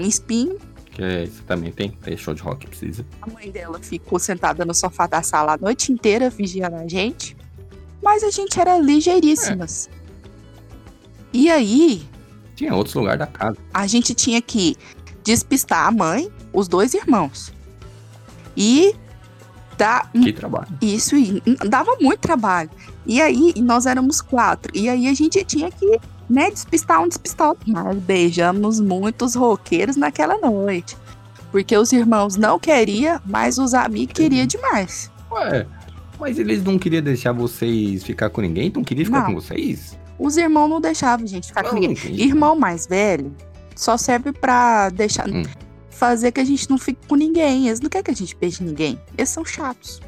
espinho. 0.04 0.58
Que 0.92 1.04
é 1.04 1.24
isso 1.24 1.44
também 1.44 1.72
tem, 1.72 1.90
tem 1.92 2.18
show 2.18 2.34
de 2.34 2.42
rock 2.42 2.62
que 2.62 2.68
precisa. 2.68 3.06
A 3.22 3.30
mãe 3.30 3.50
dela 3.52 3.80
ficou 3.80 4.18
sentada 4.20 4.66
no 4.66 4.74
sofá 4.74 5.06
da 5.08 5.22
sala 5.22 5.54
a 5.54 5.58
noite 5.58 5.92
inteira 5.92 6.30
vigiando 6.30 6.76
a 6.76 6.88
gente. 6.88 7.38
Mas 8.04 8.24
a 8.24 8.30
gente 8.30 8.60
era 8.60 8.78
ligeiríssimas. 8.78 9.90
E 11.34 11.50
aí, 11.50 12.08
Tinha 12.56 12.74
outros 12.76 12.96
lugares 12.96 13.20
da 13.20 13.28
casa. 13.28 13.58
a 13.74 13.86
gente 13.88 14.14
tinha 14.14 14.42
que 14.42 14.76
despistar 15.24 15.88
a 15.88 15.92
mãe, 15.92 16.32
os 16.58 16.68
dois 16.68 16.94
irmãos. 16.96 17.54
E 18.56 18.96
dar 19.78 20.10
Que 20.12 20.34
trabalho. 20.34 20.68
isso 20.82 21.16
dava 21.70 21.96
muito 22.02 22.20
trabalho. 22.20 22.70
E 23.06 23.22
aí, 23.22 23.54
nós 23.58 23.86
éramos 23.86 24.22
quatro. 24.22 24.72
E 24.76 24.90
aí 24.90 25.08
a 25.08 25.14
gente 25.14 25.44
tinha 25.46 25.70
que, 25.72 26.00
né, 26.30 26.50
despistar 26.50 27.02
um, 27.02 27.08
despistar 27.08 27.50
outro. 27.50 27.72
Mas 27.72 27.96
beijamos 28.00 28.80
muitos 28.80 29.36
roqueiros 29.36 29.96
naquela 29.96 30.38
noite. 30.40 30.98
Porque 31.52 31.78
os 31.78 31.94
irmãos 31.94 32.36
não 32.36 32.60
queriam, 32.60 33.22
mas 33.26 33.58
os 33.60 33.74
amigos 33.76 34.14
queriam 34.14 34.46
demais. 34.48 35.12
Ué, 35.32 35.66
mas 36.20 36.40
eles 36.40 36.64
não 36.64 36.80
queriam 36.80 37.04
deixar 37.04 37.32
vocês 37.32 38.04
ficar 38.04 38.30
com 38.32 38.42
ninguém? 38.42 38.72
Não 38.76 38.84
queriam 38.84 39.06
ficar 39.06 39.20
Não. 39.20 39.28
com 39.28 39.36
vocês? 39.36 39.96
Os 40.20 40.36
irmãos 40.36 40.68
não 40.68 40.82
deixavam 40.82 41.24
a 41.24 41.28
gente 41.30 41.48
ficar 41.48 41.62
com 41.64 41.76
Não, 41.76 41.82
ninguém. 41.82 41.92
entendi. 41.92 42.24
Irmão 42.24 42.58
mais 42.58 42.88
velho 42.88 43.34
só 43.76 43.96
serve 43.96 44.34
pra 44.34 44.90
deixar. 44.90 45.30
Hum. 45.30 45.44
Fazer 45.98 46.32
que 46.32 46.40
a 46.40 46.46
gente 46.46 46.70
não 46.70 46.78
fique 46.78 47.00
com 47.08 47.16
ninguém. 47.16 47.68
Eles 47.68 47.80
não 47.82 47.90
querem 47.90 48.04
que 48.06 48.12
a 48.12 48.16
gente 48.16 48.36
beije 48.36 48.64
ninguém. 48.64 49.00
Eles 49.18 49.30
são 49.30 49.44
chatos. 49.44 50.00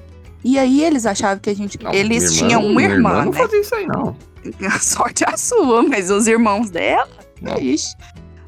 E 0.43 0.57
aí 0.59 0.83
eles 0.83 1.05
achavam 1.05 1.39
que 1.39 1.49
a 1.49 1.55
gente. 1.55 1.81
Não, 1.83 1.91
eles 1.93 2.31
minha 2.31 2.47
tinham 2.47 2.65
uma 2.65 2.81
irmã, 2.81 3.25
não 3.25 3.31
né? 3.31 3.37
fazia 3.37 3.59
isso 3.61 3.75
aí, 3.75 3.87
não. 3.87 4.15
A 4.67 4.79
sorte 4.79 5.23
é 5.25 5.33
a 5.33 5.35
sua, 5.37 5.83
mas 5.83 6.09
os 6.09 6.27
irmãos 6.27 6.69
dela. 6.69 7.09
Não. 7.41 7.57
Ixi. 7.57 7.93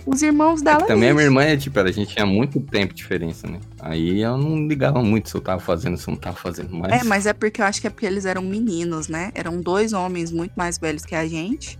Os 0.05 0.21
irmãos 0.23 0.61
É 0.61 0.63
dela. 0.63 0.81
que 0.81 0.87
também 0.87 1.09
a 1.09 1.11
ixi. 1.11 1.15
minha 1.15 1.25
irmã 1.25 1.43
é 1.43 1.57
tipo, 1.57 1.79
a 1.79 1.91
gente 1.91 2.13
tinha 2.13 2.25
muito 2.25 2.59
tempo 2.61 2.93
de 2.93 3.01
diferença, 3.01 3.45
né? 3.47 3.59
Aí 3.79 4.21
eu 4.21 4.37
não 4.37 4.67
ligava 4.67 5.01
muito 5.03 5.29
se 5.29 5.35
eu 5.35 5.41
tava 5.41 5.59
fazendo, 5.59 5.97
se 5.97 6.07
eu 6.07 6.13
não 6.13 6.19
tava 6.19 6.37
fazendo. 6.37 6.69
Mas, 6.75 7.01
É, 7.01 7.03
mas 7.03 7.25
é 7.25 7.33
porque 7.33 7.61
eu 7.61 7.65
acho 7.65 7.81
que 7.81 7.87
é 7.87 7.89
porque 7.89 8.05
eles 8.05 8.25
eram 8.25 8.41
meninos, 8.41 9.07
né? 9.09 9.31
Eram 9.35 9.59
dois 9.59 9.91
homens 9.93 10.31
muito 10.31 10.53
mais 10.55 10.77
velhos 10.77 11.03
que 11.03 11.13
a 11.15 11.27
gente. 11.27 11.77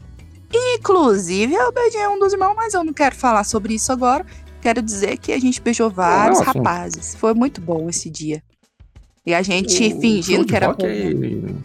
Inclusive, 0.54 1.54
eu 1.54 1.72
beijei 1.72 2.06
um 2.08 2.20
dos 2.20 2.34
irmãos, 2.34 2.54
mas 2.56 2.74
eu 2.74 2.84
não 2.84 2.94
quero 2.94 3.16
falar 3.16 3.44
sobre 3.44 3.74
isso 3.76 3.92
agora. 3.92 4.26
Quero 4.62 4.82
dizer 4.82 5.18
que 5.18 5.32
a 5.32 5.40
gente 5.40 5.60
beijou 5.62 5.90
vários 5.90 6.40
assunto. 6.42 6.58
rapazes. 6.58 7.16
Foi 7.16 7.34
muito 7.34 7.60
bom 7.60 7.90
esse 7.90 8.10
dia. 8.10 8.42
E 9.26 9.34
a 9.36 9.42
gente 9.44 9.76
o 9.94 10.02
fingindo 10.02 10.46
que 10.46 10.56
era. 10.56 10.68
rock 10.68 10.84
é- 10.84 11.14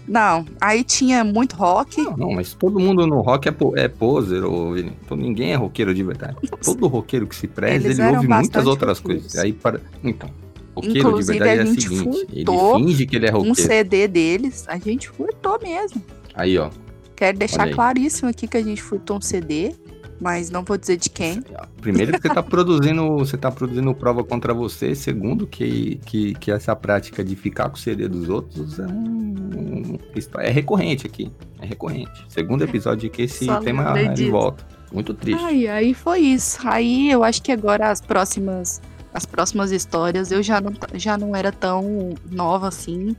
Não, 0.06 0.44
aí 0.60 0.84
tinha 0.84 1.24
muito 1.24 1.56
rock. 1.56 2.02
Não, 2.02 2.14
não, 2.16 2.30
mas 2.32 2.52
todo 2.52 2.78
mundo 2.78 3.06
no 3.06 3.22
rock 3.22 3.48
é, 3.48 3.50
po- 3.50 3.74
é 3.76 3.88
poser, 3.88 4.44
ô, 4.44 4.72
Vini. 4.74 4.92
Então, 5.04 5.16
ninguém 5.16 5.52
é 5.52 5.54
roqueiro 5.56 5.94
de 5.94 6.02
verdade. 6.02 6.36
Todo 6.62 6.86
roqueiro 6.86 7.26
que 7.26 7.34
se 7.34 7.46
preza, 7.48 7.86
Eles 7.86 7.98
ele 7.98 8.08
ouve 8.14 8.28
muitas 8.28 8.66
outras 8.66 8.98
roqueiros. 8.98 9.24
coisas. 9.24 9.38
Aí 9.42 9.54
para. 9.54 9.80
Então, 10.04 10.28
roqueiro 10.74 10.98
Inclusive, 11.08 11.32
de 11.38 11.44
verdade 11.44 11.60
a 11.60 11.62
é 11.62 11.64
o 11.64 11.66
gente 11.74 11.88
seguinte: 11.88 12.26
ele 12.30 12.44
finge 12.76 13.06
que 13.06 13.16
ele 13.16 13.26
é 13.26 13.32
Um 13.32 13.36
roqueiro. 13.38 13.54
CD 13.56 14.06
deles, 14.08 14.64
a 14.68 14.78
gente 14.78 15.08
furtou 15.08 15.58
mesmo. 15.62 16.02
Aí, 16.34 16.58
ó. 16.58 16.68
Quero 17.16 17.38
deixar 17.38 17.70
claríssimo 17.70 18.28
aqui 18.28 18.46
que 18.46 18.58
a 18.58 18.62
gente 18.62 18.82
furtou 18.82 19.16
um 19.16 19.20
CD, 19.22 19.72
mas 20.20 20.50
não 20.50 20.62
vou 20.62 20.76
dizer 20.76 20.96
de 20.96 21.10
quem. 21.10 21.42
Primeiro 21.80 22.12
que 22.12 22.20
você 22.20 22.32
tá 22.32 22.42
produzindo, 22.42 23.16
você 23.16 23.36
tá 23.36 23.50
produzindo 23.50 23.94
prova 23.94 24.24
contra 24.24 24.54
você. 24.54 24.94
Segundo 24.94 25.46
que, 25.46 26.00
que, 26.06 26.34
que 26.34 26.50
essa 26.50 26.74
prática 26.74 27.22
de 27.24 27.36
ficar 27.36 27.68
com 27.68 27.76
o 27.76 27.78
CD 27.78 28.08
dos 28.08 28.28
outros 28.28 28.78
é, 28.78 28.86
um- 28.86 29.98
é 30.40 30.50
recorrente 30.50 31.06
aqui. 31.06 31.30
É 31.60 31.66
recorrente. 31.66 32.24
Segundo 32.28 32.62
episódio 32.62 33.10
que 33.10 33.22
esse 33.22 33.44
Só 33.44 33.60
tema 33.60 33.98
é 33.98 34.08
de 34.08 34.30
volta. 34.30 34.66
Muito 34.92 35.12
triste. 35.14 35.42
Ai, 35.44 35.66
aí 35.68 35.94
foi 35.94 36.20
isso. 36.20 36.58
Aí 36.64 37.10
eu 37.10 37.22
acho 37.24 37.42
que 37.42 37.52
agora 37.52 37.90
as 37.90 38.00
próximas 38.00 38.80
as 39.12 39.24
próximas 39.24 39.72
histórias 39.72 40.30
eu 40.30 40.42
já 40.42 40.60
não, 40.60 40.72
já 40.94 41.16
não 41.16 41.34
era 41.34 41.50
tão 41.50 42.14
nova 42.30 42.68
assim. 42.68 43.16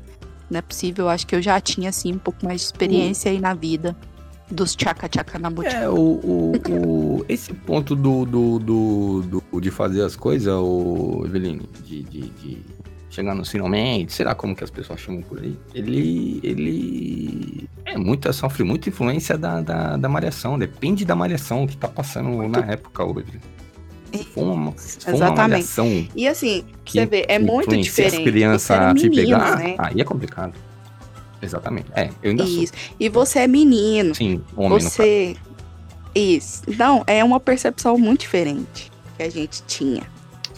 Não 0.49 0.59
é 0.59 0.61
possível, 0.61 1.05
eu 1.05 1.09
acho 1.09 1.25
que 1.27 1.35
eu 1.35 1.41
já 1.41 1.59
tinha 1.59 1.89
assim 1.89 2.13
um 2.13 2.17
pouco 2.19 2.45
mais 2.45 2.61
de 2.61 2.67
experiência 2.67 3.29
aí 3.31 3.39
na 3.39 3.53
vida 3.53 3.95
dos 4.49 4.75
tchaca 4.75 5.07
tchaca 5.09 5.37
na 5.39 5.49
botica. 5.49 5.75
É, 5.75 5.89
o, 5.89 5.93
o, 5.95 6.51
o- 6.69 7.25
esse 7.27 7.53
ponto 7.53 7.95
do, 7.95 8.25
do, 8.25 8.59
do, 8.59 9.21
do- 9.51 9.61
de 9.61 9.69
fazer 9.71 10.03
as 10.03 10.15
coisas, 10.15 10.53
o 10.53 11.23
Eveline, 11.25 11.67
de, 11.83 12.03
de, 12.03 12.21
de 12.29 12.57
chegar 13.09 13.33
no 13.35 13.45
finalmente, 13.45 14.13
sei 14.13 14.25
lá 14.25 14.33
como 14.35 14.55
que 14.55 14.63
as 14.63 14.69
pessoas 14.69 14.99
chamam 14.99 15.21
por 15.21 15.39
aí. 15.39 15.57
Ele. 15.73 16.39
Ele. 16.43 17.69
É 17.85 17.97
muito, 17.97 18.31
sofre 18.33 18.63
muita 18.63 18.89
influência 18.89 19.37
da, 19.37 19.61
da, 19.61 19.97
da 19.97 20.09
malhação. 20.09 20.57
Depende 20.59 21.03
da 21.05 21.15
malhação 21.15 21.65
que 21.65 21.75
tá 21.77 21.87
passando 21.87 22.29
muito. 22.29 22.59
na 22.59 22.65
época 22.71 23.03
hoje. 23.03 23.39
Uma, 24.35 24.71
for 24.71 25.13
Exatamente. 25.13 25.81
uma. 25.81 26.07
E 26.15 26.27
assim, 26.27 26.63
você 26.85 27.05
vê, 27.05 27.25
é 27.27 27.37
muito 27.39 27.75
diferente. 27.75 28.17
As 28.17 28.23
crianças 28.23 29.01
se 29.01 29.09
pegar, 29.09 29.57
né? 29.57 29.75
aí 29.77 29.99
é 29.99 30.03
complicado. 30.03 30.53
Exatamente. 31.41 31.87
É, 31.95 32.09
eu 32.21 32.31
ainda 32.31 32.43
Isso. 32.43 32.73
Sou. 32.73 32.95
E 32.99 33.09
você 33.09 33.39
é 33.39 33.47
menino. 33.47 34.15
Sim, 34.15 34.41
homem 34.55 34.79
Você. 34.79 35.35
Isso. 36.13 36.63
Então, 36.67 37.03
é 37.05 37.23
uma 37.23 37.39
percepção 37.39 37.97
muito 37.97 38.21
diferente 38.21 38.91
que 39.15 39.23
a 39.23 39.29
gente 39.29 39.61
tinha. 39.63 40.03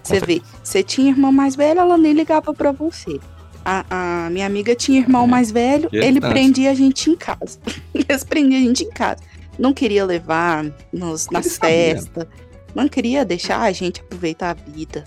Você 0.03 0.19
vê, 0.19 0.41
você 0.63 0.81
tinha 0.81 1.11
irmão 1.11 1.31
mais 1.31 1.55
velho, 1.55 1.79
ela 1.79 1.97
nem 1.97 2.13
ligava 2.13 2.53
para 2.53 2.71
você. 2.71 3.19
A, 3.63 3.85
a, 4.25 4.29
minha 4.29 4.45
amiga 4.45 4.73
tinha 4.73 4.99
irmão 4.99 5.25
é. 5.25 5.27
mais 5.27 5.51
velho, 5.51 5.89
ele 5.91 6.19
prendia 6.19 6.71
a 6.71 6.73
gente 6.73 7.09
em 7.09 7.15
casa. 7.15 7.59
Eles 7.93 8.23
prendiam 8.23 8.59
a 8.59 8.63
gente 8.65 8.83
em 8.83 8.89
casa. 8.89 9.21
Não 9.59 9.73
queria 9.73 10.05
levar 10.05 10.65
nos, 10.91 11.29
nas 11.29 11.57
festas, 11.57 12.25
não 12.73 12.87
queria 12.87 13.25
deixar 13.25 13.61
a 13.61 13.71
gente 13.71 13.99
aproveitar 14.01 14.51
a 14.51 14.71
vida, 14.71 15.03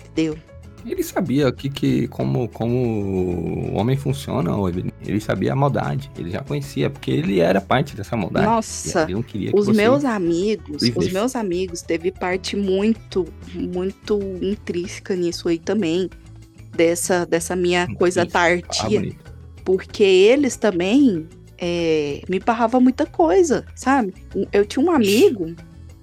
entendeu? 0.00 0.38
Ele 0.86 1.02
sabia 1.02 1.50
que, 1.50 1.68
que 1.68 2.06
como, 2.08 2.48
como 2.48 2.76
o 2.76 3.74
homem 3.74 3.96
funciona, 3.96 4.52
ele 5.04 5.20
sabia 5.20 5.52
a 5.52 5.56
maldade, 5.56 6.10
ele 6.16 6.30
já 6.30 6.42
conhecia, 6.42 6.88
porque 6.88 7.10
ele 7.10 7.40
era 7.40 7.60
parte 7.60 7.96
dessa 7.96 8.16
maldade. 8.16 8.46
Nossa, 8.46 9.06
os 9.52 9.68
meus 9.68 10.04
amigos, 10.04 10.82
os 10.94 11.12
meus 11.12 11.34
amigos 11.34 11.82
teve 11.82 12.12
parte 12.12 12.56
muito, 12.56 13.26
muito 13.52 14.20
intrínseca 14.40 15.16
nisso 15.16 15.48
aí 15.48 15.58
também, 15.58 16.08
dessa, 16.76 17.26
dessa 17.26 17.56
minha 17.56 17.92
coisa 17.94 18.24
tardia, 18.24 19.12
ah, 19.12 19.32
porque 19.64 20.04
eles 20.04 20.56
também 20.56 21.26
é, 21.58 22.22
me 22.28 22.38
barrava 22.38 22.78
muita 22.78 23.06
coisa, 23.06 23.64
sabe? 23.74 24.14
Eu 24.52 24.64
tinha 24.64 24.84
um 24.84 24.90
amigo 24.90 25.54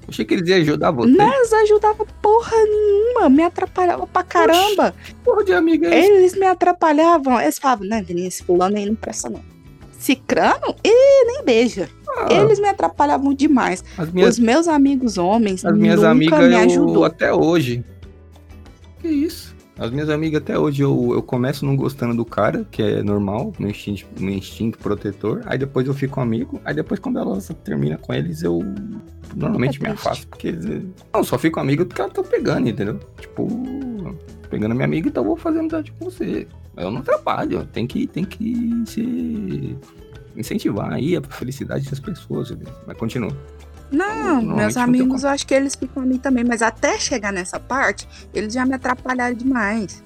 Achei 0.08 0.26
que 0.26 0.34
eles 0.34 0.47
iam 0.47 0.60
ajudar 0.60 0.91
você. 0.91 1.12
Mas 1.12 1.54
ajudava 1.54 2.06
porra 2.22 2.58
nenhuma, 2.58 3.30
me 3.30 3.43
atrapalhava 3.43 4.06
pra 4.06 4.24
caramba. 4.24 4.93
Oxi, 5.01 5.16
porra 5.24 5.43
de 5.43 5.54
amiga 5.54 5.93
é 5.93 6.06
Eles 6.06 6.36
me 6.36 6.45
atrapalhavam. 6.45 7.39
Eles 7.39 7.58
falavam, 7.58 7.88
não, 7.88 8.04
Vinícius, 8.04 8.45
fulano 8.45 8.78
aí 8.78 8.86
não 8.86 8.95
presta 8.95 9.30
não. 9.30 9.41
Cicrano? 9.97 10.76
E 10.84 11.26
nem 11.26 11.43
beija. 11.45 11.89
Ah, 12.10 12.28
Eles 12.34 12.60
me 12.60 12.68
atrapalhavam 12.68 13.34
demais. 13.34 13.84
Minhas, 14.12 14.36
Os 14.36 14.39
meus 14.39 14.68
amigos 14.68 15.18
homens 15.18 15.64
as 15.66 15.76
minhas 15.76 15.97
nunca 15.97 16.12
amigas 16.12 16.39
me 16.49 16.56
ajudou. 16.56 17.06
Até 17.06 17.34
hoje. 17.34 17.84
Que 18.99 19.08
isso? 19.08 19.53
As 19.78 19.89
minhas 19.89 20.09
amigas 20.09 20.41
até 20.41 20.57
hoje 20.57 20.84
eu, 20.84 21.13
eu 21.13 21.24
começo 21.24 21.65
não 21.65 21.76
gostando 21.76 22.15
do 22.15 22.24
cara, 22.24 22.65
que 22.69 22.82
é 22.82 23.01
normal, 23.01 23.51
meu 23.57 23.71
instinto, 23.71 24.05
meu 24.19 24.36
instinto 24.36 24.78
protetor. 24.78 25.41
Aí 25.45 25.57
depois 25.57 25.88
eu 25.88 25.93
fico 25.93 26.19
amigo. 26.21 26.61
Aí 26.63 26.76
depois 26.76 26.99
quando 26.99 27.17
ela 27.17 27.39
termina 27.63 27.97
com 27.97 28.13
eles, 28.13 28.43
eu 28.43 28.59
normalmente 29.36 29.80
é 29.82 29.88
me 29.88 29.93
afasto. 29.93 30.28
Porque. 30.28 30.51
Não, 31.11 31.24
só 31.24 31.39
fico 31.39 31.59
amigo 31.59 31.86
porque 31.86 32.01
ela 32.01 32.11
tá 32.11 32.21
pegando, 32.21 32.69
entendeu? 32.69 32.99
Tipo, 33.19 33.47
pegando 34.47 34.76
minha 34.76 34.86
amiga, 34.86 35.07
então 35.07 35.24
eu 35.24 35.28
vou 35.28 35.38
fazer 35.38 35.59
amizade 35.59 35.91
com 35.93 36.05
você. 36.05 36.47
Eu 36.78 36.91
não 36.91 37.01
trabalho, 37.01 37.65
tem 37.65 37.88
que, 37.88 38.05
tem 38.05 38.24
que 38.24 38.84
se 38.86 39.76
incentivar 40.36 40.93
aí 40.93 41.15
a 41.15 41.21
felicidade 41.21 41.89
das 41.89 41.99
pessoas, 41.99 42.51
entendeu? 42.51 42.74
Mas 42.86 42.97
continua. 42.97 43.36
Não, 43.92 44.42
meus 44.42 44.76
amigos, 44.76 45.24
eu 45.24 45.30
acho 45.30 45.46
que 45.46 45.54
eles 45.54 45.76
ficam 45.76 46.04
a 46.04 46.06
mim 46.06 46.18
também, 46.18 46.44
mas 46.44 46.62
até 46.62 46.98
chegar 46.98 47.32
nessa 47.32 47.60
parte, 47.60 48.08
eles 48.34 48.54
já 48.54 48.66
me 48.66 48.74
atrapalharam 48.74 49.36
demais. 49.36 50.04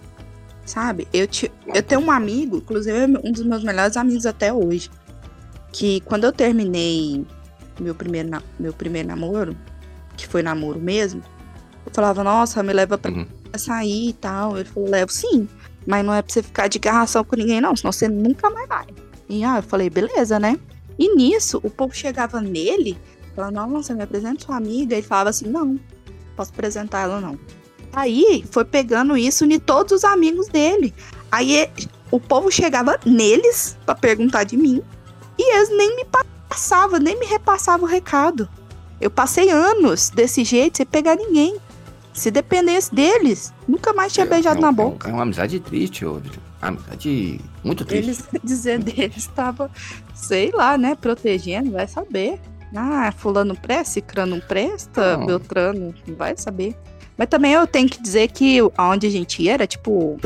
Sabe? 0.65 1.07
Eu, 1.13 1.25
te, 1.27 1.49
eu 1.73 1.81
tenho 1.81 2.01
um 2.01 2.11
amigo, 2.11 2.57
inclusive 2.57 3.17
um 3.23 3.31
dos 3.31 3.43
meus 3.43 3.63
melhores 3.63 3.95
amigos 3.95 4.25
até 4.25 4.51
hoje, 4.51 4.91
que 5.71 6.01
quando 6.01 6.25
eu 6.25 6.33
terminei 6.33 7.25
meu 7.79 7.95
primeiro, 7.95 8.29
meu 8.59 8.73
primeiro 8.73 9.07
namoro, 9.07 9.55
que 10.15 10.27
foi 10.27 10.43
namoro 10.43 10.79
mesmo, 10.79 11.21
eu 11.85 11.91
falava, 11.93 12.23
nossa, 12.23 12.61
me 12.63 12.73
leva 12.73 12.97
pra 12.97 13.11
uhum. 13.11 13.25
sair 13.55 14.09
e 14.09 14.13
tal. 14.13 14.57
Ele 14.57 14.65
falou, 14.65 14.89
levo 14.89 15.11
sim, 15.11 15.47
mas 15.85 16.05
não 16.05 16.13
é 16.13 16.21
pra 16.21 16.33
você 16.33 16.43
ficar 16.43 16.67
de 16.67 16.79
garração 16.79 17.23
com 17.23 17.35
ninguém, 17.35 17.61
não, 17.61 17.75
senão 17.75 17.91
você 17.91 18.07
nunca 18.07 18.49
mais 18.49 18.67
vai. 18.67 18.87
E 19.29 19.43
ah, 19.43 19.57
eu 19.57 19.63
falei, 19.63 19.89
beleza, 19.89 20.39
né? 20.39 20.59
E 20.99 21.15
nisso, 21.15 21.59
o 21.63 21.69
povo 21.69 21.93
chegava 21.93 22.41
nele 22.41 22.97
Falando, 23.37 23.67
nossa, 23.67 23.93
me 23.93 24.01
apresenta 24.01 24.43
sua 24.43 24.57
amiga. 24.57 24.95
Ele 24.95 25.05
falava 25.05 25.29
assim, 25.29 25.47
não, 25.47 25.79
posso 26.35 26.51
apresentar 26.51 27.01
ela 27.01 27.21
não. 27.21 27.37
Aí 27.93 28.43
foi 28.49 28.65
pegando 28.65 29.15
isso 29.15 29.45
em 29.45 29.59
todos 29.59 29.91
os 29.93 30.03
amigos 30.03 30.47
dele. 30.47 30.91
Aí 31.31 31.69
o 32.09 32.19
povo 32.19 32.51
chegava 32.51 32.99
neles 33.05 33.77
para 33.85 33.93
perguntar 33.93 34.43
de 34.43 34.57
mim 34.57 34.81
e 35.37 35.55
eles 35.55 35.69
nem 35.69 35.97
me 35.97 36.05
passavam, 36.49 36.99
nem 36.99 37.17
me 37.19 37.27
repassavam 37.27 37.87
o 37.87 37.89
recado. 37.89 38.49
Eu 38.99 39.11
passei 39.11 39.51
anos 39.51 40.09
desse 40.09 40.43
jeito 40.43 40.77
sem 40.77 40.85
pegar 40.87 41.15
ninguém. 41.15 41.57
Se 42.13 42.31
dependesse 42.31 42.93
deles, 42.95 43.53
nunca 43.67 43.93
mais 43.93 44.13
tinha 44.13 44.25
é, 44.25 44.29
beijado 44.29 44.57
é, 44.57 44.61
na 44.61 44.69
é, 44.69 44.71
boca. 44.71 45.09
É 45.09 45.13
uma 45.13 45.21
amizade 45.21 45.59
triste, 45.59 46.03
ô. 46.03 46.19
Amizade 46.59 47.39
muito 47.63 47.85
triste. 47.85 48.07
Eles 48.07 48.27
dizendo 48.43 48.91
eles 48.97 49.17
estavam, 49.17 49.69
sei 50.15 50.49
lá, 50.51 50.75
né, 50.75 50.95
protegendo, 50.95 51.69
vai 51.69 51.87
saber. 51.87 52.39
Ah, 52.75 53.11
fulano 53.11 53.55
presta, 53.55 53.93
cicrano 53.93 54.41
presta, 54.41 55.17
não. 55.17 55.25
beltrano, 55.25 55.93
não 56.05 56.15
vai 56.15 56.35
saber. 56.37 56.75
Mas 57.17 57.27
também 57.27 57.53
eu 57.53 57.65
tenho 57.65 57.89
que 57.89 58.01
dizer 58.01 58.29
que 58.29 58.59
onde 58.77 59.07
a 59.07 59.09
gente 59.09 59.41
ia 59.41 59.53
era, 59.53 59.65
tipo, 59.65 60.19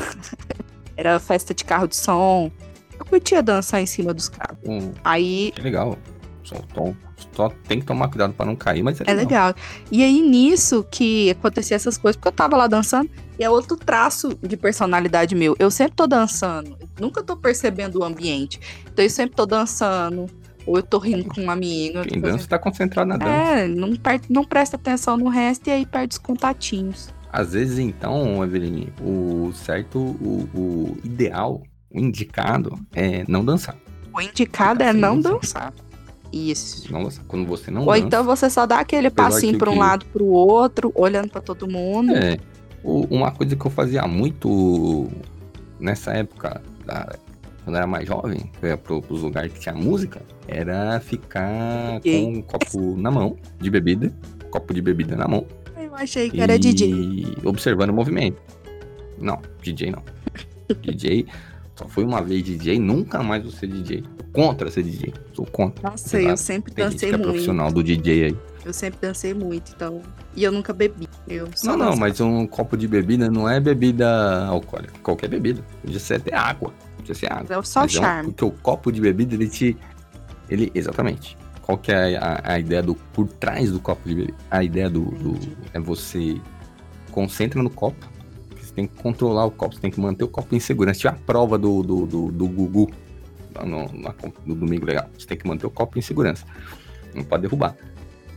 era 0.97 1.19
festa 1.19 1.53
de 1.53 1.63
carro 1.63 1.87
de 1.87 1.95
som. 1.95 2.51
Eu 2.99 3.05
curtia 3.05 3.41
dançar 3.41 3.81
em 3.81 3.85
cima 3.85 4.13
dos 4.13 4.27
carros. 4.27 4.57
Hum, 4.65 4.91
Aí... 5.03 5.51
Que 5.55 5.61
legal. 5.61 5.97
Só, 6.43 6.55
tom, 6.73 6.95
só 7.33 7.49
tem 7.67 7.79
que 7.79 7.85
tomar 7.85 8.09
cuidado 8.09 8.33
para 8.33 8.45
não 8.45 8.55
cair, 8.55 8.83
mas 8.83 8.99
é, 8.99 9.03
é 9.07 9.13
legal. 9.13 9.47
legal. 9.49 9.55
E 9.91 10.03
aí 10.03 10.19
nisso 10.21 10.85
que 10.89 11.29
acontecia 11.29 11.75
essas 11.75 11.97
coisas, 11.97 12.17
porque 12.17 12.27
eu 12.27 12.31
tava 12.31 12.57
lá 12.57 12.67
dançando, 12.67 13.09
e 13.39 13.43
é 13.43 13.49
outro 13.49 13.77
traço 13.77 14.37
de 14.41 14.57
personalidade 14.57 15.33
meu. 15.35 15.55
Eu 15.59 15.71
sempre 15.71 15.95
tô 15.95 16.07
dançando, 16.07 16.77
nunca 16.99 17.23
tô 17.23 17.37
percebendo 17.37 17.99
o 17.99 18.03
ambiente. 18.03 18.59
Então 18.91 19.05
eu 19.05 19.09
sempre 19.09 19.35
tô 19.35 19.45
dançando, 19.45 20.25
ou 20.65 20.77
eu 20.77 20.83
tô 20.83 20.97
rindo 20.97 21.25
com 21.25 21.41
um 21.41 21.51
amigo. 21.51 22.01
Quem 22.01 22.21
dança 22.21 22.47
tá 22.47 22.59
concentrado 22.59 23.09
na 23.09 23.17
dança. 23.17 23.31
É, 23.31 23.67
não, 23.67 23.89
não 24.29 24.43
presta 24.43 24.75
atenção 24.75 25.17
no 25.17 25.29
resto 25.29 25.67
e 25.67 25.71
aí 25.71 25.85
perde 25.85 26.13
os 26.13 26.17
contatinhos. 26.17 27.09
Às 27.31 27.53
vezes, 27.53 27.79
então, 27.79 28.43
Eveline, 28.43 28.91
o 29.01 29.51
certo, 29.53 29.99
o, 29.99 30.49
o 30.53 30.97
ideal, 31.03 31.63
o 31.89 31.99
indicado 31.99 32.77
é 32.93 33.23
não 33.27 33.43
dançar. 33.45 33.75
O 34.13 34.21
indicado 34.21 34.83
é 34.83 34.91
não 34.91 35.19
dançar. 35.19 35.73
Isso. 36.31 36.91
Não, 36.91 37.09
quando 37.27 37.45
você 37.45 37.71
não 37.71 37.81
Ou 37.81 37.87
dança, 37.87 37.99
então 37.99 38.23
você 38.23 38.49
só 38.49 38.65
dá 38.65 38.79
aquele 38.79 39.09
passinho 39.09 39.57
para 39.57 39.69
um 39.69 39.73
que... 39.73 39.79
lado 39.79 40.05
para 40.05 40.23
o 40.23 40.27
outro, 40.27 40.91
olhando 40.95 41.29
para 41.29 41.41
todo 41.41 41.67
mundo. 41.67 42.13
É. 42.13 42.37
Uma 42.83 43.31
coisa 43.31 43.55
que 43.55 43.65
eu 43.65 43.71
fazia 43.71 44.07
muito 44.07 45.07
nessa 45.79 46.13
época 46.13 46.61
da 46.85 47.15
quando 47.63 47.75
era 47.75 47.87
mais 47.87 48.07
jovem, 48.07 48.51
eu 48.61 48.69
ia 48.69 48.77
pro, 48.77 49.01
pros 49.01 49.21
lugares 49.21 49.53
que 49.53 49.59
tinha 49.59 49.75
música, 49.75 50.21
era 50.47 50.99
ficar 50.99 51.99
com 52.01 52.33
um 52.33 52.41
copo 52.41 52.97
na 52.97 53.11
mão 53.11 53.37
de 53.59 53.69
bebida, 53.69 54.11
copo 54.49 54.73
de 54.73 54.81
bebida 54.81 55.15
na 55.15 55.27
mão. 55.27 55.45
Eu 55.77 55.95
achei 55.95 56.29
que 56.29 56.41
era 56.41 56.57
DJ. 56.57 57.37
observando 57.43 57.89
o 57.89 57.93
movimento. 57.93 58.41
Não, 59.19 59.39
DJ 59.61 59.91
não. 59.91 60.03
DJ, 60.81 61.25
só 61.75 61.87
foi 61.87 62.03
uma 62.03 62.21
vez 62.21 62.43
DJ, 62.43 62.79
nunca 62.79 63.21
mais 63.21 63.43
vou 63.43 63.51
ser 63.51 63.67
DJ. 63.67 64.03
Contra 64.33 64.71
ser 64.71 64.83
DJ, 64.83 65.13
sou 65.33 65.45
contra. 65.45 65.89
Nossa, 65.89 66.19
eu 66.21 66.37
sempre 66.37 66.73
Tem 66.73 66.85
dancei 66.85 67.09
muito. 67.11 67.21
é 67.21 67.23
profissional 67.25 67.71
do 67.71 67.83
DJ 67.83 68.25
aí. 68.25 68.37
Eu 68.63 68.71
sempre 68.71 68.99
dancei 69.01 69.33
muito, 69.33 69.73
então. 69.75 70.01
E 70.35 70.43
eu 70.43 70.51
nunca 70.51 70.71
bebi. 70.71 71.07
Eu 71.27 71.49
não, 71.63 71.75
não, 71.75 71.95
mas 71.97 72.21
um 72.21 72.45
copo 72.47 72.77
de 72.77 72.87
bebida 72.87 73.29
não 73.29 73.49
é 73.49 73.59
bebida 73.59 74.45
alcoólica. 74.45 74.93
Qualquer 75.03 75.27
bebida. 75.27 75.61
Podia 75.81 75.99
ser 75.99 76.15
até 76.15 76.35
água. 76.35 76.71
Podia 77.01 77.15
ser 77.15 77.31
água. 77.31 77.55
É 77.55 77.63
só 77.63 77.85
o 77.85 77.89
charme. 77.89 78.19
É 78.19 78.21
um, 78.21 78.33
porque 78.33 78.45
o 78.45 78.51
copo 78.51 78.91
de 78.91 79.01
bebida, 79.01 79.35
ele 79.35 79.47
te. 79.47 79.77
Ele, 80.49 80.71
exatamente. 80.73 81.37
Qual 81.61 81.77
que 81.77 81.91
é 81.91 82.17
a, 82.17 82.41
a, 82.43 82.59
ideia 82.59 82.81
do. 82.81 82.95
Por 82.95 83.27
trás 83.27 83.71
do 83.71 83.79
copo 83.79 84.07
de 84.07 84.15
bebida? 84.15 84.37
A 84.49 84.63
ideia 84.63 84.89
do. 84.89 85.05
do 85.05 85.39
é 85.73 85.79
você 85.79 86.39
concentra 87.11 87.61
no 87.61 87.69
copo. 87.69 88.09
Você 88.59 88.73
tem 88.73 88.87
que 88.87 88.95
controlar 89.01 89.45
o 89.45 89.51
copo. 89.51 89.75
Você 89.75 89.81
tem 89.81 89.91
que 89.91 89.99
manter 89.99 90.23
o 90.23 90.27
copo 90.27 90.55
em 90.55 90.59
segurança. 90.59 90.95
Se 90.95 91.01
tiver 91.01 91.13
a 91.13 91.19
prova 91.25 91.57
do, 91.57 91.83
do, 91.83 92.05
do, 92.05 92.31
do 92.31 92.47
Gugu 92.47 92.91
no, 93.65 93.89
no 94.45 94.55
Domingo 94.55 94.85
Legal, 94.85 95.09
você 95.17 95.27
tem 95.27 95.37
que 95.37 95.47
manter 95.47 95.65
o 95.65 95.69
copo 95.69 95.99
em 95.99 96.01
segurança. 96.01 96.45
Não 97.13 97.23
pode 97.23 97.41
derrubar. 97.41 97.75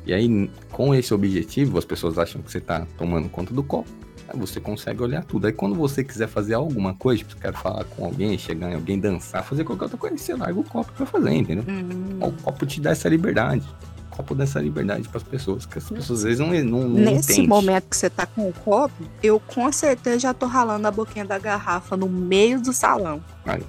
E 0.06 0.12
aí, 0.12 0.50
com 0.70 0.94
esse 0.94 1.14
objetivo, 1.14 1.78
as 1.78 1.84
pessoas 1.84 2.18
acham 2.18 2.42
que 2.42 2.50
você 2.50 2.58
está 2.58 2.86
tomando 2.98 3.28
conta 3.28 3.54
do 3.54 3.62
copo. 3.62 3.88
Aí 4.28 4.38
você 4.38 4.58
consegue 4.60 5.02
olhar 5.02 5.22
tudo. 5.24 5.46
Aí 5.46 5.52
quando 5.52 5.74
você 5.74 6.02
quiser 6.02 6.28
fazer 6.28 6.54
alguma 6.54 6.94
coisa, 6.94 7.22
tipo, 7.22 7.36
quer 7.40 7.52
falar 7.52 7.84
com 7.84 8.04
alguém, 8.06 8.36
chegar 8.38 8.70
em 8.70 8.74
alguém, 8.74 8.98
dançar, 8.98 9.44
fazer 9.44 9.64
qualquer 9.64 9.84
outra 9.84 9.98
coisa, 9.98 10.16
você 10.16 10.34
larga 10.34 10.58
o 10.58 10.64
copo 10.64 10.92
pra 10.92 11.04
fazer, 11.06 11.34
entendeu? 11.34 11.64
Uhum. 11.68 12.18
O 12.28 12.32
copo 12.32 12.64
te 12.66 12.80
dá 12.80 12.90
essa 12.90 13.08
liberdade. 13.08 13.66
O 14.12 14.16
copo 14.16 14.34
dessa 14.34 14.60
liberdade 14.60 15.08
para 15.08 15.18
as 15.18 15.24
pessoas, 15.24 15.66
que 15.66 15.76
as 15.76 15.90
pessoas 15.90 16.20
às 16.20 16.24
vezes 16.24 16.38
não, 16.38 16.48
não, 16.64 16.88
não 16.88 17.12
Nesse 17.12 17.32
entendem. 17.32 17.48
momento 17.48 17.84
que 17.90 17.96
você 17.96 18.08
tá 18.08 18.24
com 18.24 18.48
o 18.48 18.52
copo, 18.52 18.94
eu 19.22 19.40
com 19.40 19.70
certeza 19.72 20.20
já 20.20 20.32
tô 20.32 20.46
ralando 20.46 20.86
a 20.86 20.90
boquinha 20.90 21.24
da 21.24 21.38
garrafa 21.38 21.96
no 21.96 22.08
meio 22.08 22.60
do 22.62 22.72
salão. 22.72 23.22
Aí. 23.44 23.62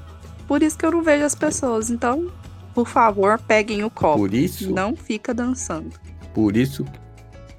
Por 0.48 0.62
isso 0.62 0.78
que 0.78 0.86
eu 0.86 0.92
não 0.92 1.02
vejo 1.02 1.26
as 1.26 1.34
pessoas. 1.34 1.90
Então, 1.90 2.32
por 2.76 2.88
favor, 2.88 3.40
peguem 3.40 3.84
o 3.84 3.90
copo. 3.90 4.20
Por 4.20 4.34
isso, 4.36 4.72
Não 4.72 4.96
fica 4.96 5.34
dançando. 5.34 5.92
por 6.34 6.56
isso, 6.56 6.86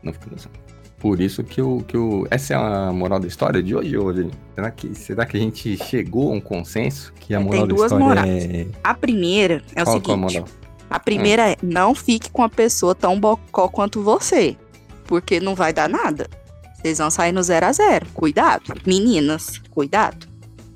não 0.03 0.13
fica 0.13 0.31
dançando. 0.31 0.55
Por 0.99 1.21
isso 1.21 1.45
que 1.45 1.61
o 1.61 1.83
que 1.87 1.97
o 1.97 2.27
essa 2.31 2.55
é 2.55 2.57
a 2.57 2.91
moral 2.93 3.21
da 3.21 3.27
história 3.29 3.63
de 3.63 3.75
hoje, 3.77 3.97
hoje. 3.99 4.31
Será 4.55 4.71
que 4.71 4.95
será 4.95 5.27
que 5.27 5.37
a 5.37 5.41
gente 5.41 5.77
chegou 5.85 6.33
a 6.33 6.35
um 6.35 6.41
consenso 6.41 7.13
que 7.21 7.35
a 7.35 7.39
É, 7.39 7.41
moral 7.43 7.61
tem 7.61 7.69
da 7.69 7.75
duas 7.75 7.93
história 7.93 8.07
morais. 8.07 8.45
é 8.45 8.67
A 8.83 8.95
primeira 8.95 9.63
é 9.75 9.83
o 9.83 9.85
qual, 9.85 9.97
a 9.97 10.01
seguinte. 10.01 10.17
moral? 10.19 10.45
A 10.89 10.99
primeira 11.01 11.51
é 11.51 11.57
não 11.63 11.95
fique 11.95 12.31
com 12.31 12.43
a 12.43 12.49
pessoa 12.49 12.95
tão 12.95 13.19
bocó 13.21 13.69
quanto 13.69 14.03
você. 14.03 14.57
Porque 15.05 15.39
não 15.39 15.55
vai 15.55 15.73
dar 15.73 15.89
nada. 15.89 16.29
Vocês 16.75 16.99
vão 16.99 17.11
sair 17.11 17.33
no 17.33 17.43
zero 17.43 17.67
a 17.67 17.73
zero. 17.73 18.07
Cuidado. 18.15 18.73
Meninas, 18.87 19.59
cuidado. 19.71 20.27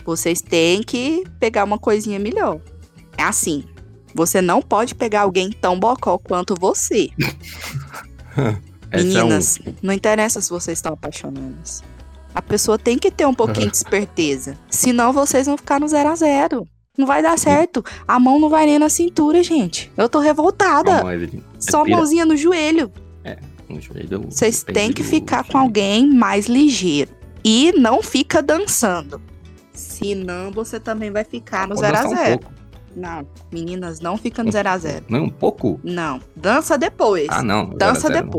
Vocês 0.05 0.41
têm 0.43 0.83
que 0.83 1.25
pegar 1.39 1.64
uma 1.64 1.79
coisinha 1.79 2.18
melhor. 2.18 2.61
É 3.16 3.23
assim. 3.23 3.64
Você 4.14 4.41
não 4.43 4.61
pode 4.61 4.95
pegar 4.95 5.23
alguém 5.23 5.51
tão 5.51 5.79
bocó 5.79 6.18
quanto 6.18 6.55
você. 6.59 7.09
Meninas, 8.93 9.59
não 9.82 9.93
interessa 9.95 10.41
se 10.41 10.51
vocês 10.51 10.78
estão 10.78 10.93
apaixonadas. 10.93 11.82
A 12.34 12.43
pessoa 12.43 12.78
tem 12.78 12.99
que 12.99 13.11
ter 13.11 13.26
um 13.26 13.34
pouquinho 13.34 13.70
de 13.70 13.76
esperteza. 13.78 14.57
Senão 14.68 15.12
vocês 15.12 15.47
vão 15.47 15.57
ficar 15.57 15.80
no 15.80 15.88
zero 15.88 16.11
a 16.11 16.14
zero. 16.14 16.66
Não 16.97 17.07
vai 17.07 17.22
dar 17.22 17.38
certo. 17.38 17.84
A 18.07 18.18
mão 18.20 18.38
não 18.38 18.49
vai 18.49 18.66
nem 18.66 18.78
na 18.78 18.88
cintura, 18.88 19.43
gente. 19.43 19.91
Eu 19.97 20.09
tô 20.09 20.18
é 20.18 20.22
um. 20.22 20.24
revoltada. 20.24 21.01
Evelyn. 21.12 21.43
Só 21.59 21.78
Respira. 21.78 21.97
mãozinha 21.97 22.26
no 22.26 22.36
joelho. 22.36 22.93
No 23.68 23.80
joelho, 23.80 24.22
Vocês 24.28 24.64
depende 24.64 24.80
têm 24.80 24.93
que 24.93 25.05
ficar 25.05 25.45
com 25.45 25.57
alguém 25.57 26.12
mais 26.12 26.47
ligeiro. 26.47 27.12
E 27.45 27.72
não 27.78 28.03
fica 28.03 28.43
dançando. 28.43 29.22
Senão 29.72 30.51
você 30.51 30.80
também 30.80 31.11
vai 31.11 31.22
ficar 31.24 31.68
no 31.68 31.76
Pode 31.76 31.80
zero 31.86 31.97
a 31.97 32.03
dançar 32.03 32.18
um 32.18 32.24
zero. 32.24 32.38
pouco. 32.41 32.55
Não, 32.97 33.26
meninas, 33.53 34.01
não 34.01 34.16
fica 34.16 34.43
no 34.43 34.51
zero 34.51 34.68
a 34.68 34.76
zero. 34.78 35.05
Não, 35.09 35.24
um 35.24 35.30
pouco? 35.30 35.80
Não, 35.84 36.20
dança 36.34 36.76
depois. 36.76 37.28
Ah, 37.30 37.43
não. 37.45 37.70
Dança 37.70 38.09
zero 38.09 38.12
a 38.12 38.14
zero, 38.14 38.30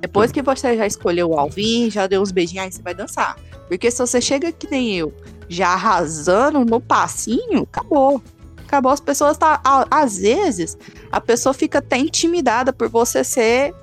depois. 0.00 0.32
Que 0.32 0.42
você 0.42 0.76
já 0.76 0.86
escolheu 0.86 1.30
o 1.30 1.38
Alvin, 1.38 1.90
já 1.90 2.06
deu 2.06 2.22
uns 2.22 2.32
beijinhos, 2.32 2.64
aí 2.64 2.72
você 2.72 2.82
vai 2.82 2.94
dançar. 2.94 3.36
Porque 3.68 3.90
se 3.90 3.98
você 3.98 4.20
chega 4.20 4.50
que 4.50 4.68
nem 4.70 4.96
eu, 4.96 5.14
já 5.48 5.68
arrasando 5.68 6.64
no 6.64 6.80
passinho, 6.80 7.62
acabou. 7.62 8.22
Acabou. 8.66 8.92
As 8.92 9.00
pessoas 9.00 9.36
tá. 9.36 9.60
Às 9.90 10.18
vezes, 10.18 10.76
a 11.10 11.20
pessoa 11.20 11.52
fica 11.52 11.78
até 11.78 11.98
intimidada 11.98 12.72
por 12.72 12.88
você 12.88 13.22
ser 13.22 13.74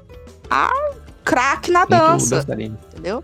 a 0.50 0.72
craque 1.24 1.72
na 1.72 1.86
dança. 1.86 2.46
Entendeu? 2.92 3.24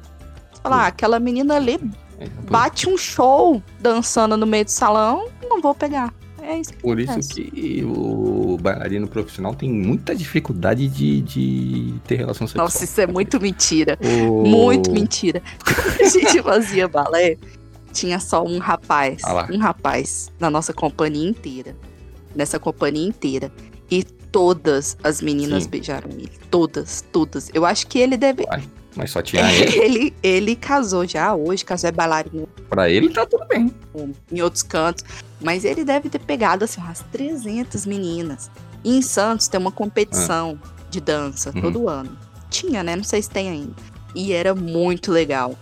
Você 0.52 0.62
fala, 0.62 0.84
ah, 0.84 0.88
aquela 0.88 1.20
menina 1.20 1.56
ali 1.56 1.80
É, 2.20 2.28
bate 2.50 2.88
um 2.88 2.98
show 2.98 3.62
dançando 3.80 4.38
no 4.38 4.46
meio 4.46 4.66
do 4.66 4.72
salão, 4.72 5.28
não 5.50 5.62
vou 5.62 5.74
pegar. 5.74 6.14
É 6.46 6.60
isso 6.60 6.74
que 6.74 6.80
Por 6.80 7.00
isso 7.00 7.12
acontece. 7.12 7.44
que 7.46 7.84
o 7.86 8.58
bailarino 8.62 9.08
profissional 9.08 9.56
tem 9.56 9.70
muita 9.72 10.14
dificuldade 10.14 10.88
de, 10.90 11.22
de 11.22 11.94
ter 12.06 12.18
relação 12.18 12.46
sexual. 12.46 12.66
Nossa, 12.66 12.84
isso 12.84 13.00
é 13.00 13.08
muito 13.08 13.40
mentira. 13.40 13.98
O- 14.30 14.46
Muito 14.46 14.92
mentira. 14.92 15.42
Quando 15.64 16.02
a 16.02 16.10
gente 16.10 16.42
fazia 16.44 16.88
balé, 16.88 17.38
tinha 17.94 18.20
só 18.20 18.44
um 18.44 18.58
rapaz. 18.60 19.22
Ah 19.24 19.48
um 19.52 19.58
rapaz 19.58 20.32
na 20.40 20.50
nossa 20.50 20.74
companhia 20.74 21.30
inteira. 21.30 21.76
Nessa 22.36 22.60
companhia 22.60 23.08
inteira. 23.08 23.52
E 23.90 24.04
todas 24.04 24.98
as 25.04 25.22
meninas 25.22 25.64
Sim. 25.64 25.70
beijaram 25.70 26.10
ele. 26.12 26.32
Todas, 26.52 27.04
todas. 27.12 27.50
Eu 27.54 27.66
acho 27.66 27.88
que 27.88 28.00
ele 28.00 28.18
deve. 28.18 28.44
Mas 28.96 29.12
só 29.12 29.22
tinha 29.22 29.42
ele. 29.52 29.76
Ele, 29.80 30.14
ele 30.22 30.56
casou 30.56 31.06
já 31.08 31.34
hoje, 31.34 31.66
casou 31.66 31.88
é 31.88 31.92
bailarino 31.92 32.48
Pra 32.70 32.90
ele 32.90 33.10
tá 33.10 33.26
tudo 33.26 33.46
bem. 33.48 33.74
em 34.32 34.42
outros 34.42 34.64
cantos. 34.64 35.04
Mas 35.42 35.66
ele 35.66 35.84
deve 35.84 36.10
ter 36.10 36.20
pegado 36.20 36.64
assim 36.66 36.80
umas 36.82 37.00
300 37.12 37.86
meninas. 37.86 38.50
E 38.84 38.98
em 38.98 39.02
Santos 39.02 39.48
tem 39.48 39.60
uma 39.60 39.72
competição 39.72 40.60
de 40.90 41.00
dança 41.02 41.52
Uhum. 41.56 41.62
todo 41.62 41.90
ano. 41.90 42.18
Tinha, 42.50 42.84
né? 42.84 42.96
Não 42.96 43.04
sei 43.04 43.22
se 43.22 43.30
tem 43.30 43.50
ainda. 43.50 43.74
E 44.16 44.32
era 44.32 44.54
muito 44.54 45.12
legal. 45.12 45.56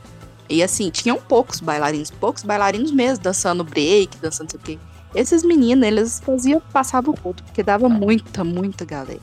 E 0.50 0.62
assim, 0.62 0.90
tinham 0.90 1.18
poucos 1.18 1.62
bailarinos, 1.62 2.12
poucos 2.12 2.44
bailarinos 2.44 2.92
mesmo, 2.92 3.24
dançando 3.24 3.64
break, 3.64 4.18
dançando 4.22 4.48
não 4.48 4.50
sei 4.52 4.60
o 4.60 4.64
quê. 4.64 4.80
Esses 5.16 5.44
meninos, 5.44 5.86
eles 5.88 6.20
faziam, 6.20 6.62
passavam 6.74 7.14
o 7.14 7.18
ponto, 7.18 7.44
porque 7.44 7.64
dava 7.64 7.88
muita, 7.88 8.44
muita 8.44 8.84
galera. 8.84 9.20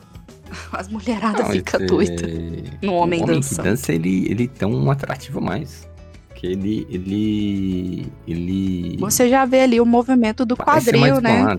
As 0.73 0.89
mulheradas 0.89 1.47
Não, 1.47 1.53
ficam 1.53 1.87
doidas 1.87 2.33
no 2.83 2.95
homem 2.95 3.21
o 3.21 3.25
homem 3.25 3.37
dançando. 3.37 3.63
que 3.63 3.69
dança, 3.71 3.93
ele, 3.93 4.31
ele 4.31 4.49
tem 4.49 4.69
um 4.69 4.91
atrativo 4.91 5.41
mais. 5.41 5.89
Porque 6.29 6.47
ele. 6.47 6.87
Ele. 6.91 8.13
Ele. 8.27 8.97
Você 8.99 9.29
já 9.29 9.45
vê 9.45 9.61
ali 9.61 9.81
o 9.81 9.87
movimento 9.87 10.47
do 10.47 10.57
parece 10.57 10.93
quadril, 10.93 11.21
né? 11.21 11.59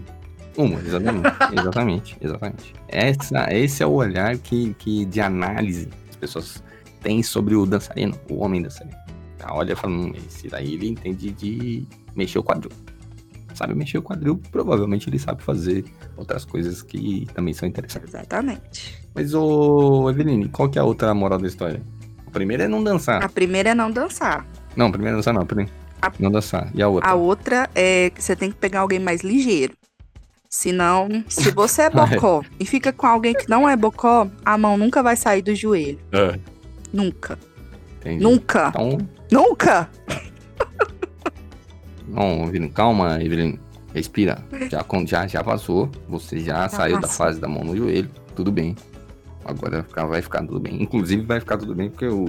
Uma, 0.57 0.79
exatamente. 0.79 1.27
exatamente, 1.59 2.17
exatamente. 2.21 2.73
Essa, 2.87 3.47
esse 3.53 3.83
é 3.83 3.85
o 3.85 3.91
olhar 3.91 4.37
que, 4.37 4.73
que 4.75 5.05
de 5.05 5.21
análise 5.21 5.89
as 6.09 6.15
pessoas 6.15 6.63
têm 7.01 7.23
sobre 7.23 7.55
o 7.55 7.65
dançarino, 7.65 8.15
o 8.29 8.43
homem 8.43 8.61
dançarino. 8.61 8.95
Tá, 9.37 9.53
olha 9.53 9.73
e 9.73 9.75
fala, 9.75 9.93
hum, 9.93 10.11
esse 10.27 10.49
daí 10.49 10.73
ele 10.73 10.89
entende 10.89 11.31
de 11.31 11.87
mexer 12.15 12.39
o 12.39 12.43
quadril. 12.43 12.71
Sabe 13.53 13.73
mexer 13.75 13.97
o 13.97 14.01
quadril, 14.01 14.39
provavelmente 14.51 15.09
ele 15.09 15.19
sabe 15.19 15.43
fazer 15.43 15.83
outras 16.15 16.45
coisas 16.45 16.81
que 16.81 17.27
também 17.33 17.53
são 17.53 17.67
interessantes. 17.67 18.09
Exatamente. 18.09 18.99
Mas, 19.13 19.33
ô 19.33 20.09
Eveline, 20.09 20.47
qual 20.49 20.69
que 20.69 20.77
é 20.77 20.81
a 20.81 20.85
outra 20.85 21.13
moral 21.13 21.39
da 21.39 21.47
história? 21.47 21.81
A 22.27 22.31
primeira 22.31 22.63
é 22.63 22.67
não 22.67 22.83
dançar. 22.83 23.23
A 23.23 23.27
primeira 23.29 23.69
é 23.71 23.73
não 23.75 23.91
dançar. 23.91 24.45
Não, 24.75 24.87
a 24.87 24.91
primeira 24.91 25.15
é 25.15 25.17
dançar 25.17 25.33
não, 25.33 25.45
peraí. 25.45 25.67
A- 26.01 26.11
Não 26.19 26.31
dançar. 26.31 26.69
E 26.73 26.81
a 26.81 26.87
outra? 26.87 27.09
A 27.09 27.15
outra 27.15 27.69
é 27.75 28.09
que 28.11 28.23
você 28.23 28.35
tem 28.35 28.49
que 28.51 28.57
pegar 28.57 28.79
alguém 28.81 28.99
mais 28.99 29.21
ligeiro. 29.21 29.73
Senão, 30.49 31.09
se 31.27 31.51
você 31.51 31.83
é 31.83 31.89
bocó 31.89 32.41
e 32.59 32.65
fica 32.65 32.93
com 32.93 33.05
alguém 33.05 33.33
que 33.33 33.49
não 33.49 33.67
é 33.67 33.75
bocó, 33.75 34.27
a 34.45 34.57
mão 34.57 34.77
nunca 34.77 35.03
vai 35.03 35.15
sair 35.15 35.41
do 35.41 35.53
joelho. 35.53 35.99
É. 36.11 36.39
Nunca. 36.93 37.37
Entendi. 37.99 38.23
Nunca. 38.23 38.69
Então, 38.69 38.97
Nunca. 39.31 39.89
Não, 42.09 42.43
Eveline, 42.47 42.69
calma, 42.69 43.23
Eveline. 43.23 43.59
Respira. 43.93 44.37
Já, 44.69 44.85
já, 45.05 45.27
já 45.27 45.41
vazou. 45.41 45.89
Você 46.07 46.39
já, 46.39 46.69
saiu 46.69 46.99
da 46.99 47.07
fase 47.07 47.39
da 47.39 47.47
mão 47.47 47.63
no 47.63 47.75
joelho. 47.75 48.09
Tudo 48.35 48.51
bem. 48.51 48.75
Agora 49.45 49.77
vai 49.77 49.83
ficar, 49.83 50.05
vai 50.05 50.21
ficar 50.21 50.45
tudo 50.45 50.59
bem. 50.59 50.81
Inclusive 50.81 51.23
vai 51.23 51.39
ficar 51.39 51.57
tudo 51.57 51.73
bem 51.73 51.89
porque 51.89 52.07
o, 52.07 52.25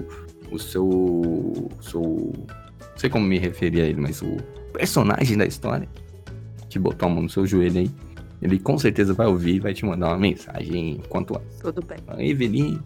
o 0.50 0.58
seu. 0.58 0.86
o 0.86 1.70
seu. 1.80 2.00
Não 2.02 2.96
sei 2.96 3.10
como 3.10 3.26
me 3.26 3.38
referir 3.38 3.82
a 3.82 3.84
ele, 3.84 4.00
mas 4.00 4.22
o 4.22 4.36
personagem 4.72 5.36
da 5.36 5.44
história 5.44 5.88
que 6.68 6.78
botou 6.78 7.08
a 7.08 7.12
mão 7.12 7.22
no 7.22 7.28
seu 7.28 7.46
joelho 7.46 7.80
aí. 7.80 7.90
Ele 8.40 8.58
com 8.58 8.78
certeza 8.78 9.12
vai 9.12 9.26
ouvir 9.26 9.56
e 9.56 9.60
vai 9.60 9.74
te 9.74 9.84
mandar 9.84 10.08
uma 10.08 10.18
mensagem 10.18 11.02
quanto 11.10 11.36
antes. 11.36 11.58
Tudo 11.58 11.82
bem. 11.84 11.98
A 12.08 12.22
Eveline. 12.22 12.80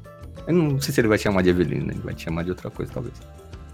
Eu 0.49 0.55
não 0.55 0.81
sei 0.81 0.93
se 0.93 1.01
ele 1.01 1.07
vai 1.07 1.17
te 1.17 1.23
chamar 1.23 1.43
de 1.43 1.51
Eveline, 1.51 1.85
né? 1.85 1.93
Ele 1.93 2.03
vai 2.03 2.15
te 2.15 2.25
chamar 2.25 2.43
de 2.43 2.51
outra 2.51 2.71
coisa, 2.71 2.93
talvez. 2.93 3.15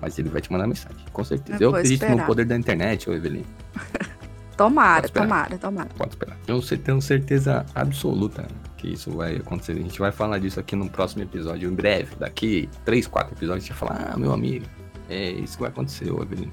Mas 0.00 0.18
ele 0.18 0.28
vai 0.30 0.40
te 0.40 0.50
mandar 0.50 0.66
mensagem, 0.66 0.96
com 1.12 1.22
certeza. 1.24 1.62
Eu 1.62 1.70
Eu 1.70 1.76
acredito 1.76 2.00
no 2.02 2.06
esperar. 2.08 2.26
poder 2.26 2.44
da 2.46 2.56
internet, 2.56 3.08
ô 3.10 3.12
Eveline. 3.14 3.46
Tomara, 4.56 5.08
tomara, 5.08 5.56
tomara. 5.56 5.88
Pode 5.96 6.10
esperar. 6.10 6.36
Eu 6.46 6.60
tenho 6.60 7.00
certeza 7.00 7.64
absoluta 7.74 8.46
que 8.76 8.88
isso 8.92 9.10
vai 9.10 9.36
acontecer. 9.36 9.72
A 9.72 9.76
gente 9.76 9.98
vai 9.98 10.12
falar 10.12 10.38
disso 10.38 10.60
aqui 10.60 10.76
no 10.76 10.86
próximo 10.90 11.22
episódio, 11.22 11.70
em 11.70 11.74
breve. 11.74 12.14
Daqui 12.18 12.68
três, 12.84 13.06
quatro 13.06 13.32
episódios, 13.34 13.64
a 13.64 13.66
gente 13.68 13.78
vai 13.78 13.88
falar, 13.88 14.10
ah, 14.12 14.18
meu 14.18 14.32
amigo, 14.34 14.66
é 15.08 15.30
isso 15.30 15.56
que 15.56 15.62
vai 15.62 15.70
acontecer, 15.70 16.10
ô 16.10 16.22
Eveline. 16.22 16.52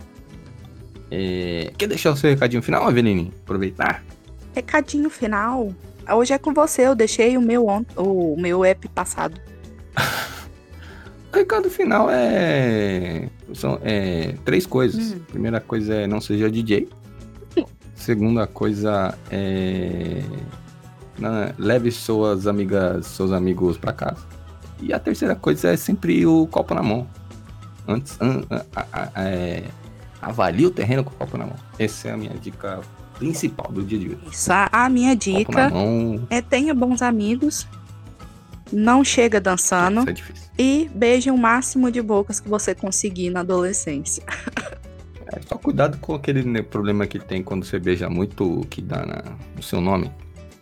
É... 1.11 1.73
Quer 1.77 1.87
deixar 1.87 2.11
o 2.11 2.15
seu 2.15 2.29
recadinho 2.29 2.61
final, 2.61 2.89
Eveline? 2.89 3.33
Aproveitar? 3.43 4.01
Recadinho 4.55 5.09
final. 5.09 5.73
Hoje 6.09 6.31
é 6.33 6.37
com 6.37 6.53
você. 6.53 6.83
Eu 6.87 6.95
deixei 6.95 7.37
o 7.37 7.41
meu, 7.41 7.67
on- 7.67 7.85
o 7.97 8.37
meu 8.39 8.63
app 8.63 8.87
passado. 8.87 9.37
O 11.33 11.35
recado 11.35 11.69
final 11.69 12.07
é. 12.09 13.27
São 13.53 13.79
é, 13.83 14.35
três 14.45 14.65
coisas. 14.65 15.13
Hum. 15.13 15.19
Primeira 15.27 15.59
coisa 15.59 15.93
é 15.95 16.07
não 16.07 16.19
seja 16.21 16.49
DJ. 16.51 16.89
Segunda 17.95 18.45
coisa 18.47 19.17
é. 19.31 20.21
na- 21.17 21.53
leve 21.57 21.91
suas 21.91 22.45
amigas, 22.47 23.05
seus 23.07 23.31
amigos 23.31 23.77
pra 23.77 23.91
casa. 23.93 24.25
E 24.79 24.93
a 24.93 24.99
terceira 24.99 25.35
coisa 25.35 25.69
é 25.69 25.77
sempre 25.77 26.25
o 26.25 26.45
copo 26.47 26.73
na 26.73 26.83
mão. 26.83 27.07
Antes. 27.87 28.17
an- 28.21 28.43
a- 28.75 28.85
a- 28.91 29.11
é, 29.25 29.63
avalie 30.21 30.65
o 30.65 30.69
terreno 30.71 31.03
com 31.03 31.11
o 31.11 31.13
copo 31.17 31.37
na 31.37 31.45
mão. 31.45 31.55
Essa 31.79 32.09
é 32.09 32.11
a 32.11 32.17
minha 32.17 32.33
dica 32.35 32.81
principal 33.17 33.71
do 33.71 33.81
dia 33.81 33.97
de 33.97 34.09
hoje. 34.09 34.19
Isso, 34.31 34.51
a, 34.53 34.69
a 34.71 34.89
minha 34.89 35.15
dica 35.15 35.69
mão. 35.69 36.27
é 36.29 36.41
tenha 36.41 36.73
bons 36.75 37.01
amigos. 37.01 37.65
Não 38.71 39.03
chega 39.03 39.39
dançando. 39.39 40.01
Isso 40.01 40.09
é 40.09 40.13
difícil. 40.13 40.46
E 40.57 40.89
beije 40.93 41.29
o 41.29 41.37
máximo 41.37 41.91
de 41.91 42.01
bocas 42.01 42.39
que 42.39 42.49
você 42.49 42.73
conseguir 42.73 43.29
na 43.29 43.41
adolescência. 43.41 44.23
É, 45.29 45.41
só 45.45 45.57
cuidado 45.57 45.97
com 45.97 46.15
aquele 46.15 46.63
problema 46.63 47.05
que 47.05 47.19
tem 47.19 47.43
quando 47.43 47.65
você 47.65 47.77
beija 47.77 48.09
muito, 48.09 48.65
que 48.69 48.81
dá 48.81 49.05
na- 49.05 49.35
no 49.57 49.61
seu 49.61 49.81
nome. 49.81 50.09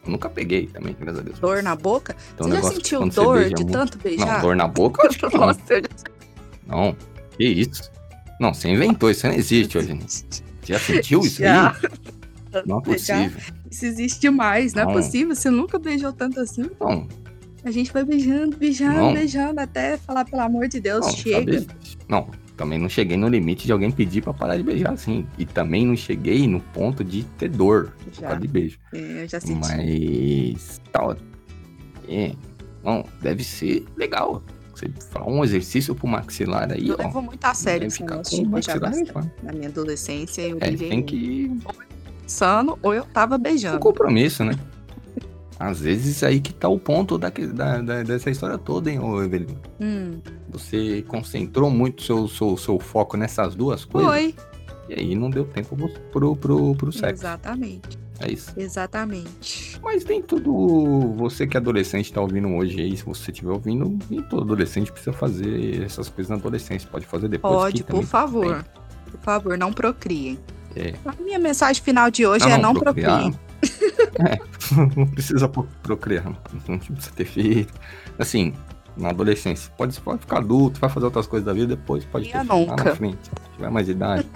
Nunca 0.07 0.27
peguei 0.27 0.65
também, 0.65 0.95
graças 0.99 1.19
a 1.19 1.23
Deus. 1.23 1.37
Dor 1.37 1.61
na 1.61 1.75
boca? 1.75 2.15
Então, 2.33 2.47
você 2.49 2.55
já 2.55 2.63
sentiu 2.71 2.99
você 3.01 3.21
dor 3.21 3.43
de 3.43 3.49
muito- 3.61 3.71
tanto 3.71 3.97
Não, 3.97 4.03
beijar? 4.03 4.41
dor 4.41 4.55
na 4.55 4.67
boca, 4.67 5.07
eu 5.21 5.29
não. 5.29 5.39
Nossa, 5.39 5.59
eu 5.69 5.81
já 5.83 5.87
Não, 6.65 6.97
que 7.37 7.43
isso? 7.43 7.91
Não, 8.39 8.55
você 8.55 8.67
inventou, 8.69 9.11
isso 9.11 9.27
não 9.27 9.35
existe 9.35 9.77
hoje. 9.77 9.99
Já 10.63 10.79
sentiu 10.79 11.19
isso 11.19 11.41
Já. 11.43 11.69
aí? 11.69 12.63
Não 12.65 12.79
é 12.79 12.81
possível. 12.81 13.39
Isso 13.69 13.85
existe 13.85 14.19
demais, 14.21 14.73
não 14.73 14.81
é 14.81 14.85
Não. 14.85 14.93
possível. 14.93 15.35
Você 15.35 15.51
nunca 15.51 15.77
beijou 15.77 16.11
tanto 16.11 16.39
assim. 16.39 16.63
Não, 16.81 17.07
A 17.65 17.71
gente 17.71 17.91
vai 17.91 18.03
beijando, 18.05 18.55
beijando, 18.57 18.93
Não. 18.99 19.13
beijando, 19.13 19.59
até 19.59 19.97
falar, 19.97 20.23
pelo 20.25 20.41
amor 20.43 20.67
de 20.67 20.79
Deus, 20.79 21.03
não, 21.05 21.11
chega. 21.13 21.59
sabe? 21.61 21.67
Não, 22.07 22.29
também 22.55 22.77
não 22.77 22.87
cheguei 22.87 23.17
no 23.17 23.27
limite 23.27 23.65
de 23.65 23.71
alguém 23.71 23.89
pedir 23.89 24.21
pra 24.21 24.33
parar 24.33 24.55
de 24.55 24.61
beijar 24.63 24.93
assim. 24.93 25.25
E 25.37 25.45
também 25.45 25.85
não 25.85 25.95
cheguei 25.95 26.47
no 26.47 26.59
ponto 26.59 27.03
de 27.03 27.23
ter 27.39 27.49
dor 27.49 27.91
por 28.03 28.13
Já, 28.13 28.27
causa 28.27 28.41
de 28.41 28.47
beijo. 28.47 28.77
é, 28.93 29.23
eu 29.23 29.27
já 29.27 29.39
senti. 29.39 29.59
Mas. 29.59 30.79
Tal. 30.91 31.17
É. 32.07 32.33
Não, 32.83 33.03
deve 33.19 33.43
ser 33.43 33.83
legal. 33.97 34.43
Você 34.75 34.87
falar 35.09 35.27
um 35.27 35.43
exercício 35.43 35.95
pro 35.95 36.05
maxilar 36.07 36.71
aí, 36.71 36.87
Eu 36.89 36.95
ó. 36.99 37.03
levo 37.03 37.21
muito 37.21 37.43
a 37.45 37.53
sério 37.55 37.87
esse 37.87 38.01
negócio 38.03 38.43
de 38.43 38.45
beijar 38.47 38.79
pá. 38.79 39.25
Na 39.41 39.51
minha 39.53 39.69
adolescência, 39.69 40.41
eu 40.43 40.57
É, 40.61 40.69
beijei 40.69 40.89
tem 40.89 41.01
que. 41.01 41.49
insano 42.23 42.77
ou 42.83 42.93
eu 42.93 43.05
tava 43.05 43.37
Um 43.37 43.39
beijando. 43.39 43.79
compromisso, 43.79 44.43
né? 44.43 44.53
Às 45.59 45.79
vezes 45.79 46.21
aí 46.23 46.39
que 46.41 46.53
tá 46.53 46.67
o 46.67 46.77
ponto 46.77 47.17
da, 47.17 47.29
da, 47.29 47.81
da- 47.81 48.03
dessa 48.03 48.29
história 48.29 48.57
toda, 48.57 48.91
hein, 48.91 48.99
ô 48.99 49.23
Evelyn? 49.23 49.55
Hum, 49.79 50.19
Você 50.49 51.01
concentrou 51.07 51.69
muito 51.69 52.01
seu, 52.03 52.27
seu, 52.27 52.57
seu 52.57 52.79
foco 52.79 53.15
nessas 53.15 53.55
duas 53.55 53.85
coisas. 53.85 54.11
foi, 54.11 54.35
E 54.89 54.93
aí 54.99 55.15
não 55.15 55.29
deu 55.29 55.45
tempo 55.45 55.75
pro, 56.11 56.35
pro, 56.35 56.75
pro, 56.75 56.91
sexo. 56.91 57.23
exatamente, 57.23 57.97
É 58.19 58.29
isso. 58.31 58.51
exatamente. 58.57 59.79
Mas 59.81 60.03
nem 60.05 60.21
tudo. 60.21 61.13
Você 61.17 61.47
que 61.47 61.55
é 61.55 61.59
adolescente 61.59 62.11
tá 62.11 62.19
ouvindo 62.21 62.49
hoje 62.49 62.81
aí, 62.81 62.95
se 62.97 63.05
você 63.05 63.31
estiver 63.31 63.51
ouvindo, 63.51 63.97
nem 64.09 64.21
todo 64.23 64.43
adolescente 64.43 64.91
precisa 64.91 65.13
fazer 65.13 65.83
essas 65.83 66.09
coisas 66.09 66.29
na 66.29 66.35
adolescência. 66.35 66.89
Pode 66.91 67.05
fazer 67.05 67.27
depois. 67.29 67.53
Pode, 67.55 67.83
por 67.83 68.03
favor. 68.03 68.65
Por 69.09 69.19
favor, 69.21 69.57
não 69.57 69.71
procriem. 69.71 70.37
É. 70.75 70.93
A 71.05 71.13
minha 71.23 71.39
mensagem 71.39 71.81
final 71.81 72.11
de 72.11 72.25
hoje 72.25 72.49
é 72.49 72.57
não 72.57 72.73
procriem. 72.73 73.33
É, 74.19 74.37
não 74.97 75.07
precisa 75.07 75.47
pro- 75.49 75.67
procriar. 75.83 76.25
Não 76.67 76.77
precisa 76.79 77.11
ter 77.15 77.25
filho. 77.25 77.67
Assim, 78.17 78.53
na 78.97 79.09
adolescência, 79.09 79.71
pode, 79.77 79.99
pode 80.01 80.19
ficar 80.21 80.37
adulto, 80.37 80.79
vai 80.79 80.89
fazer 80.89 81.05
outras 81.05 81.27
coisas 81.27 81.45
da 81.45 81.53
vida, 81.53 81.75
depois 81.75 82.05
pode 82.05 82.31
ter 82.31 82.43
nunca. 82.43 82.83
na 82.83 82.95
frente. 82.95 83.17
Se 83.23 83.51
tiver 83.55 83.69
mais 83.69 83.89
idade. 83.89 84.27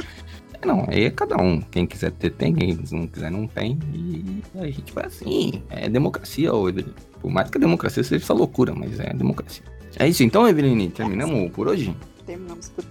É, 0.61 0.65
Não, 0.65 0.85
aí 0.89 1.05
é 1.05 1.09
cada 1.11 1.37
um. 1.41 1.61
Quem 1.61 1.85
quiser 1.87 2.11
ter, 2.11 2.31
tem. 2.31 2.53
Quem 2.53 2.77
não 2.91 3.07
quiser, 3.07 3.31
não 3.31 3.47
tem. 3.47 3.79
E 3.93 4.41
a 4.59 4.65
gente 4.65 4.91
vai 4.93 5.05
assim. 5.05 5.63
É 5.69 5.87
democracia, 5.89 6.53
ô 6.53 6.67
Evelyn. 6.67 6.93
Por 7.21 7.31
mais 7.31 7.49
que 7.49 7.57
a 7.57 7.61
democracia 7.61 8.03
seja 8.03 8.23
essa 8.23 8.33
loucura, 8.33 8.73
mas 8.75 8.99
é 8.99 9.13
democracia. 9.13 9.63
É 9.97 10.07
isso 10.07 10.23
então, 10.23 10.47
Evelyn. 10.47 10.89
Terminamos 10.89 11.51
por 11.51 11.67
hoje? 11.67 11.95
Terminamos 12.25 12.69
por 12.69 12.83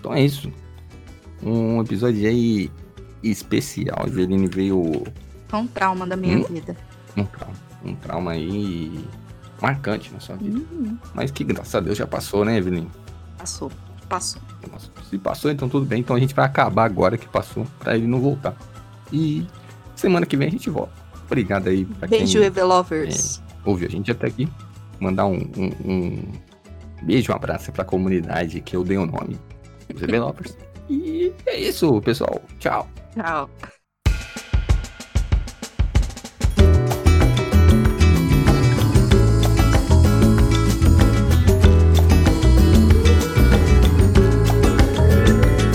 Então 0.00 0.14
é 0.14 0.22
isso. 0.22 0.50
Um 1.42 1.80
episódio 1.82 2.28
aí 2.28 2.70
especial. 3.22 4.04
Eveline 4.06 4.46
veio 4.48 5.04
Foi 5.52 5.60
um 5.60 5.66
trauma 5.66 6.06
da 6.06 6.16
minha 6.16 6.38
Hum? 6.38 6.44
vida. 6.44 6.74
um 7.14 7.24
trauma. 7.26 7.54
Um 7.84 7.94
trauma 7.94 8.30
aí 8.32 9.04
marcante 9.60 10.10
na 10.10 10.18
sua 10.18 10.34
vida. 10.36 10.58
Hum, 10.72 10.96
Mas 11.12 11.30
que 11.30 11.44
graças 11.44 11.74
a 11.74 11.80
Deus 11.80 11.98
já 11.98 12.06
passou, 12.06 12.42
né, 12.42 12.56
Evelyn? 12.56 12.86
passou, 13.36 13.70
passou. 14.08 14.40
Se 15.10 15.18
passou, 15.18 15.50
então 15.50 15.68
tudo 15.68 15.84
bem. 15.84 16.00
Então 16.00 16.16
a 16.16 16.18
gente 16.20 16.34
vai 16.34 16.46
acabar 16.46 16.84
agora 16.86 17.18
que 17.18 17.28
passou, 17.28 17.66
pra 17.80 17.94
ele 17.94 18.06
não 18.06 18.18
voltar. 18.18 18.56
E 19.12 19.46
semana 19.94 20.24
que 20.24 20.38
vem 20.38 20.48
a 20.48 20.50
gente 20.50 20.70
volta. 20.70 20.94
Obrigado 21.26 21.68
aí 21.68 21.84
pra 21.84 22.08
Beijo, 22.08 22.38
quem 22.38 22.46
Evelovers. 22.46 23.42
ouviu 23.62 23.88
a 23.88 23.90
gente 23.90 24.10
até 24.10 24.28
aqui. 24.28 24.48
Mandar 24.98 25.26
um, 25.26 25.36
um- 25.56 25.92
um 25.92 26.32
beijo, 27.02 27.30
um 27.30 27.34
abraço 27.36 27.70
pra 27.72 27.84
comunidade 27.84 28.58
que 28.62 28.74
eu 28.74 28.82
dei 28.82 28.96
o 28.96 29.04
nome. 29.04 29.38
Os 29.94 30.00
Developers. 30.00 30.56
E 30.88 31.30
é 31.44 31.60
isso, 31.60 32.00
pessoal. 32.00 32.40
Tchau. 32.58 32.88
Tchau. 33.14 33.50